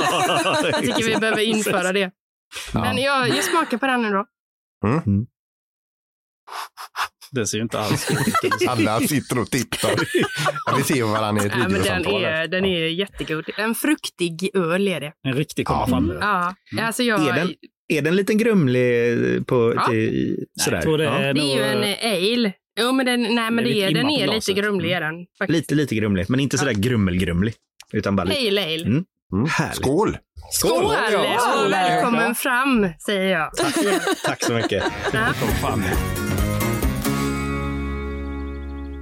jag 0.63 0.81
tycker 0.81 1.03
vi 1.03 1.15
behöver 1.17 1.41
införa 1.41 1.91
det. 1.93 2.11
Men 2.73 2.97
jag, 2.97 3.29
jag 3.29 3.43
smakar 3.43 3.77
på 3.77 3.87
den 3.87 4.01
nu 4.01 4.09
då. 4.09 4.25
Det 7.31 7.47
ser 7.47 7.57
ju 7.57 7.63
inte 7.63 7.79
alls 7.79 8.11
ut. 8.11 8.17
Alla 8.69 8.99
sitter 8.99 9.39
och 9.39 9.49
tittar. 9.51 9.91
Ja, 10.65 10.75
vi 10.77 10.83
ser 10.83 11.03
varandra 11.03 11.43
i 11.43 11.45
ett 11.47 11.53
Nej, 11.57 11.67
men 11.69 11.81
den 11.81 12.05
är, 12.05 12.47
den 12.47 12.65
är 12.65 12.87
jättegod. 12.87 13.45
En 13.57 13.75
fruktig 13.75 14.49
öl 14.53 14.87
är 14.87 14.99
det. 14.99 15.11
En 15.23 15.33
riktig 15.33 15.65
komma 15.67 15.87
fram 15.87 16.13
Ja, 16.21 16.55
alltså 16.81 17.03
jag, 17.03 17.27
Är 17.27 17.33
den, 17.33 17.53
är 17.87 18.01
den 18.01 18.15
lite 18.15 18.33
grumlig 18.33 19.47
på, 19.47 19.73
Ja. 19.75 19.87
till, 19.87 20.45
sådär? 20.59 20.77
jag 20.77 20.83
tror 20.83 20.97
det 20.97 21.03
Ja. 21.03 21.11
är 21.19 21.33
det 21.33 21.41
är 21.41 21.55
ju 21.55 21.63
en 21.63 21.83
eh, 21.83 22.33
ale. 22.33 22.53
Jo, 22.81 22.91
men 22.91 23.05
den, 23.05 23.21
nej, 23.35 23.51
men 23.51 23.55
Det 23.55 23.61
är 23.61 23.73
det 23.73 23.87
lite 23.87 23.99
är, 23.99 24.03
den 24.03 24.09
är 24.09 24.27
lite 24.35 24.53
grumlig. 24.53 24.91
Är 24.91 25.01
den, 25.01 25.15
faktiskt. 25.37 25.59
Lite, 25.59 25.75
lite 25.75 25.95
grumlig, 25.95 26.25
men 26.29 26.39
inte 26.39 26.57
sådär 26.57 26.73
grummelgrumlig. 26.73 27.53
Utan 27.93 28.15
bara 28.15 28.23
lite. 28.23 28.39
Pale 28.39 28.61
ale. 28.63 28.85
Mm. 28.85 29.03
Mm. 29.33 29.45
Härligt. 29.49 29.75
Skål! 29.75 30.17
Skål! 30.51 30.93
Ja, 31.11 31.67
välkommen 31.71 32.35
fram, 32.35 32.87
säger 33.05 33.29
jag. 33.31 33.51
Tack 34.25 34.43
så 34.43 34.53
mycket. 34.53 34.83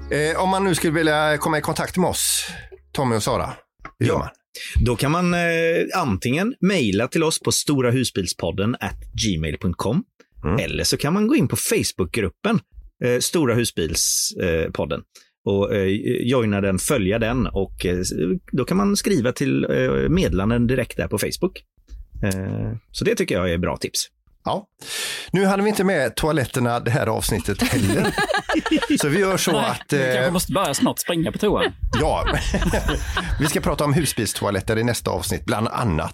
Ja. 0.10 0.16
Eh, 0.18 0.43
om 0.43 0.49
man 0.49 0.64
nu 0.64 0.76
skulle 0.76 0.93
vilja 0.93 1.38
komma 1.38 1.58
i 1.58 1.62
kontakt 1.62 1.97
med 1.97 2.10
oss, 2.10 2.47
Tommy 2.91 3.16
och 3.16 3.24
Sara, 3.24 3.53
hur 3.99 4.08
gör 4.08 4.18
man? 4.18 4.30
Då 4.86 4.95
kan 4.95 5.12
man 5.12 5.34
eh, 5.34 5.39
antingen 5.95 6.55
mejla 6.62 7.08
till 7.08 7.24
oss 7.24 7.39
på 7.39 7.51
storahusbilspodden 7.51 8.76
at 8.80 8.97
gmail.com 9.26 10.03
Mm. 10.43 10.60
eller 10.60 10.84
så 10.84 10.97
kan 10.97 11.14
man 11.14 11.28
gå 11.28 11.36
in 11.36 11.47
på 11.47 11.55
Facebookgruppen 11.55 12.60
eh, 13.03 13.20
Stora 13.20 13.53
husbilspodden 13.53 14.72
podden, 14.72 15.01
och 15.45 15.76
eh, 15.76 15.88
joina 16.28 16.62
den, 16.62 16.80
följa 16.80 17.20
den 17.20 17.47
och 17.47 17.86
eh, 17.86 17.97
då 18.51 18.66
kan 18.66 18.78
man 18.78 18.97
skriva 18.97 19.32
till 19.32 19.64
eh, 19.64 20.10
meddelanden 20.10 20.68
direkt 20.68 20.97
där 20.97 21.08
på 21.08 21.18
Facebook. 21.18 21.64
Eh, 22.24 22.74
så 22.91 23.05
det 23.05 23.16
tycker 23.16 23.36
jag 23.36 23.51
är 23.51 23.58
bra 23.58 23.78
tips. 23.78 24.08
Ja. 24.48 24.66
Nu 25.32 25.45
hade 25.45 25.64
vi 25.64 25.70
inte 25.70 25.84
med 25.84 26.16
toaletterna 26.16 26.80
det 26.80 26.91
här 26.91 27.08
avsnittet 27.08 27.62
heller. 27.64 28.16
så 29.02 29.08
vi 29.08 29.20
gör 29.20 29.38
så 29.38 29.52
Nej, 29.52 29.66
att... 29.66 29.93
Vi 29.93 29.98
kanske 29.98 30.26
Eh, 30.26 30.32
måste 30.32 30.52
börja 30.54 30.74
snart 30.74 31.00
springa 31.00 31.32
på 31.32 31.38
toan. 31.38 31.72
ja, 32.02 32.26
vi 33.39 33.48
ska 33.48 33.60
prata 33.60 33.84
om 33.84 33.93
husbilstoaletter 33.93 34.78
i 34.78 34.84
nästa 34.84 35.12
avsnitt, 35.12 35.45
bland 35.45 35.68
annat. 35.68 36.14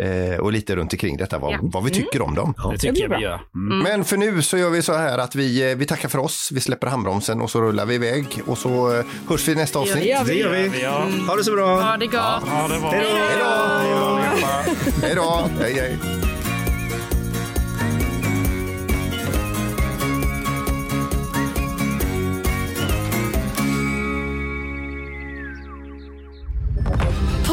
Eh, 0.00 0.38
och 0.40 0.52
lite 0.52 0.76
runt 0.76 0.92
omkring 0.92 1.16
detta, 1.16 1.38
vad, 1.38 1.52
Ja. 1.52 1.58
vad 1.62 1.84
vi 1.84 1.90
tycker 1.90 2.22
om 2.22 2.34
dem. 2.34 2.54
Det 2.72 2.78
tycker 2.78 3.02
jag 3.10 3.16
vi 3.16 3.22
gör. 3.24 3.40
Mm. 3.54 3.78
Men 3.78 4.04
för 4.04 4.16
nu 4.16 4.42
så 4.42 4.58
gör 4.58 4.70
vi 4.70 4.82
så 4.82 4.94
här 4.94 5.18
att 5.18 5.34
vi, 5.34 5.70
eh, 5.70 5.76
vi 5.76 5.86
tackar 5.86 6.08
för 6.08 6.18
oss, 6.18 6.48
vi 6.52 6.60
släpper 6.60 6.86
handbromsen 6.86 7.40
och 7.40 7.50
så 7.50 7.60
rullar 7.60 7.86
vi 7.86 7.94
iväg 7.94 8.26
och 8.46 8.58
så 8.58 9.02
hörs 9.28 9.48
vi 9.48 9.52
i 9.52 9.54
nästa 9.54 9.78
avsnitt. 9.78 10.04
gör 10.04 10.24
Det 10.24 10.34
gör 10.34 10.50
vi. 10.50 10.84
Ha 11.28 11.36
det 11.36 11.44
så 11.44 11.52
bra. 11.52 11.80
Ha 11.82 11.96
det 11.96 12.06
gott. 12.06 12.14
Ja, 12.46 12.68
det 12.70 12.78
var... 12.78 12.92
Hej 12.92 13.36
då! 13.38 14.20
Hej 15.02 15.14
då! 15.14 15.50
Hej, 15.60 15.74
hej! 15.74 16.25